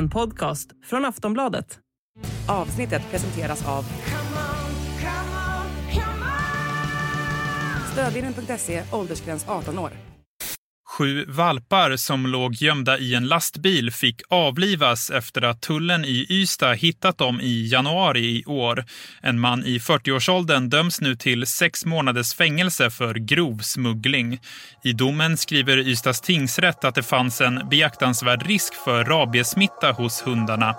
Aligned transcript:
En 0.00 0.10
podcast 0.10 0.70
från 0.84 1.04
Aftonbladet. 1.04 1.78
Avsnittet 2.48 3.02
presenteras 3.10 3.68
av 3.68 3.84
Stödvinnen.se, 7.92 8.82
åldersgräns 8.92 9.48
18 9.48 9.78
år. 9.78 10.09
Sju 11.00 11.24
valpar 11.28 11.96
som 11.96 12.26
låg 12.26 12.54
gömda 12.54 12.98
i 12.98 13.14
en 13.14 13.28
lastbil 13.28 13.90
fick 13.90 14.22
avlivas 14.28 15.10
efter 15.10 15.42
att 15.42 15.62
tullen 15.62 16.04
i 16.04 16.26
Ystad 16.30 16.74
hittat 16.74 17.18
dem 17.18 17.40
i 17.40 17.68
januari 17.68 18.20
i 18.20 18.44
år. 18.44 18.84
En 19.20 19.40
man 19.40 19.64
i 19.66 19.78
40-årsåldern 19.78 20.68
döms 20.68 21.00
nu 21.00 21.16
till 21.16 21.46
sex 21.46 21.84
månaders 21.84 22.34
fängelse 22.34 22.90
för 22.90 23.14
grov 23.14 23.58
smuggling. 23.58 24.40
I 24.84 24.92
domen 24.92 25.36
skriver 25.36 25.78
Ystads 25.78 26.20
tingsrätt 26.20 26.84
att 26.84 26.94
det 26.94 27.02
fanns 27.02 27.40
en 27.40 27.68
beaktansvärd 27.70 28.46
risk 28.46 28.74
för 28.74 29.04
rabiesmitta 29.04 29.92
hos 29.92 30.26
hundarna 30.26 30.74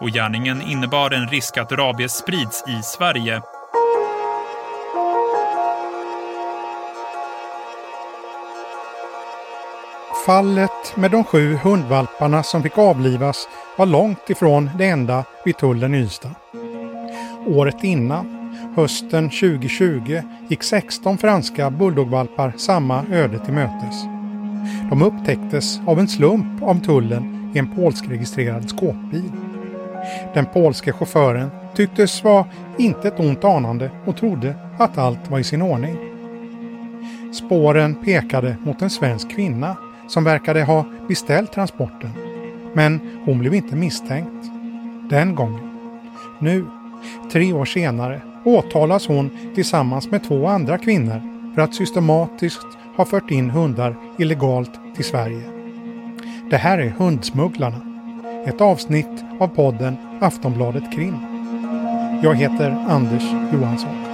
och 0.00 0.10
gärningen 0.10 0.62
innebar 0.62 1.10
en 1.10 1.28
risk 1.28 1.56
att 1.56 1.72
rabies 1.72 2.12
sprids 2.12 2.64
i 2.68 2.82
Sverige. 2.82 3.42
Fallet 10.26 10.96
med 10.96 11.10
de 11.10 11.24
sju 11.24 11.54
hundvalparna 11.54 12.42
som 12.42 12.62
fick 12.62 12.78
avlivas 12.78 13.48
var 13.76 13.86
långt 13.86 14.30
ifrån 14.30 14.70
det 14.78 14.86
enda 14.86 15.24
vid 15.44 15.56
tullen 15.56 15.94
i 15.94 15.98
Ystad. 15.98 16.34
Året 17.46 17.84
innan, 17.84 18.52
hösten 18.76 19.30
2020, 19.30 20.22
gick 20.48 20.62
16 20.62 21.18
franska 21.18 21.70
bulldogvalpar 21.70 22.52
samma 22.56 23.04
öde 23.12 23.38
till 23.38 23.54
mötes. 23.54 24.02
De 24.90 25.02
upptäcktes 25.02 25.80
av 25.86 25.98
en 26.00 26.08
slump 26.08 26.62
av 26.62 26.80
tullen 26.80 27.52
i 27.54 27.58
en 27.58 27.76
polskregistrerad 27.76 28.70
skåpbil. 28.70 29.32
Den 30.34 30.46
polske 30.46 30.92
chauffören 30.92 31.50
tycktes 31.74 32.24
vara 32.24 32.46
inte 32.78 33.08
ett 33.08 33.20
ont 33.20 33.44
anande 33.44 33.90
och 34.06 34.16
trodde 34.16 34.54
att 34.78 34.98
allt 34.98 35.30
var 35.30 35.38
i 35.38 35.44
sin 35.44 35.62
ordning. 35.62 35.96
Spåren 37.32 37.94
pekade 37.94 38.56
mot 38.64 38.82
en 38.82 38.90
svensk 38.90 39.30
kvinna 39.30 39.76
som 40.08 40.24
verkade 40.24 40.62
ha 40.62 40.84
beställt 41.08 41.52
transporten. 41.52 42.10
Men 42.74 43.00
hon 43.24 43.38
blev 43.38 43.54
inte 43.54 43.76
misstänkt. 43.76 44.50
Den 45.10 45.34
gången. 45.34 45.70
Nu, 46.38 46.66
tre 47.32 47.52
år 47.52 47.64
senare, 47.64 48.20
åtalas 48.44 49.06
hon 49.06 49.30
tillsammans 49.54 50.10
med 50.10 50.24
två 50.24 50.46
andra 50.46 50.78
kvinnor 50.78 51.20
för 51.54 51.62
att 51.62 51.74
systematiskt 51.74 52.66
ha 52.96 53.04
fört 53.04 53.30
in 53.30 53.50
hundar 53.50 53.96
illegalt 54.18 54.70
till 54.94 55.04
Sverige. 55.04 55.42
Det 56.50 56.56
här 56.56 56.78
är 56.78 56.88
Hundsmugglarna. 56.88 57.80
Ett 58.46 58.60
avsnitt 58.60 59.24
av 59.40 59.48
podden 59.48 59.96
Aftonbladet 60.20 60.92
Krim. 60.92 61.16
Jag 62.22 62.34
heter 62.34 62.84
Anders 62.88 63.24
Johansson. 63.52 64.05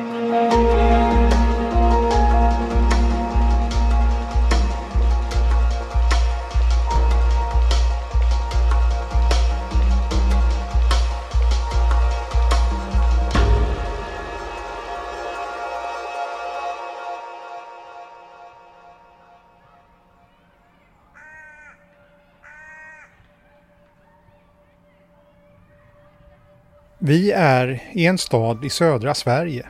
Vi 27.05 27.33
är 27.33 27.83
i 27.92 28.07
en 28.07 28.18
stad 28.18 28.64
i 28.64 28.70
södra 28.70 29.14
Sverige. 29.14 29.67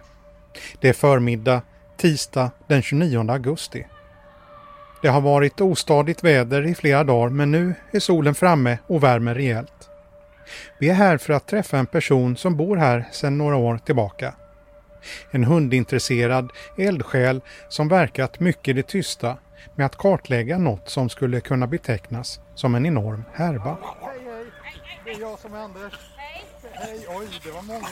Det 0.80 0.88
är 0.88 0.92
förmiddag 0.92 1.62
tisdag 1.96 2.50
den 2.66 2.82
29 2.82 3.30
augusti. 3.30 3.86
Det 5.02 5.08
har 5.08 5.20
varit 5.20 5.60
ostadigt 5.60 6.24
väder 6.24 6.66
i 6.66 6.74
flera 6.74 7.04
dagar 7.04 7.28
men 7.28 7.50
nu 7.50 7.74
är 7.90 8.00
solen 8.00 8.34
framme 8.34 8.78
och 8.86 9.02
värmer 9.02 9.34
rejält. 9.34 9.90
Vi 10.78 10.88
är 10.88 10.94
här 10.94 11.18
för 11.18 11.32
att 11.32 11.46
träffa 11.46 11.78
en 11.78 11.86
person 11.86 12.36
som 12.36 12.56
bor 12.56 12.76
här 12.76 13.08
sedan 13.12 13.38
några 13.38 13.56
år 13.56 13.78
tillbaka. 13.78 14.34
En 15.30 15.44
hundintresserad 15.44 16.52
eldsjäl 16.78 17.40
som 17.68 17.88
verkat 17.88 18.40
mycket 18.40 18.68
i 18.68 18.72
det 18.72 18.86
tysta 18.86 19.38
med 19.74 19.86
att 19.86 19.96
kartlägga 19.96 20.58
något 20.58 20.90
som 20.90 21.08
skulle 21.08 21.40
kunna 21.40 21.66
betecknas 21.66 22.40
som 22.54 22.74
en 22.74 22.86
enorm 22.86 23.24
härva. 23.32 23.76
Hej, 24.00 24.20
hej! 24.24 24.74
Det 25.04 25.10
är 25.10 25.20
jag 25.20 25.38
som 25.38 25.54
är 25.54 25.58
Anders. 25.58 25.92
Hej! 26.16 26.51
Hej! 26.72 27.06
Oj, 27.08 27.40
det 27.44 27.50
var 27.50 27.62
många. 27.62 27.88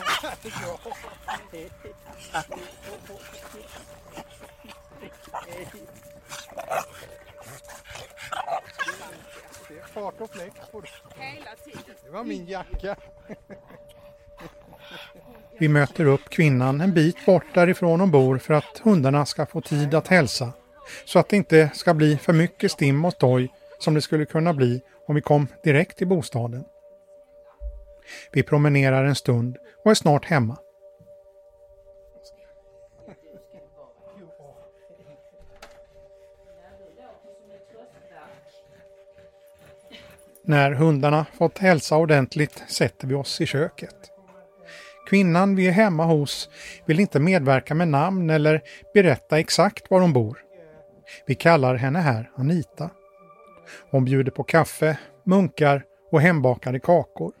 Det 9.67 9.79
är 9.79 9.87
fart 9.93 10.21
och 10.21 10.31
fläkt 10.31 10.71
på 10.71 10.81
det. 10.81 10.87
Hela 11.23 11.55
tiden. 11.65 11.95
Det 12.03 12.11
var 12.11 12.23
min 12.23 12.45
jacka. 12.45 12.95
Vi 15.59 15.67
möter 15.67 16.05
upp 16.05 16.29
kvinnan 16.29 16.81
en 16.81 16.93
bit 16.93 17.25
bort 17.25 17.45
därifrån 17.53 17.99
hon 17.99 18.11
bor 18.11 18.37
för 18.37 18.53
att 18.53 18.81
hundarna 18.83 19.25
ska 19.25 19.45
få 19.45 19.61
tid 19.61 19.93
att 19.93 20.07
hälsa. 20.07 20.53
Så 21.05 21.19
att 21.19 21.29
det 21.29 21.37
inte 21.37 21.69
ska 21.73 21.93
bli 21.93 22.17
för 22.17 22.33
mycket 22.33 22.71
stim 22.71 23.05
och 23.05 23.13
stoj 23.13 23.53
som 23.79 23.93
det 23.93 24.01
skulle 24.01 24.25
kunna 24.25 24.53
bli 24.53 24.81
om 25.07 25.15
vi 25.15 25.21
kom 25.21 25.47
direkt 25.63 25.97
till 25.97 26.07
bostaden. 26.07 26.63
Vi 28.31 28.43
promenerar 28.43 29.05
en 29.05 29.15
stund 29.15 29.57
och 29.85 29.91
är 29.91 29.95
snart 29.95 30.25
hemma. 30.25 30.57
När 40.43 40.71
hundarna 40.71 41.25
fått 41.37 41.57
hälsa 41.57 41.97
ordentligt 41.97 42.63
sätter 42.67 43.07
vi 43.07 43.15
oss 43.15 43.41
i 43.41 43.45
köket. 43.45 43.95
Kvinnan 45.09 45.55
vi 45.55 45.67
är 45.67 45.71
hemma 45.71 46.05
hos 46.05 46.49
vill 46.85 46.99
inte 46.99 47.19
medverka 47.19 47.75
med 47.75 47.87
namn 47.87 48.29
eller 48.29 48.61
berätta 48.93 49.39
exakt 49.39 49.91
var 49.91 50.01
hon 50.01 50.13
bor. 50.13 50.39
Vi 51.25 51.35
kallar 51.35 51.75
henne 51.75 51.99
här 51.99 52.31
Anita. 52.35 52.89
Hon 53.91 54.05
bjuder 54.05 54.31
på 54.31 54.43
kaffe, 54.43 54.97
munkar 55.23 55.83
och 56.11 56.21
hembakade 56.21 56.79
kakor. 56.79 57.33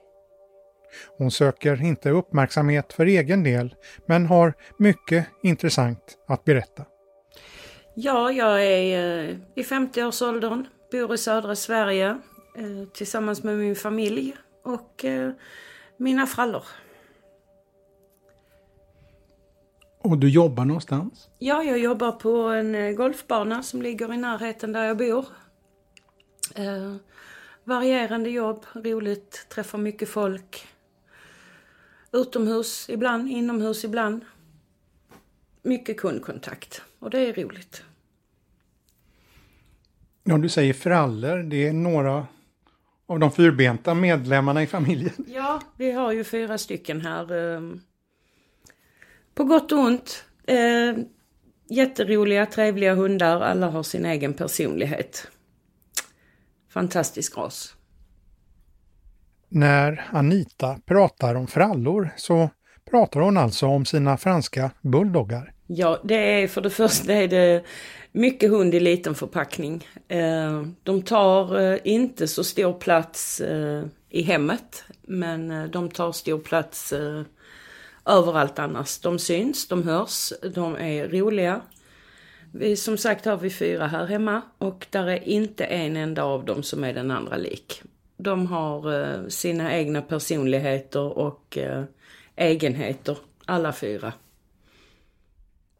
Hon 1.17 1.31
söker 1.31 1.83
inte 1.83 2.09
uppmärksamhet 2.09 2.93
för 2.93 3.05
egen 3.05 3.43
del 3.43 3.75
men 4.05 4.25
har 4.25 4.53
mycket 4.77 5.27
intressant 5.43 6.17
att 6.27 6.45
berätta. 6.45 6.85
Ja, 7.95 8.31
jag 8.31 8.65
är 8.65 9.19
eh, 9.29 9.35
i 9.55 9.63
50-årsåldern, 9.63 10.67
bor 10.91 11.13
i 11.13 11.17
södra 11.17 11.55
Sverige 11.55 12.09
eh, 12.57 12.87
tillsammans 12.93 13.43
med 13.43 13.57
min 13.57 13.75
familj 13.75 14.35
och 14.63 15.05
eh, 15.05 15.31
mina 15.97 16.27
frallor. 16.27 16.63
Och 20.03 20.17
du 20.17 20.29
jobbar 20.29 20.65
någonstans? 20.65 21.29
Ja, 21.39 21.63
jag 21.63 21.79
jobbar 21.79 22.11
på 22.11 22.37
en 22.37 22.95
golfbana 22.95 23.63
som 23.63 23.81
ligger 23.81 24.13
i 24.13 24.17
närheten 24.17 24.71
där 24.71 24.83
jag 24.83 24.97
bor. 24.97 25.25
Eh, 26.55 26.95
varierande 27.63 28.29
jobb, 28.29 28.65
roligt, 28.73 29.45
träffar 29.49 29.77
mycket 29.77 30.09
folk. 30.09 30.67
Utomhus 32.13 32.89
ibland, 32.89 33.29
inomhus 33.31 33.83
ibland. 33.83 34.25
Mycket 35.63 35.97
kundkontakt 35.97 36.81
och 36.99 37.09
det 37.09 37.19
är 37.19 37.33
roligt. 37.33 37.83
Ja, 40.23 40.37
du 40.37 40.49
säger 40.49 40.73
frallor. 40.73 41.37
Det 41.37 41.67
är 41.67 41.73
några 41.73 42.27
av 43.05 43.19
de 43.19 43.31
fyrbenta 43.31 43.93
medlemmarna 43.93 44.63
i 44.63 44.67
familjen. 44.67 45.13
Ja, 45.27 45.61
vi 45.77 45.91
har 45.91 46.11
ju 46.11 46.23
fyra 46.23 46.57
stycken 46.57 47.01
här. 47.01 47.53
eh, 47.55 47.61
På 49.33 49.43
gott 49.43 49.71
och 49.71 49.79
ont. 49.79 50.25
Eh, 50.47 50.97
Jätteroliga, 51.69 52.45
trevliga 52.45 52.95
hundar. 52.95 53.41
Alla 53.41 53.69
har 53.69 53.83
sin 53.83 54.05
egen 54.05 54.33
personlighet. 54.33 55.27
Fantastisk 56.69 57.37
ras. 57.37 57.75
När 59.53 60.09
Anita 60.11 60.77
pratar 60.85 61.35
om 61.35 61.47
frallor 61.47 62.09
så 62.17 62.49
pratar 62.91 63.19
hon 63.19 63.37
alltså 63.37 63.67
om 63.67 63.85
sina 63.85 64.17
franska 64.17 64.71
bulldoggar. 64.81 65.53
Ja, 65.67 65.99
det 66.03 66.41
är 66.43 66.47
för 66.47 66.61
det 66.61 66.69
första 66.69 67.13
är 67.13 67.27
det 67.27 67.63
mycket 68.11 68.49
hund 68.49 68.75
i 68.75 68.79
liten 68.79 69.15
förpackning. 69.15 69.87
Eh, 70.07 70.63
de 70.83 71.01
tar 71.01 71.59
eh, 71.59 71.79
inte 71.83 72.27
så 72.27 72.43
stor 72.43 72.73
plats 72.73 73.41
eh, 73.41 73.83
i 74.09 74.21
hemmet, 74.21 74.83
men 75.01 75.71
de 75.71 75.89
tar 75.89 76.11
stor 76.11 76.39
plats 76.39 76.93
överallt 78.05 78.59
annars. 78.59 78.99
De 78.99 79.19
syns, 79.19 79.67
de 79.67 79.83
hörs, 79.83 80.33
de 80.55 80.75
är 80.75 81.07
roliga. 81.07 81.61
Vi, 82.53 82.75
som 82.75 82.97
sagt 82.97 83.25
har 83.25 83.37
vi 83.37 83.49
fyra 83.49 83.87
här 83.87 84.05
hemma 84.05 84.41
och 84.57 84.87
där 84.89 85.07
är 85.07 85.29
inte 85.29 85.65
en 85.65 85.97
enda 85.97 86.23
av 86.23 86.45
dem 86.45 86.63
som 86.63 86.83
är 86.83 86.93
den 86.93 87.11
andra 87.11 87.37
lik. 87.37 87.83
De 88.21 88.47
har 88.47 89.03
eh, 89.03 89.27
sina 89.27 89.77
egna 89.77 90.01
personligheter 90.01 91.17
och 91.17 91.57
eh, 91.57 91.83
egenheter, 92.35 93.17
alla 93.45 93.73
fyra. 93.73 94.13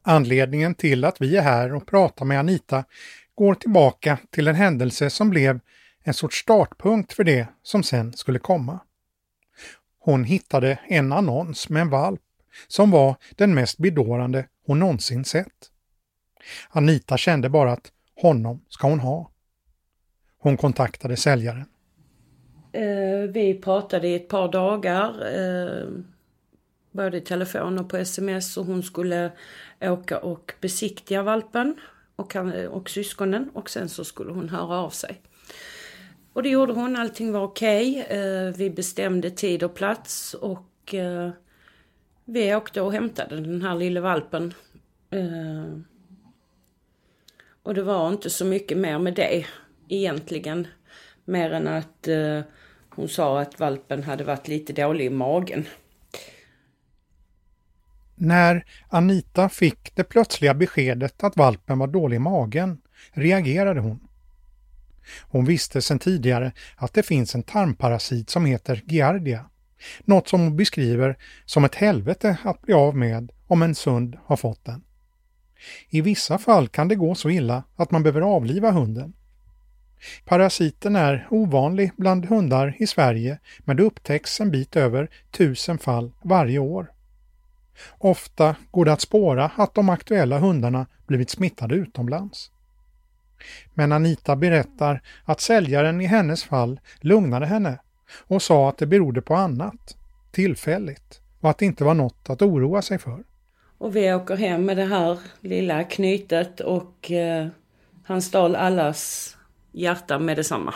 Anledningen 0.03 0.75
till 0.75 1.05
att 1.05 1.21
vi 1.21 1.37
är 1.37 1.41
här 1.41 1.73
och 1.73 1.87
pratar 1.87 2.25
med 2.25 2.39
Anita 2.39 2.83
går 3.35 3.55
tillbaka 3.55 4.17
till 4.29 4.47
en 4.47 4.55
händelse 4.55 5.09
som 5.09 5.29
blev 5.29 5.59
en 6.03 6.13
sorts 6.13 6.37
startpunkt 6.37 7.13
för 7.13 7.23
det 7.23 7.47
som 7.63 7.83
sen 7.83 8.13
skulle 8.13 8.39
komma. 8.39 8.79
Hon 9.99 10.23
hittade 10.23 10.79
en 10.87 11.11
annons 11.11 11.69
med 11.69 11.81
en 11.81 11.89
valp 11.89 12.21
som 12.67 12.91
var 12.91 13.15
den 13.35 13.53
mest 13.53 13.77
bedårande 13.77 14.47
hon 14.65 14.79
någonsin 14.79 15.25
sett. 15.25 15.71
Anita 16.69 17.17
kände 17.17 17.49
bara 17.49 17.71
att 17.71 17.91
honom 18.21 18.65
ska 18.69 18.87
hon 18.87 18.99
ha. 18.99 19.31
Hon 20.37 20.57
kontaktade 20.57 21.17
säljaren. 21.17 21.65
Eh, 22.71 23.29
vi 23.33 23.59
pratade 23.61 24.07
i 24.07 24.15
ett 24.15 24.27
par 24.27 24.51
dagar, 24.51 25.09
eh, 25.35 25.87
både 26.91 27.17
i 27.17 27.21
telefon 27.21 27.79
och 27.79 27.89
på 27.89 27.97
sms 27.97 28.57
och 28.57 28.65
hon 28.65 28.83
skulle 28.83 29.31
åka 29.81 30.19
och 30.19 30.53
besiktiga 30.61 31.23
valpen 31.23 31.75
och, 32.15 32.35
och 32.69 32.89
syskonen 32.89 33.49
och 33.53 33.69
sen 33.69 33.89
så 33.89 34.03
skulle 34.03 34.31
hon 34.31 34.49
höra 34.49 34.77
av 34.77 34.89
sig. 34.89 35.21
Och 36.33 36.43
det 36.43 36.49
gjorde 36.49 36.73
hon, 36.73 36.95
allting 36.95 37.31
var 37.31 37.43
okej. 37.43 38.01
Okay. 38.01 38.51
Vi 38.51 38.69
bestämde 38.69 39.29
tid 39.29 39.63
och 39.63 39.73
plats 39.73 40.33
och 40.33 40.93
eh, 40.93 41.29
vi 42.25 42.55
åkte 42.55 42.81
och 42.81 42.93
hämtade 42.93 43.41
den 43.41 43.61
här 43.61 43.75
lilla 43.75 44.01
valpen. 44.01 44.53
Eh, 45.09 45.77
och 47.63 47.73
det 47.73 47.83
var 47.83 48.09
inte 48.09 48.29
så 48.29 48.45
mycket 48.45 48.77
mer 48.77 48.99
med 48.99 49.13
det 49.13 49.45
egentligen. 49.87 50.67
Mer 51.25 51.51
än 51.51 51.67
att 51.67 52.07
hon 52.95 53.09
sa 53.09 53.41
att 53.41 53.59
valpen 53.59 54.03
hade 54.03 54.23
varit 54.23 54.47
lite 54.47 54.73
dålig 54.73 55.05
i 55.05 55.09
magen. 55.09 55.65
När 58.15 58.65
Anita 58.89 59.49
fick 59.49 59.95
det 59.95 60.03
plötsliga 60.03 60.53
beskedet 60.53 61.23
att 61.23 61.37
valpen 61.37 61.79
var 61.79 61.87
dålig 61.87 62.15
i 62.15 62.19
magen 62.19 62.81
reagerade 63.11 63.79
hon. 63.79 63.99
Hon 65.21 65.45
visste 65.45 65.81
sedan 65.81 65.99
tidigare 65.99 66.51
att 66.75 66.93
det 66.93 67.03
finns 67.03 67.35
en 67.35 67.43
tarmparasit 67.43 68.29
som 68.29 68.45
heter 68.45 68.83
Giardia. 68.85 69.45
Något 70.05 70.27
som 70.27 70.41
hon 70.41 70.57
beskriver 70.57 71.17
som 71.45 71.63
ett 71.63 71.75
helvete 71.75 72.37
att 72.43 72.61
bli 72.61 72.73
av 72.73 72.95
med 72.95 73.31
om 73.47 73.61
en 73.61 73.75
sund 73.75 74.17
har 74.25 74.37
fått 74.37 74.65
den. 74.65 74.83
I 75.89 76.01
vissa 76.01 76.37
fall 76.37 76.67
kan 76.67 76.87
det 76.87 76.95
gå 76.95 77.15
så 77.15 77.29
illa 77.29 77.63
att 77.75 77.91
man 77.91 78.03
behöver 78.03 78.21
avliva 78.21 78.71
hunden. 78.71 79.13
Parasiten 80.25 80.95
är 80.95 81.27
ovanlig 81.29 81.91
bland 81.97 82.25
hundar 82.25 82.75
i 82.79 82.87
Sverige 82.87 83.39
men 83.59 83.77
det 83.77 83.83
upptäcks 83.83 84.41
en 84.41 84.51
bit 84.51 84.75
över 84.75 85.09
tusen 85.31 85.77
fall 85.77 86.11
varje 86.21 86.59
år. 86.59 86.91
Ofta 87.97 88.55
går 88.71 88.85
det 88.85 88.93
att 88.93 89.01
spåra 89.01 89.51
att 89.55 89.73
de 89.73 89.89
aktuella 89.89 90.39
hundarna 90.39 90.85
blivit 91.07 91.29
smittade 91.29 91.75
utomlands. 91.75 92.51
Men 93.73 93.91
Anita 93.91 94.35
berättar 94.35 95.01
att 95.23 95.41
säljaren 95.41 96.01
i 96.01 96.05
hennes 96.05 96.43
fall 96.43 96.79
lugnade 96.99 97.45
henne 97.45 97.79
och 98.27 98.41
sa 98.41 98.69
att 98.69 98.77
det 98.77 98.85
berodde 98.85 99.21
på 99.21 99.35
annat, 99.35 99.97
tillfälligt, 100.31 101.21
och 101.39 101.49
att 101.49 101.57
det 101.57 101.65
inte 101.65 101.83
var 101.83 101.93
något 101.93 102.29
att 102.29 102.41
oroa 102.41 102.81
sig 102.81 102.99
för. 102.99 103.23
Och 103.77 103.95
vi 103.95 104.13
åker 104.13 104.35
hem 104.35 104.65
med 104.65 104.77
det 104.77 104.85
här 104.85 105.19
lilla 105.39 105.83
knytet 105.83 106.59
och 106.59 107.11
eh, 107.11 107.47
han 108.03 108.21
stal 108.21 108.55
allas 108.55 109.37
hjärta 109.71 110.19
med 110.19 110.37
detsamma. 110.37 110.73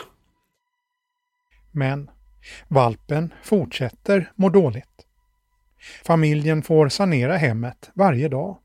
Men 1.72 2.10
valpen 2.68 3.34
fortsätter 3.42 4.32
må 4.34 4.48
dåligt. 4.48 5.06
Familjen 6.04 6.62
får 6.62 6.88
sanera 6.88 7.36
hemmet 7.36 7.90
varje 7.94 8.28
dag. 8.28 8.58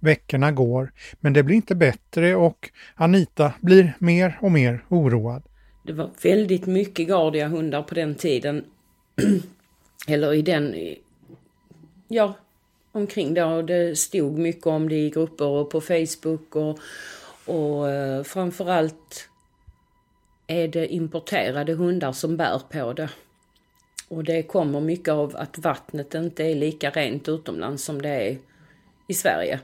Veckorna 0.00 0.52
går, 0.52 0.92
men 1.20 1.32
det 1.32 1.42
blir 1.42 1.56
inte 1.56 1.74
bättre 1.74 2.36
och 2.36 2.70
Anita 2.94 3.52
blir 3.60 3.96
mer 3.98 4.38
och 4.40 4.52
mer 4.52 4.84
oroad. 4.88 5.42
Det 5.82 5.92
var 5.92 6.10
väldigt 6.22 6.66
mycket 6.66 7.08
gardiga 7.08 7.48
hundar 7.48 7.82
på 7.82 7.94
den 7.94 8.14
tiden. 8.14 8.64
Eller 10.08 10.34
i 10.34 10.42
den... 10.42 10.94
Ja, 12.08 12.34
omkring 12.92 13.34
då. 13.34 13.62
Det 13.62 13.98
stod 13.98 14.38
mycket 14.38 14.66
om 14.66 14.88
det 14.88 14.94
i 14.94 15.10
grupper 15.10 15.46
och 15.46 15.70
på 15.70 15.80
Facebook 15.80 16.56
och, 16.56 16.78
och 17.44 17.90
eh, 17.90 18.22
framförallt 18.22 19.28
är 20.48 20.68
det 20.68 20.94
importerade 20.94 21.74
hundar 21.74 22.12
som 22.12 22.36
bär 22.36 22.58
på 22.58 22.92
det. 22.92 23.08
Och 24.08 24.24
det 24.24 24.42
kommer 24.42 24.80
mycket 24.80 25.08
av 25.08 25.36
att 25.36 25.58
vattnet 25.58 26.14
inte 26.14 26.44
är 26.44 26.54
lika 26.54 26.90
rent 26.90 27.28
utomlands 27.28 27.84
som 27.84 28.02
det 28.02 28.08
är 28.08 28.38
i 29.06 29.14
Sverige. 29.14 29.60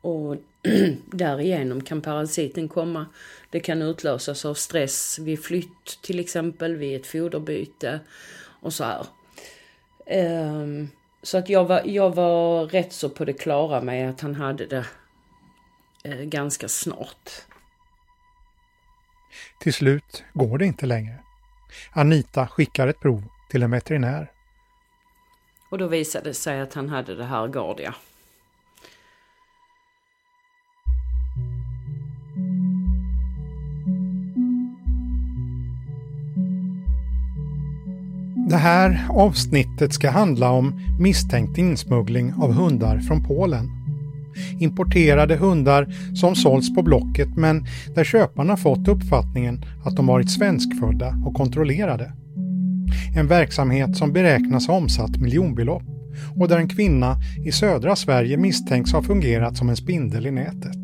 Och 0.00 0.36
därigenom 1.12 1.80
kan 1.80 2.00
parasiten 2.00 2.68
komma. 2.68 3.06
Det 3.50 3.60
kan 3.60 3.82
utlösas 3.82 4.44
av 4.44 4.54
stress 4.54 5.18
vid 5.18 5.44
flytt 5.44 6.02
till 6.02 6.20
exempel, 6.20 6.76
vid 6.76 7.00
ett 7.00 7.06
foderbyte 7.06 8.00
och 8.60 8.72
så 8.72 8.84
här. 8.84 9.06
Um, 10.50 10.88
så 11.22 11.38
att 11.38 11.48
jag 11.48 11.64
var, 11.64 11.82
jag 11.84 12.14
var 12.14 12.66
rätt 12.66 12.92
så 12.92 13.08
på 13.08 13.24
det 13.24 13.32
klara 13.32 13.80
med 13.80 14.10
att 14.10 14.20
han 14.20 14.34
hade 14.34 14.66
det 14.66 14.86
uh, 16.08 16.22
ganska 16.22 16.68
snart. 16.68 17.30
Till 19.60 19.72
slut 19.72 20.24
går 20.32 20.58
det 20.58 20.66
inte 20.66 20.86
längre. 20.86 21.14
Anita 21.90 22.46
skickar 22.46 22.88
ett 22.88 23.00
prov 23.00 23.22
till 23.50 23.62
en 23.62 23.70
veterinär. 23.70 24.30
Och 25.70 25.78
då 25.78 25.86
visade 25.86 26.30
det 26.30 26.34
sig 26.34 26.60
att 26.60 26.74
han 26.74 26.88
hade 26.88 27.14
det 27.14 27.24
här 27.24 27.48
Gardia. 27.48 27.94
Det 38.50 38.56
här 38.56 39.06
avsnittet 39.10 39.92
ska 39.92 40.10
handla 40.10 40.50
om 40.50 40.96
misstänkt 41.00 41.58
insmuggling 41.58 42.34
av 42.34 42.52
hundar 42.52 42.98
från 42.98 43.24
Polen. 43.24 43.77
Importerade 44.60 45.36
hundar 45.36 45.88
som 46.14 46.34
sålts 46.34 46.74
på 46.74 46.82
Blocket 46.82 47.36
men 47.36 47.66
där 47.94 48.04
köparna 48.04 48.56
fått 48.56 48.88
uppfattningen 48.88 49.64
att 49.84 49.96
de 49.96 50.06
varit 50.06 50.30
svenskfödda 50.30 51.22
och 51.26 51.34
kontrollerade. 51.34 52.12
En 53.16 53.26
verksamhet 53.26 53.96
som 53.96 54.12
beräknas 54.12 54.66
ha 54.66 54.74
omsatt 54.74 55.16
miljonbelopp 55.16 55.82
och 56.36 56.48
där 56.48 56.58
en 56.58 56.68
kvinna 56.68 57.16
i 57.44 57.52
södra 57.52 57.96
Sverige 57.96 58.36
misstänks 58.36 58.92
ha 58.92 59.02
fungerat 59.02 59.56
som 59.56 59.68
en 59.68 59.76
spindel 59.76 60.26
i 60.26 60.30
nätet. 60.30 60.76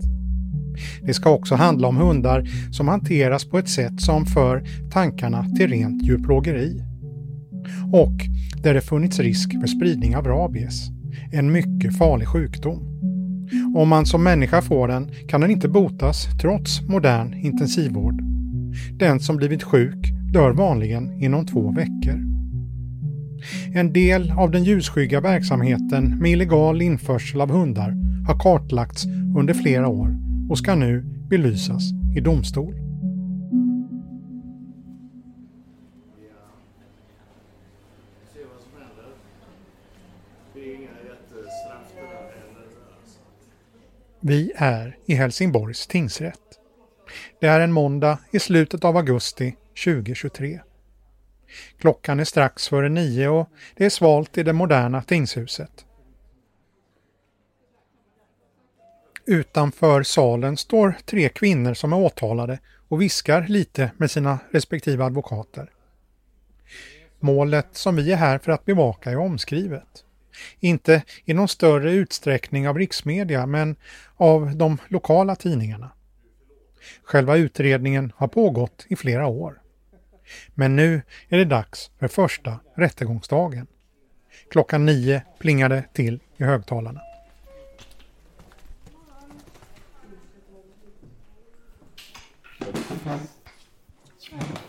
Det 1.02 1.14
ska 1.14 1.30
också 1.30 1.54
handla 1.54 1.88
om 1.88 1.96
hundar 1.96 2.44
som 2.70 2.88
hanteras 2.88 3.44
på 3.44 3.58
ett 3.58 3.68
sätt 3.68 4.00
som 4.00 4.26
för 4.26 4.64
tankarna 4.90 5.46
till 5.56 5.70
rent 5.70 6.02
djurplågeri 6.02 6.82
och 7.92 8.14
där 8.62 8.74
det 8.74 8.80
funnits 8.80 9.18
risk 9.18 9.60
för 9.60 9.66
spridning 9.66 10.16
av 10.16 10.26
rabies, 10.26 10.88
en 11.32 11.52
mycket 11.52 11.98
farlig 11.98 12.28
sjukdom. 12.28 12.94
Om 13.74 13.88
man 13.88 14.06
som 14.06 14.24
människa 14.24 14.62
får 14.62 14.88
den 14.88 15.10
kan 15.28 15.40
den 15.40 15.50
inte 15.50 15.68
botas 15.68 16.26
trots 16.40 16.82
modern 16.82 17.34
intensivvård. 17.34 18.22
Den 18.98 19.20
som 19.20 19.36
blivit 19.36 19.62
sjuk 19.62 20.12
dör 20.32 20.52
vanligen 20.52 21.22
inom 21.22 21.46
två 21.46 21.70
veckor. 21.70 22.20
En 23.74 23.92
del 23.92 24.30
av 24.30 24.50
den 24.50 24.64
ljusskygga 24.64 25.20
verksamheten 25.20 26.18
med 26.18 26.30
illegal 26.30 26.82
införsel 26.82 27.40
av 27.40 27.50
hundar 27.50 27.94
har 28.26 28.38
kartlagts 28.38 29.06
under 29.36 29.54
flera 29.54 29.88
år 29.88 30.16
och 30.50 30.58
ska 30.58 30.74
nu 30.74 31.04
belysas 31.30 31.82
i 32.16 32.20
domstol. 32.20 32.83
Vi 44.26 44.52
är 44.56 44.98
i 45.06 45.14
Helsingborgs 45.14 45.86
tingsrätt. 45.86 46.40
Det 47.40 47.46
är 47.46 47.60
en 47.60 47.72
måndag 47.72 48.18
i 48.30 48.38
slutet 48.38 48.84
av 48.84 48.96
augusti 48.96 49.56
2023. 49.84 50.60
Klockan 51.78 52.20
är 52.20 52.24
strax 52.24 52.68
före 52.68 52.88
nio 52.88 53.28
och 53.28 53.48
det 53.76 53.84
är 53.84 53.90
svalt 53.90 54.38
i 54.38 54.42
det 54.42 54.52
moderna 54.52 55.02
tingshuset. 55.02 55.86
Utanför 59.26 60.02
salen 60.02 60.56
står 60.56 60.96
tre 61.04 61.28
kvinnor 61.28 61.74
som 61.74 61.92
är 61.92 61.96
åtalade 61.96 62.58
och 62.88 63.02
viskar 63.02 63.46
lite 63.48 63.90
med 63.96 64.10
sina 64.10 64.38
respektive 64.50 65.04
advokater. 65.04 65.70
Målet 67.20 67.68
som 67.72 67.96
vi 67.96 68.12
är 68.12 68.16
här 68.16 68.38
för 68.38 68.52
att 68.52 68.64
bevaka 68.64 69.10
är 69.10 69.18
omskrivet. 69.18 70.03
Inte 70.60 71.02
i 71.24 71.34
någon 71.34 71.48
större 71.48 71.92
utsträckning 71.92 72.68
av 72.68 72.78
riksmedia 72.78 73.46
men 73.46 73.76
av 74.16 74.56
de 74.56 74.78
lokala 74.88 75.36
tidningarna. 75.36 75.90
Själva 77.02 77.36
utredningen 77.36 78.12
har 78.16 78.28
pågått 78.28 78.86
i 78.88 78.96
flera 78.96 79.26
år. 79.26 79.60
Men 80.54 80.76
nu 80.76 81.02
är 81.28 81.38
det 81.38 81.44
dags 81.44 81.90
för 81.98 82.08
första 82.08 82.60
rättegångsdagen. 82.76 83.66
Klockan 84.50 84.86
nio 84.86 85.22
plingade 85.38 85.84
till 85.92 86.20
i 86.36 86.44
högtalarna. 86.44 87.00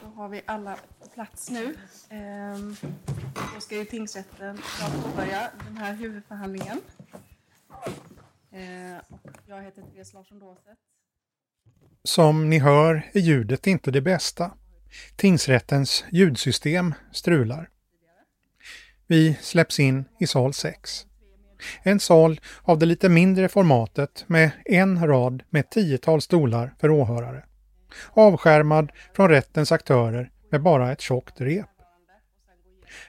Då 0.01 0.07
har 0.15 0.29
vi 0.29 0.41
alla 0.45 0.77
plats 1.15 1.49
nu. 1.49 1.75
Ehm, 2.09 2.75
då 3.55 3.61
ska 3.61 3.75
ju 3.75 3.85
tingsrätten 3.85 4.59
påbörja 5.03 5.51
den 5.67 5.77
här 5.77 5.93
huvudförhandlingen. 5.93 6.81
Ehm, 8.51 8.99
jag 9.45 9.61
heter 9.61 9.81
Therese 9.81 10.13
Larsson 10.13 10.39
Dåset. 10.39 10.77
Som 12.03 12.49
ni 12.49 12.59
hör 12.59 13.09
är 13.13 13.19
ljudet 13.19 13.67
inte 13.67 13.91
det 13.91 14.01
bästa. 14.01 14.51
Tingsrättens 15.15 16.05
ljudsystem 16.11 16.93
strular. 17.11 17.69
Vi 19.07 19.37
släpps 19.41 19.79
in 19.79 20.05
i 20.19 20.27
sal 20.27 20.53
6. 20.53 21.05
En 21.83 21.99
sal 21.99 22.41
av 22.61 22.79
det 22.79 22.85
lite 22.85 23.09
mindre 23.09 23.49
formatet 23.49 24.23
med 24.27 24.51
en 24.65 25.07
rad 25.07 25.43
med 25.49 25.69
tiotal 25.69 26.21
stolar 26.21 26.73
för 26.79 26.89
åhörare. 26.89 27.45
Avskärmad 28.13 28.91
från 29.13 29.29
rättens 29.29 29.71
aktörer 29.71 30.31
med 30.55 30.61
bara 30.61 30.91
ett 30.91 31.01
tjockt 31.01 31.41
rep. 31.41 31.69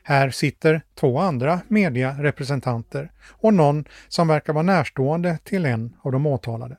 Här 0.03 0.31
sitter 0.31 0.83
två 0.95 1.19
andra 1.19 1.61
mediarepresentanter 1.69 3.13
och 3.29 3.55
någon 3.55 3.85
som 4.09 4.29
verkar 4.29 4.53
vara 4.53 4.63
närstående 4.63 5.39
till 5.45 5.67
en 5.67 5.97
av 6.03 6.13
de 6.13 6.27
åtalade. 6.27 6.77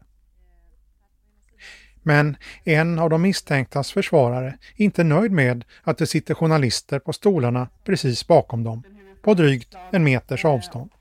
Men 2.04 2.38
en 2.64 3.00
av 3.00 3.10
de 3.10 3.22
misstänktas 3.22 3.92
försvarare 3.92 4.58
är 4.78 4.84
inte 4.84 5.04
nöjd 5.04 5.32
med 5.32 5.66
att 5.84 5.98
det 5.98 6.08
sitter 6.08 6.34
journalister 6.34 7.00
på 7.00 7.14
stolarna 7.14 7.70
precis 7.84 8.28
bakom 8.28 8.64
dem, 8.64 8.84
på 9.22 9.34
drygt 9.34 9.76
en 9.92 10.04
meters 10.04 10.46
avstånd. 10.46 10.92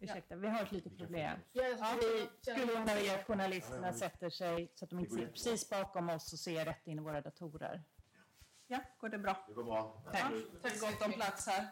Ursäkta, 0.00 0.36
vi 0.36 0.48
har 0.48 0.62
ett 0.62 0.72
litet 0.72 0.98
problem. 0.98 1.38
Vi 1.52 1.60
skulle 2.40 2.72
gärna 2.72 2.94
vilja 2.94 3.14
att 3.14 3.26
journalisterna 3.26 3.92
sätter 3.92 4.30
sig 4.30 4.68
så 4.74 4.84
att 4.84 4.90
de 4.90 4.98
inte 4.98 5.10
sitter 5.10 5.26
precis 5.26 5.70
bakom 5.70 6.08
oss 6.08 6.32
och 6.32 6.38
ser 6.38 6.64
rätt 6.64 6.86
in 6.86 6.98
i 6.98 7.02
våra 7.02 7.20
datorer. 7.20 7.82
Ja, 8.68 8.80
går 9.00 9.08
det 9.08 9.18
bra? 9.18 9.44
Det 9.48 9.54
går 9.54 9.64
bra. 9.64 10.02
Tack. 10.12 10.32
Tack 10.62 10.80
gott 10.80 11.06
om 11.06 11.12
plats 11.12 11.46
här. 11.46 11.66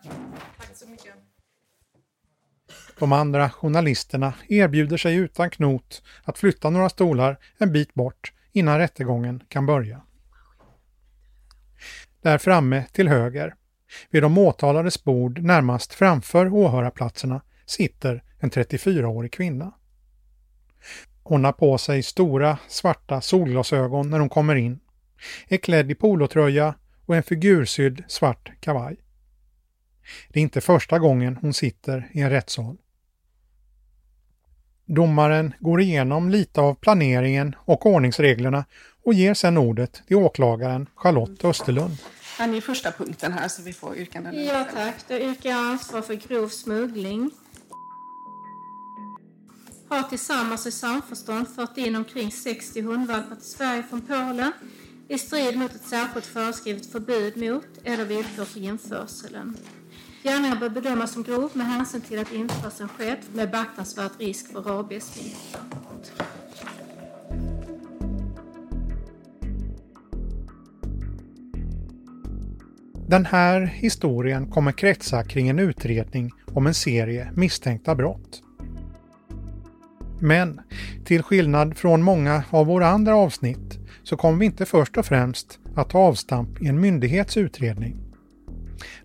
Tack 0.58 0.76
så 0.76 0.88
mycket. 0.88 1.14
De 2.98 3.12
andra 3.12 3.50
journalisterna 3.50 4.34
erbjuder 4.48 4.96
sig 4.96 5.16
utan 5.16 5.50
knot 5.50 6.02
att 6.24 6.38
flytta 6.38 6.70
några 6.70 6.88
stolar 6.88 7.38
en 7.58 7.72
bit 7.72 7.94
bort 7.94 8.32
innan 8.52 8.78
rättegången 8.78 9.42
kan 9.48 9.66
börja. 9.66 10.02
Där 12.22 12.38
framme 12.38 12.84
till 12.92 13.08
höger, 13.08 13.54
vid 14.10 14.22
de 14.22 14.38
åtalades 14.38 15.04
bord 15.04 15.42
närmast 15.42 15.94
framför 15.94 16.54
åhörarplatserna, 16.54 17.40
sitter 17.66 18.22
en 18.38 18.50
34-årig 18.50 19.32
kvinna. 19.32 19.72
Hon 21.22 21.44
har 21.44 21.52
på 21.52 21.78
sig 21.78 22.02
stora 22.02 22.58
svarta 22.68 23.20
solglasögon 23.20 24.10
när 24.10 24.18
hon 24.18 24.28
kommer 24.28 24.54
in, 24.54 24.80
är 25.48 25.56
klädd 25.56 25.90
i 25.90 25.94
polotröja 25.94 26.74
och 27.06 27.16
en 27.16 27.23
figursydd 27.23 28.04
svart 28.08 28.52
kavaj. 28.61 28.96
Det 30.28 30.40
är 30.40 30.42
inte 30.42 30.61
första 30.61 30.99
gången 30.99 31.37
hon 31.37 31.54
sitter 31.54 32.11
i 32.12 32.20
en 32.20 32.30
rättssal. 32.30 32.76
Domaren 34.87 35.54
går 35.61 35.80
igenom 35.80 36.30
lite 36.30 36.61
av 36.61 36.75
planeringen 36.75 37.56
och 37.58 37.87
ordningsreglerna 37.87 38.64
och 39.04 39.14
ger 39.14 39.34
sedan 39.34 39.58
ordet 39.58 40.02
till 40.06 40.16
åklagaren 40.16 40.87
Charlotte 40.94 41.44
Österlund. 41.44 41.96
Ange 42.38 42.61
första 42.61 42.92
punkten 42.92 43.32
här 43.32 43.49
så 43.49 43.62
vi 43.62 43.73
får 43.73 43.96
yrkanden. 43.96 44.44
Ja 44.44 44.66
tack, 44.75 44.94
då 45.08 45.14
yrkar 45.14 45.50
jag 45.50 45.58
ansvar 45.58 46.02
för 46.02 46.14
grov 46.14 46.49
smuggling. 46.49 47.30
Har 49.88 50.02
tillsammans 50.02 50.66
i 50.66 50.73
samförstånd 50.73 51.49
fört 51.56 51.78
in 51.78 51.96
omkring 51.96 52.30
60 52.30 52.82
hundvalpar 52.82 53.37
till 53.37 53.44
Sverige 53.44 53.82
från 53.82 54.00
Polen 54.00 54.52
i 55.08 55.18
strid 55.18 55.58
mot 55.58 55.75
ett 55.75 55.84
särskilt 55.84 56.26
föreskrivet 56.26 56.87
förbud 56.87 57.37
mot 57.37 57.66
eller 57.84 58.04
villkor 58.04 58.44
för 58.44 58.61
införseln. 58.61 59.56
Gärningen 60.23 60.58
bör 60.58 60.68
bedömas 60.68 61.12
som 61.12 61.23
grov 61.23 61.50
med 61.54 61.66
hänsyn 61.66 62.00
till 62.00 62.18
att 62.18 62.32
införseln 62.32 62.88
skett 62.88 63.34
med 63.34 63.50
beaktansvärd 63.50 64.11
risk 64.18 64.52
för 64.52 64.61
rabiessmitta. 64.61 65.58
Den 73.08 73.26
här 73.26 73.61
historien 73.61 74.50
kommer 74.50 74.73
kretsa 74.73 75.25
kring 75.25 75.49
en 75.49 75.58
utredning 75.58 76.30
om 76.46 76.66
en 76.66 76.75
serie 76.75 77.30
misstänkta 77.34 77.94
brott. 77.94 78.42
Men 80.20 80.61
till 81.04 81.23
skillnad 81.23 81.76
från 81.76 82.02
många 82.02 82.44
av 82.50 82.66
våra 82.66 82.87
andra 82.87 83.16
avsnitt 83.16 83.83
så 84.04 84.16
kommer 84.16 84.38
vi 84.38 84.46
inte 84.46 84.66
först 84.66 84.96
och 84.96 85.06
främst 85.06 85.58
att 85.75 85.90
ta 85.90 85.99
avstamp 85.99 86.62
i 86.62 86.68
en 86.68 86.80
myndighets 86.80 87.37
utredning. 87.37 87.96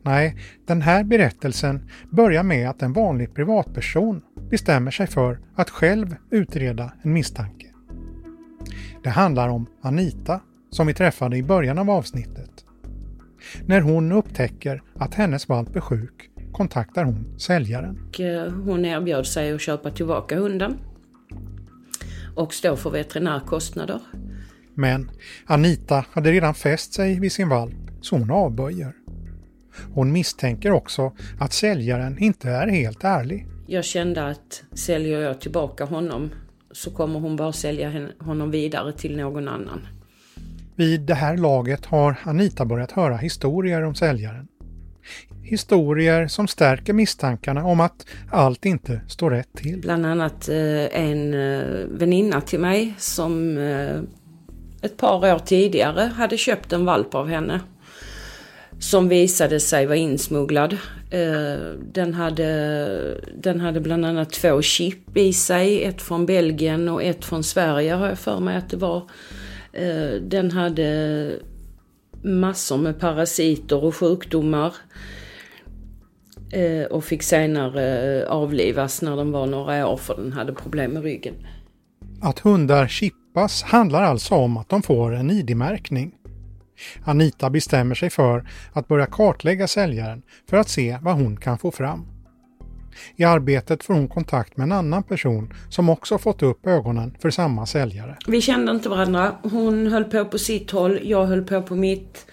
Nej, 0.02 0.38
den 0.66 0.82
här 0.82 1.04
berättelsen 1.04 1.90
börjar 2.10 2.44
med 2.44 2.70
att 2.70 2.82
en 2.82 2.94
vanlig 2.94 3.34
privatperson 3.34 4.22
bestämmer 4.50 4.92
sig 4.92 5.08
för 5.08 5.40
att 5.56 5.70
själv 5.70 6.16
utreda 6.32 6.92
en 7.02 7.14
misstanke. 7.14 7.68
Det 9.04 9.10
handlar 9.10 9.50
om 9.50 9.66
Anita 9.82 10.42
som 10.70 10.88
vi 10.88 10.94
träffade 10.94 11.38
i 11.38 11.44
början 11.44 11.78
av 11.78 11.90
avsnittet. 11.90 12.66
När 13.66 13.82
hon 13.82 14.12
upptäcker 14.12 14.84
att 14.96 15.14
hennes 15.14 15.50
valp 15.50 15.76
är 15.76 15.82
sjuk 15.82 16.30
kontaktar 16.52 17.04
hon 17.04 17.40
säljaren. 17.40 18.00
Eh, 18.20 18.54
hon 18.54 18.86
erbjöd 18.86 19.26
sig 19.26 19.52
att 19.52 19.62
köpa 19.62 19.92
tillbaka 19.92 20.40
hunden 20.40 20.78
och 22.36 22.54
stå 22.54 22.76
för 22.76 22.90
veterinärkostnader. 22.90 24.00
Men 24.80 25.12
Anita 25.46 26.06
hade 26.12 26.32
redan 26.32 26.54
fäst 26.54 26.94
sig 26.94 27.20
vid 27.20 27.32
sin 27.32 27.50
valp 27.50 27.76
så 28.02 28.18
hon 28.18 28.32
avböjer. 28.32 28.94
Hon 29.94 30.12
misstänker 30.12 30.72
också 30.72 31.12
att 31.40 31.54
säljaren 31.54 32.18
inte 32.20 32.50
är 32.50 32.68
helt 32.68 33.04
ärlig. 33.04 33.48
Jag 33.68 33.86
kände 33.86 34.28
att 34.28 34.64
säljer 34.74 35.20
jag 35.20 35.42
tillbaka 35.42 35.86
honom 35.86 36.30
så 36.72 36.92
kommer 36.92 37.20
hon 37.20 37.36
bara 37.36 37.54
sälja 37.54 38.08
honom 38.20 38.52
vidare 38.52 38.94
till 38.94 39.18
någon 39.18 39.48
annan. 39.48 39.88
Vid 40.76 41.02
det 41.02 41.14
här 41.14 41.38
laget 41.38 41.86
har 41.86 42.16
Anita 42.24 42.66
börjat 42.66 42.92
höra 42.92 43.18
historier 43.18 43.84
om 43.84 43.96
säljaren. 43.96 44.48
Historier 45.44 46.28
som 46.28 46.48
stärker 46.48 46.94
misstankarna 46.94 47.66
om 47.66 47.80
att 47.80 48.06
allt 48.32 48.66
inte 48.66 49.02
står 49.08 49.32
rätt 49.32 49.54
till. 49.56 49.82
Bland 49.82 50.06
annat 50.06 50.50
eh, 50.50 51.02
en 51.02 51.34
eh, 51.34 51.86
väninna 51.88 52.42
till 52.42 52.60
mig 52.60 52.94
som 52.98 53.58
eh, 53.58 54.02
ett 54.82 54.98
par 54.98 55.34
år 55.36 55.40
tidigare 55.40 56.02
hade 56.02 56.38
köpt 56.38 56.74
en 56.74 56.86
valp 56.86 57.16
av 57.16 57.28
henne. 57.28 57.62
Som 58.80 59.10
visade 59.10 59.60
sig 59.60 59.86
vara 59.86 59.98
insmugglad. 59.98 60.74
Eh, 61.12 61.74
den 61.94 62.14
hade, 62.14 63.22
den 63.38 63.60
hade 63.60 63.80
bland 63.80 64.06
annat 64.06 64.30
två 64.30 64.62
chip 64.62 65.18
i 65.18 65.34
sig. 65.34 65.84
Ett 65.84 66.02
från 66.02 66.26
Belgien 66.26 66.90
och 66.90 67.04
ett 67.04 67.26
från 67.26 67.44
Sverige 67.44 67.94
har 67.94 68.08
jag 68.08 68.20
för 68.20 68.40
mig 68.40 68.58
att 68.58 68.70
det 68.70 68.78
var. 68.78 69.04
Eh, 69.74 70.22
den 70.22 70.52
hade 70.52 71.32
massor 72.22 72.78
med 72.78 73.00
parasiter 73.00 73.84
och 73.84 73.96
sjukdomar. 73.96 74.74
Eh, 76.52 76.86
och 76.86 77.04
fick 77.04 77.24
senare 77.24 78.26
avlivas 78.28 79.02
när 79.02 79.16
den 79.16 79.32
var 79.32 79.46
några 79.46 79.88
år 79.88 79.98
för 79.98 80.16
den 80.16 80.34
hade 80.34 80.54
problem 80.54 80.92
med 80.92 81.04
ryggen. 81.04 81.36
Att 82.22 82.40
hundar 82.40 82.88
chippar 82.88 83.29
chippas 83.40 83.64
handlar 83.64 84.04
alltså 84.04 84.36
om 84.36 84.58
att 84.58 84.70
de 84.70 84.82
får 84.82 85.16
en 85.16 85.32
ID-märkning. 85.32 86.12
Anita 87.06 87.50
bestämmer 87.50 87.96
sig 87.96 88.10
för 88.10 88.46
att 88.74 88.88
börja 88.88 89.06
kartlägga 89.06 89.68
säljaren 89.68 90.22
för 90.50 90.58
att 90.58 90.70
se 90.70 90.98
vad 91.02 91.16
hon 91.16 91.38
kan 91.38 91.58
få 91.58 91.72
fram. 91.72 92.06
I 93.16 93.24
arbetet 93.24 93.84
får 93.84 93.94
hon 93.94 94.08
kontakt 94.08 94.58
med 94.58 94.64
en 94.64 94.72
annan 94.72 95.04
person 95.04 95.54
som 95.70 95.90
också 95.90 96.18
fått 96.18 96.44
upp 96.44 96.68
ögonen 96.68 97.16
för 97.22 97.32
samma 97.32 97.66
säljare. 97.66 98.18
Vi 98.28 98.42
kände 98.42 98.72
inte 98.72 98.90
varandra. 98.90 99.36
Hon 99.44 99.88
höll 99.88 100.04
på 100.04 100.26
på 100.26 100.38
sitt 100.38 100.72
håll, 100.72 101.00
jag 101.04 101.26
höll 101.26 101.44
på 101.44 101.62
på 101.62 101.76
mitt. 101.76 102.26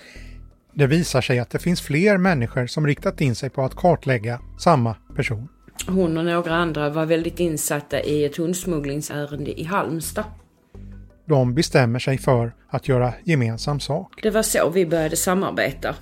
Det 0.75 0.87
visar 0.87 1.21
sig 1.21 1.39
att 1.39 1.51
det 1.51 1.59
finns 1.59 1.81
fler 1.81 2.19
människor 2.19 2.67
som 2.67 2.87
riktat 2.87 3.21
in 3.21 3.35
sig 3.35 3.51
på 3.51 3.63
att 3.63 3.75
kartlägga 3.75 4.41
samma 4.59 4.95
person. 5.17 5.49
Hon 5.89 6.19
och 6.19 6.25
några 6.25 6.55
andra 6.55 6.91
var 6.91 7.07
väldigt 7.07 7.41
insatta 7.41 8.01
i 8.01 8.25
ett 8.25 8.37
hundsmugglingsärende 8.37 9.61
i 9.61 9.65
Halmstad. 9.65 10.25
De 11.27 11.55
bestämmer 11.55 11.99
sig 11.99 12.19
för 12.19 12.55
att 12.69 12.89
göra 12.89 13.13
gemensam 13.25 13.81
sak. 13.81 14.21
Det 14.23 14.31
var 14.31 14.43
så 14.43 14.71
vi 14.71 14.87
började 14.87 15.17
samarbeta. 15.17 15.95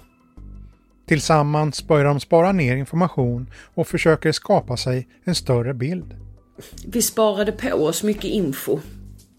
Tillsammans 1.06 1.88
börjar 1.88 2.04
de 2.04 2.20
spara 2.20 2.52
ner 2.52 2.76
information 2.76 3.50
och 3.74 3.88
försöker 3.88 4.32
skapa 4.32 4.76
sig 4.76 5.08
en 5.24 5.34
större 5.34 5.74
bild. 5.74 6.16
Vi 6.86 7.02
sparade 7.02 7.52
på 7.52 7.74
oss 7.74 8.02
mycket 8.02 8.24
info. 8.24 8.78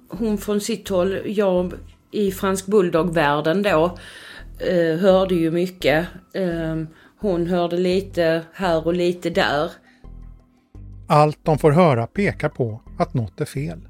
Hon 0.10 0.38
från 0.38 0.62
sitt 0.62 0.89
håll, 0.89 1.20
jag 1.25 1.74
i 2.12 2.32
fransk 2.32 2.65
bulldog-världen 2.65 3.63
då. 3.63 3.98
eh, 4.60 4.98
hörde 5.00 5.36
ju 5.36 5.51
mycket. 5.51 6.08
Eh, 6.34 6.84
hon 7.20 7.48
hörde 7.48 7.77
lite 7.77 8.42
här 8.54 8.88
och 8.88 8.94
lite 8.94 9.30
där. 9.30 9.72
Allt 11.08 11.39
de 11.44 11.58
får 11.58 11.72
höra 11.72 12.08
pekar 12.08 12.50
på 12.50 12.82
att 12.98 13.13
något 13.13 13.42
är 13.42 13.46
fel. 13.46 13.88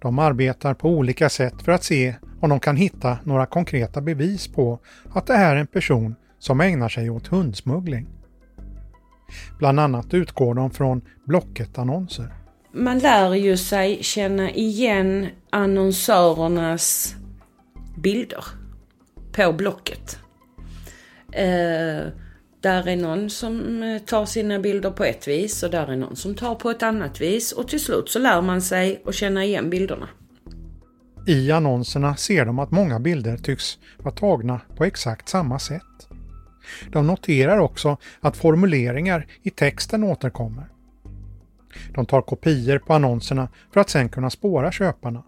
De 0.00 0.18
arbetar 0.18 0.74
på 0.74 0.88
olika 0.88 1.28
sätt 1.28 1.62
för 1.62 1.72
att 1.72 1.84
se 1.84 2.14
om 2.40 2.50
de 2.50 2.60
kan 2.60 2.76
hitta 2.76 3.18
några 3.24 3.46
konkreta 3.46 4.00
bevis 4.00 4.48
på 4.48 4.78
att 5.10 5.26
det 5.26 5.36
här 5.36 5.56
är 5.56 5.60
en 5.60 5.66
person 5.66 6.14
som 6.38 6.60
ägnar 6.60 6.88
sig 6.88 7.10
åt 7.10 7.26
hundsmuggling. 7.26 8.06
Bland 9.58 9.80
annat 9.80 10.14
utgår 10.14 10.54
de 10.54 10.70
från 10.70 11.02
Blocket-annonser. 11.24 12.28
Man 12.72 12.98
lär 12.98 13.34
ju 13.34 13.56
sig 13.56 14.02
känna 14.02 14.50
igen 14.50 15.26
annonsörernas 15.50 17.14
bilder 17.96 18.44
på 19.32 19.52
Blocket. 19.52 20.18
Eh, 21.32 22.12
där 22.60 22.88
är 22.88 22.96
någon 22.96 23.30
som 23.30 23.82
eh, 23.82 23.98
tar 23.98 24.26
sina 24.26 24.58
bilder 24.58 24.90
på 24.90 25.04
ett 25.04 25.28
vis 25.28 25.62
och 25.62 25.70
där 25.70 25.86
är 25.86 25.96
någon 25.96 26.16
som 26.16 26.34
tar 26.34 26.54
på 26.54 26.70
ett 26.70 26.82
annat 26.82 27.20
vis 27.20 27.52
och 27.52 27.68
till 27.68 27.80
slut 27.80 28.08
så 28.08 28.18
lär 28.18 28.42
man 28.42 28.62
sig 28.62 29.02
att 29.06 29.14
känna 29.14 29.44
igen 29.44 29.70
bilderna. 29.70 30.08
I 31.26 31.52
annonserna 31.52 32.16
ser 32.16 32.44
de 32.44 32.58
att 32.58 32.70
många 32.70 33.00
bilder 33.00 33.36
tycks 33.36 33.78
vara 33.98 34.14
tagna 34.14 34.60
på 34.76 34.84
exakt 34.84 35.28
samma 35.28 35.58
sätt. 35.58 35.82
De 36.92 37.06
noterar 37.06 37.58
också 37.58 37.96
att 38.20 38.36
formuleringar 38.36 39.26
i 39.42 39.50
texten 39.50 40.04
återkommer. 40.04 40.68
De 41.94 42.06
tar 42.06 42.22
kopior 42.22 42.78
på 42.78 42.94
annonserna 42.94 43.48
för 43.72 43.80
att 43.80 43.90
sedan 43.90 44.08
kunna 44.08 44.30
spåra 44.30 44.72
köparna 44.72 45.22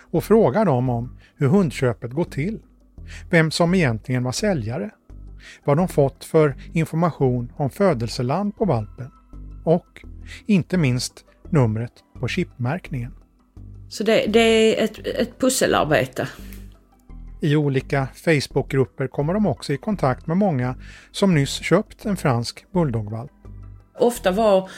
och 0.00 0.24
frågar 0.24 0.64
dem 0.64 0.88
om 0.88 1.16
hur 1.36 1.48
hundköpet 1.48 2.12
går 2.12 2.24
till, 2.24 2.58
vem 3.30 3.50
som 3.50 3.74
egentligen 3.74 4.24
var 4.24 4.32
säljare, 4.32 4.90
vad 5.64 5.76
de 5.76 5.88
fått 5.88 6.24
för 6.24 6.54
information 6.72 7.52
om 7.56 7.70
födelseland 7.70 8.56
på 8.56 8.64
valpen 8.64 9.10
och 9.64 10.04
inte 10.46 10.76
minst 10.76 11.24
numret 11.50 11.92
på 12.20 12.28
chipmärkningen. 12.28 13.12
Så 13.88 14.04
det, 14.04 14.26
det 14.28 14.40
är 14.40 14.84
ett, 14.84 15.06
ett 15.06 15.38
pusselarbete. 15.38 16.28
I 17.40 17.56
olika 17.56 18.08
Facebookgrupper 18.14 19.06
kommer 19.06 19.34
de 19.34 19.46
också 19.46 19.72
i 19.72 19.76
kontakt 19.76 20.26
med 20.26 20.36
många 20.36 20.74
som 21.12 21.34
nyss 21.34 21.62
köpt 21.62 22.04
en 22.04 22.16
fransk 22.16 22.64
bulldogvalp. 22.72 23.32
Ofta 23.98 24.30
var, 24.30 24.70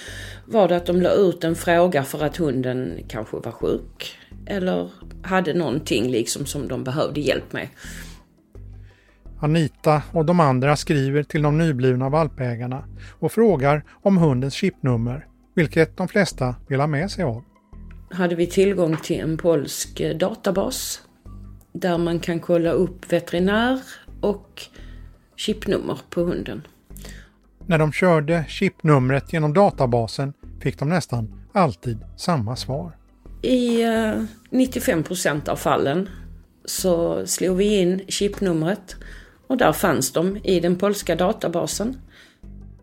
var 0.47 0.69
det 0.69 0.77
att 0.77 0.87
de 0.87 1.03
la 1.03 1.13
ut 1.13 1.45
en 1.45 1.57
fråga 1.57 2.05
för 2.05 2.25
att 2.25 2.37
hunden 2.37 2.99
kanske 3.09 3.37
var 3.37 3.53
sjuk 3.53 4.19
eller 4.47 4.91
hade 5.23 5.55
någonting 5.55 6.11
liksom 6.11 6.47
som 6.47 6.69
de 6.69 6.85
behövde 6.85 7.21
hjälp 7.21 7.53
med. 7.53 7.69
Anita 9.41 10.03
och 10.13 10.25
de 10.25 10.41
andra 10.41 10.77
skriver 10.77 11.23
till 11.23 11.43
de 11.43 11.59
nyblivna 11.59 12.09
valpägarna 12.09 12.85
och 13.19 13.33
frågar 13.33 13.85
om 14.03 14.17
hundens 14.17 14.55
chipnummer, 14.55 15.27
vilket 15.55 15.97
de 15.97 16.09
flesta 16.09 16.55
vill 16.69 16.81
ha 16.81 16.87
med 16.87 17.11
sig 17.11 17.25
av. 17.25 17.45
Hade 18.11 18.35
vi 18.35 18.47
tillgång 18.47 18.97
till 18.97 19.21
en 19.21 19.37
polsk 19.37 20.03
databas 20.21 21.03
där 21.73 21.99
man 21.99 22.19
kan 22.19 22.41
kolla 22.41 22.71
upp 22.71 23.13
veterinär 23.13 23.81
och 24.21 24.63
chipnummer 25.37 25.99
på 26.11 26.21
hunden. 26.21 26.67
När 27.67 27.79
de 27.79 27.93
körde 27.93 28.45
chipnumret 28.49 29.33
genom 29.33 29.53
databasen 29.53 30.33
fick 30.61 30.79
de 30.79 30.89
nästan 30.89 31.47
alltid 31.53 31.99
samma 32.17 32.57
svar. 32.57 32.93
I 33.43 33.85
95 34.51 35.05
eh, 35.25 35.53
av 35.53 35.57
fallen 35.57 36.09
så 36.65 37.27
slog 37.27 37.57
vi 37.57 37.81
in 37.81 38.01
chipnumret 38.09 38.97
och 39.47 39.57
där 39.57 39.73
fanns 39.73 40.13
de 40.13 40.37
i 40.37 40.61
den 40.61 40.77
polska 40.77 41.17
databasen. 41.17 42.01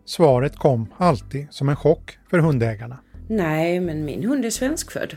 Svaret 0.04 0.56
kom 0.56 0.94
alltid 0.96 1.46
som 1.50 1.68
en 1.68 1.76
chock 1.76 2.18
för 2.30 2.38
hundägarna. 2.38 2.98
Nej, 3.28 3.80
men 3.80 4.04
min 4.04 4.24
hund 4.24 4.44
är 4.44 4.50
svenskfödd. 4.50 5.16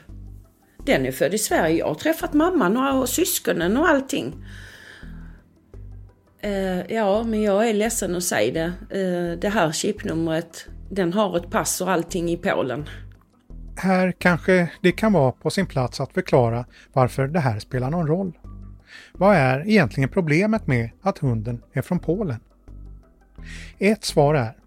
Den 0.85 1.05
är 1.05 1.11
född 1.11 1.33
i 1.33 1.37
Sverige. 1.37 1.77
Jag 1.77 1.87
har 1.87 1.95
träffat 1.95 2.33
mamman 2.33 2.77
och 2.77 3.09
syskonen 3.09 3.77
och 3.77 3.89
allting. 3.89 4.35
Uh, 6.45 6.93
ja, 6.93 7.23
men 7.23 7.41
jag 7.41 7.69
är 7.69 7.73
ledsen 7.73 8.15
att 8.15 8.23
säga 8.23 8.53
det. 8.89 8.97
Uh, 8.99 9.39
det 9.39 9.49
här 9.49 9.71
chipnumret, 9.71 10.65
den 10.89 11.13
har 11.13 11.37
ett 11.37 11.51
pass 11.51 11.81
och 11.81 11.91
allting 11.91 12.29
i 12.29 12.37
Polen. 12.37 12.89
Här 13.75 14.11
kanske 14.11 14.71
det 14.81 14.91
kan 14.91 15.13
vara 15.13 15.31
på 15.31 15.49
sin 15.49 15.65
plats 15.65 15.99
att 15.99 16.13
förklara 16.13 16.65
varför 16.93 17.27
det 17.27 17.39
här 17.39 17.59
spelar 17.59 17.91
någon 17.91 18.07
roll. 18.07 18.37
Vad 19.13 19.35
är 19.35 19.67
egentligen 19.67 20.09
problemet 20.09 20.67
med 20.67 20.89
att 21.01 21.17
hunden 21.17 21.61
är 21.73 21.81
från 21.81 21.99
Polen? 21.99 22.39
Ett 23.77 24.03
svar 24.03 24.35
är 24.35 24.57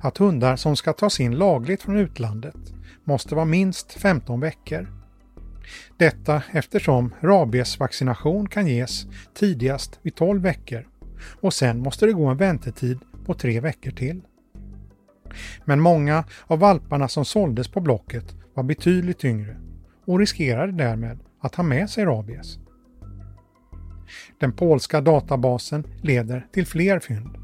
att 0.00 0.18
hundar 0.18 0.56
som 0.56 0.76
ska 0.76 0.92
tas 0.92 1.20
in 1.20 1.38
lagligt 1.38 1.82
från 1.82 1.96
utlandet 1.96 2.56
måste 3.04 3.34
vara 3.34 3.44
minst 3.44 3.92
15 3.92 4.40
veckor. 4.40 4.88
Detta 5.96 6.42
eftersom 6.52 7.14
rabiesvaccination 7.20 8.48
kan 8.48 8.66
ges 8.66 9.06
tidigast 9.34 9.98
vid 10.02 10.14
12 10.14 10.42
veckor 10.42 10.86
och 11.40 11.54
sen 11.54 11.78
måste 11.78 12.06
det 12.06 12.12
gå 12.12 12.26
en 12.26 12.36
väntetid 12.36 12.98
på 13.26 13.34
tre 13.34 13.60
veckor 13.60 13.90
till. 13.90 14.20
Men 15.64 15.80
många 15.80 16.24
av 16.46 16.58
valparna 16.58 17.08
som 17.08 17.24
såldes 17.24 17.68
på 17.68 17.80
Blocket 17.80 18.34
var 18.54 18.62
betydligt 18.62 19.24
yngre 19.24 19.56
och 20.04 20.18
riskerade 20.18 20.72
därmed 20.72 21.18
att 21.40 21.54
ha 21.54 21.64
med 21.64 21.90
sig 21.90 22.04
rabies. 22.04 22.58
Den 24.38 24.52
polska 24.52 25.00
databasen 25.00 25.86
leder 26.02 26.46
till 26.52 26.66
fler 26.66 26.98
fynd. 26.98 27.36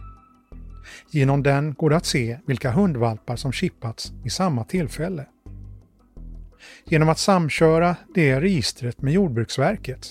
Genom 1.10 1.42
den 1.42 1.74
går 1.74 1.90
det 1.90 1.96
att 1.96 2.06
se 2.06 2.38
vilka 2.46 2.70
hundvalpar 2.70 3.36
som 3.36 3.52
chippats 3.52 4.12
vid 4.22 4.32
samma 4.32 4.64
tillfälle. 4.64 5.26
Genom 6.84 7.08
att 7.08 7.18
samköra 7.18 7.96
det 8.14 8.40
registret 8.40 9.02
med 9.02 9.12
Jordbruksverket 9.12 10.08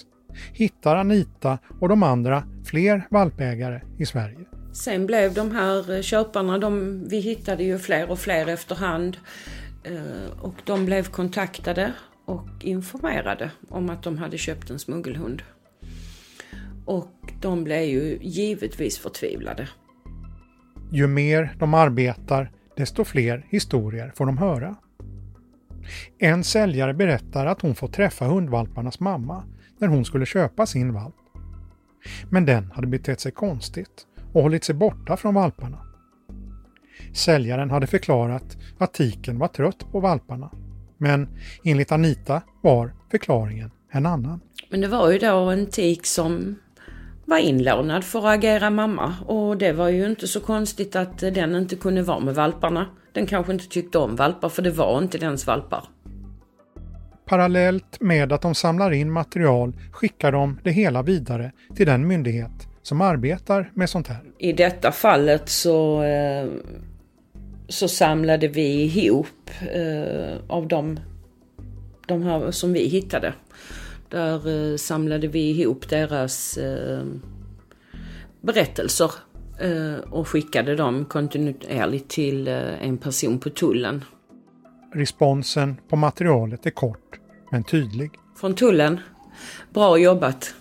hittar 0.53 0.95
Anita 0.95 1.57
och 1.79 1.89
de 1.89 2.03
andra 2.03 2.43
fler 2.65 3.07
valpägare 3.09 3.81
i 3.97 4.05
Sverige. 4.05 4.45
Sen 4.73 5.05
blev 5.05 5.33
de 5.33 5.51
här 5.51 5.95
eh, 5.95 6.01
köparna, 6.01 6.57
de, 6.57 7.03
vi 7.09 7.19
hittade 7.19 7.63
ju 7.63 7.79
fler 7.79 8.11
och 8.11 8.19
fler 8.19 8.47
efterhand 8.47 9.17
eh, 9.83 10.39
och 10.41 10.55
de 10.65 10.85
blev 10.85 11.03
kontaktade 11.03 11.93
och 12.25 12.47
informerade 12.61 13.51
om 13.69 13.89
att 13.89 14.03
de 14.03 14.17
hade 14.17 14.37
köpt 14.37 14.69
en 14.69 14.79
smuggelhund. 14.79 15.41
Och 16.85 17.33
de 17.41 17.63
blev 17.63 17.83
ju 17.83 18.17
givetvis 18.21 18.99
förtvivlade. 18.99 19.69
Ju 20.91 21.07
mer 21.07 21.55
de 21.59 21.73
arbetar, 21.73 22.51
desto 22.77 23.03
fler 23.03 23.45
historier 23.49 24.11
får 24.15 24.25
de 24.25 24.37
höra. 24.37 24.75
En 26.17 26.43
säljare 26.43 26.93
berättar 26.93 27.45
att 27.45 27.61
hon 27.61 27.75
fått 27.75 27.93
träffa 27.93 28.25
hundvalparnas 28.25 28.99
mamma 28.99 29.43
när 29.77 29.87
hon 29.87 30.05
skulle 30.05 30.25
köpa 30.25 30.65
sin 30.65 30.93
valp. 30.93 31.15
Men 32.29 32.45
den 32.45 32.71
hade 32.71 32.87
betett 32.87 33.19
sig 33.19 33.31
konstigt 33.31 34.07
och 34.33 34.41
hållit 34.41 34.63
sig 34.63 34.75
borta 34.75 35.17
från 35.17 35.33
valparna. 35.33 35.77
Säljaren 37.13 37.69
hade 37.69 37.87
förklarat 37.87 38.57
att 38.77 38.93
tiken 38.93 39.39
var 39.39 39.47
trött 39.47 39.91
på 39.91 39.99
valparna. 39.99 40.51
Men 40.97 41.27
enligt 41.63 41.91
Anita 41.91 42.41
var 42.61 42.93
förklaringen 43.11 43.71
en 43.91 44.05
annan. 44.05 44.39
Men 44.69 44.81
det 44.81 44.87
var 44.87 45.11
ju 45.11 45.19
då 45.19 45.35
en 45.35 45.65
tik 45.65 46.05
som 46.05 46.55
var 47.25 47.37
inlånad 47.37 48.03
för 48.03 48.19
att 48.19 48.37
agera 48.37 48.69
mamma 48.69 49.15
och 49.25 49.57
det 49.57 49.71
var 49.71 49.89
ju 49.89 50.05
inte 50.05 50.27
så 50.27 50.39
konstigt 50.39 50.95
att 50.95 51.17
den 51.17 51.55
inte 51.55 51.75
kunde 51.75 52.01
vara 52.01 52.19
med 52.19 52.35
valparna. 52.35 52.85
Den 53.13 53.25
kanske 53.25 53.53
inte 53.53 53.67
tyckte 53.67 53.97
om 53.97 54.15
valpar 54.15 54.49
för 54.49 54.61
det 54.61 54.71
var 54.71 54.97
inte 54.97 55.17
dens 55.17 55.47
valpar. 55.47 55.83
Parallellt 57.25 58.01
med 58.01 58.33
att 58.33 58.41
de 58.41 58.55
samlar 58.55 58.91
in 58.91 59.11
material 59.11 59.73
skickar 59.91 60.31
de 60.31 60.59
det 60.63 60.71
hela 60.71 61.03
vidare 61.03 61.51
till 61.75 61.85
den 61.85 62.07
myndighet 62.07 62.67
som 62.81 63.01
arbetar 63.01 63.71
med 63.73 63.89
sånt 63.89 64.07
här. 64.07 64.23
I 64.37 64.53
detta 64.53 64.91
fallet 64.91 65.49
så, 65.49 66.03
eh, 66.03 66.47
så 67.67 67.87
samlade 67.87 68.47
vi 68.47 68.83
ihop 68.83 69.49
eh, 69.73 70.37
av 70.47 70.67
de, 70.67 70.99
de 72.07 72.23
här 72.23 72.51
som 72.51 72.73
vi 72.73 72.87
hittade. 72.87 73.33
Där 74.09 74.71
eh, 74.71 74.77
samlade 74.77 75.27
vi 75.27 75.49
ihop 75.49 75.89
deras 75.89 76.59
berättelser 78.41 79.11
och 80.09 80.27
skickade 80.27 80.75
dem 80.75 81.05
kontinuerligt 81.05 82.09
till 82.09 82.47
en 82.47 82.97
person 82.97 83.39
på 83.39 83.49
tullen. 83.49 84.03
Responsen 84.93 85.75
på 85.89 85.95
materialet 85.95 86.65
är 86.65 86.69
kort 86.69 87.19
men 87.51 87.63
tydlig. 87.63 88.11
Från 88.35 88.55
tullen. 88.55 88.99
Bra 89.73 89.97
jobbat. 89.97 90.55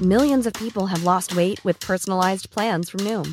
Millions 0.00 0.46
of 0.46 0.52
people 0.52 0.86
have 0.86 1.04
lost 1.04 1.32
weight 1.32 1.64
with 1.64 1.86
personalized 1.86 2.50
plans 2.50 2.90
from 2.90 3.04
Noom. 3.04 3.32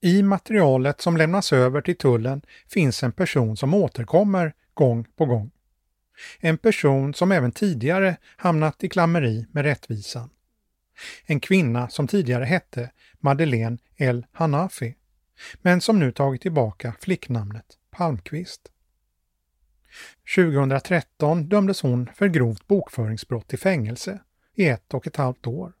I 0.00 0.22
materialet 0.22 1.00
som 1.00 1.16
lämnas 1.16 1.52
över 1.52 1.80
till 1.80 1.96
tullen 1.96 2.42
finns 2.68 3.02
en 3.02 3.12
person 3.12 3.56
som 3.56 3.74
återkommer 3.74 4.54
gång 4.74 5.04
på 5.16 5.26
gång. 5.26 5.50
En 6.40 6.58
person 6.58 7.14
som 7.14 7.32
även 7.32 7.52
tidigare 7.52 8.16
hamnat 8.36 8.84
i 8.84 8.88
klammeri 8.88 9.46
med 9.52 9.64
rättvisan. 9.64 10.30
En 11.26 11.40
kvinna 11.40 11.88
som 11.88 12.08
tidigare 12.08 12.44
hette 12.44 12.90
Madeleine 13.20 13.78
El 13.96 14.26
Hanafi, 14.32 14.94
men 15.62 15.80
som 15.80 15.98
nu 15.98 16.12
tagit 16.12 16.42
tillbaka 16.42 16.94
flicknamnet 17.00 17.78
Palmqvist. 17.90 18.72
2013 20.36 21.48
dömdes 21.48 21.82
hon 21.82 22.10
för 22.14 22.28
grovt 22.28 22.66
bokföringsbrott 22.66 23.48
till 23.48 23.58
fängelse 23.58 24.20
i 24.54 24.68
ett 24.68 24.94
och 24.94 25.06
ett 25.06 25.16
halvt 25.16 25.46
år. 25.46 25.72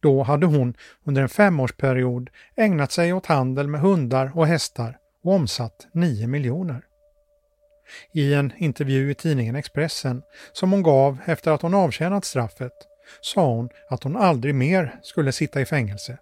Då 0.00 0.22
hade 0.22 0.46
hon 0.46 0.74
under 1.04 1.22
en 1.22 1.28
femårsperiod 1.28 2.30
ägnat 2.56 2.92
sig 2.92 3.12
åt 3.12 3.26
handel 3.26 3.68
med 3.68 3.80
hundar 3.80 4.32
och 4.34 4.46
hästar 4.46 4.98
och 5.24 5.32
omsatt 5.32 5.86
9 5.92 6.26
miljoner. 6.26 6.82
I 8.12 8.34
en 8.34 8.52
intervju 8.56 9.10
i 9.10 9.14
tidningen 9.14 9.56
Expressen 9.56 10.22
som 10.52 10.72
hon 10.72 10.82
gav 10.82 11.18
efter 11.24 11.50
att 11.50 11.62
hon 11.62 11.74
avtjänat 11.74 12.24
straffet 12.24 12.72
sa 13.20 13.46
hon 13.46 13.68
att 13.88 14.02
hon 14.02 14.16
aldrig 14.16 14.54
mer 14.54 15.00
skulle 15.02 15.32
sitta 15.32 15.60
i 15.60 15.66
fängelse. 15.66 16.18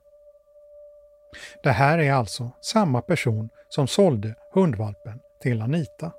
Det 1.62 1.70
här 1.70 1.98
är 1.98 2.12
alltså 2.12 2.50
samma 2.61 3.00
person 3.00 3.48
som 3.68 3.88
sålde 3.88 4.34
hundvalpen 4.54 5.20
till 5.42 5.62
Anita. 5.62 6.12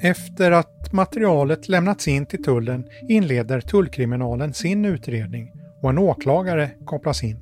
Efter 0.00 0.50
att 0.50 0.92
materialet 0.92 1.68
lämnats 1.68 2.08
in 2.08 2.26
till 2.26 2.44
tullen 2.44 2.88
inleder 3.08 3.60
tullkriminalen 3.60 4.54
sin 4.54 4.84
utredning 4.84 5.52
och 5.82 5.90
en 5.90 5.98
åklagare 5.98 6.70
kopplas 6.84 7.24
in. 7.24 7.40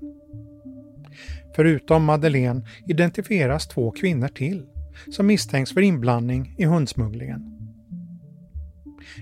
Förutom 1.57 2.05
Madeleine 2.05 2.67
identifieras 2.89 3.69
två 3.69 3.91
kvinnor 3.91 4.29
till 4.29 4.67
som 5.11 5.27
misstänks 5.27 5.73
för 5.75 5.81
inblandning 5.81 6.55
i 6.59 6.65
hundsmugglingen. 6.65 7.53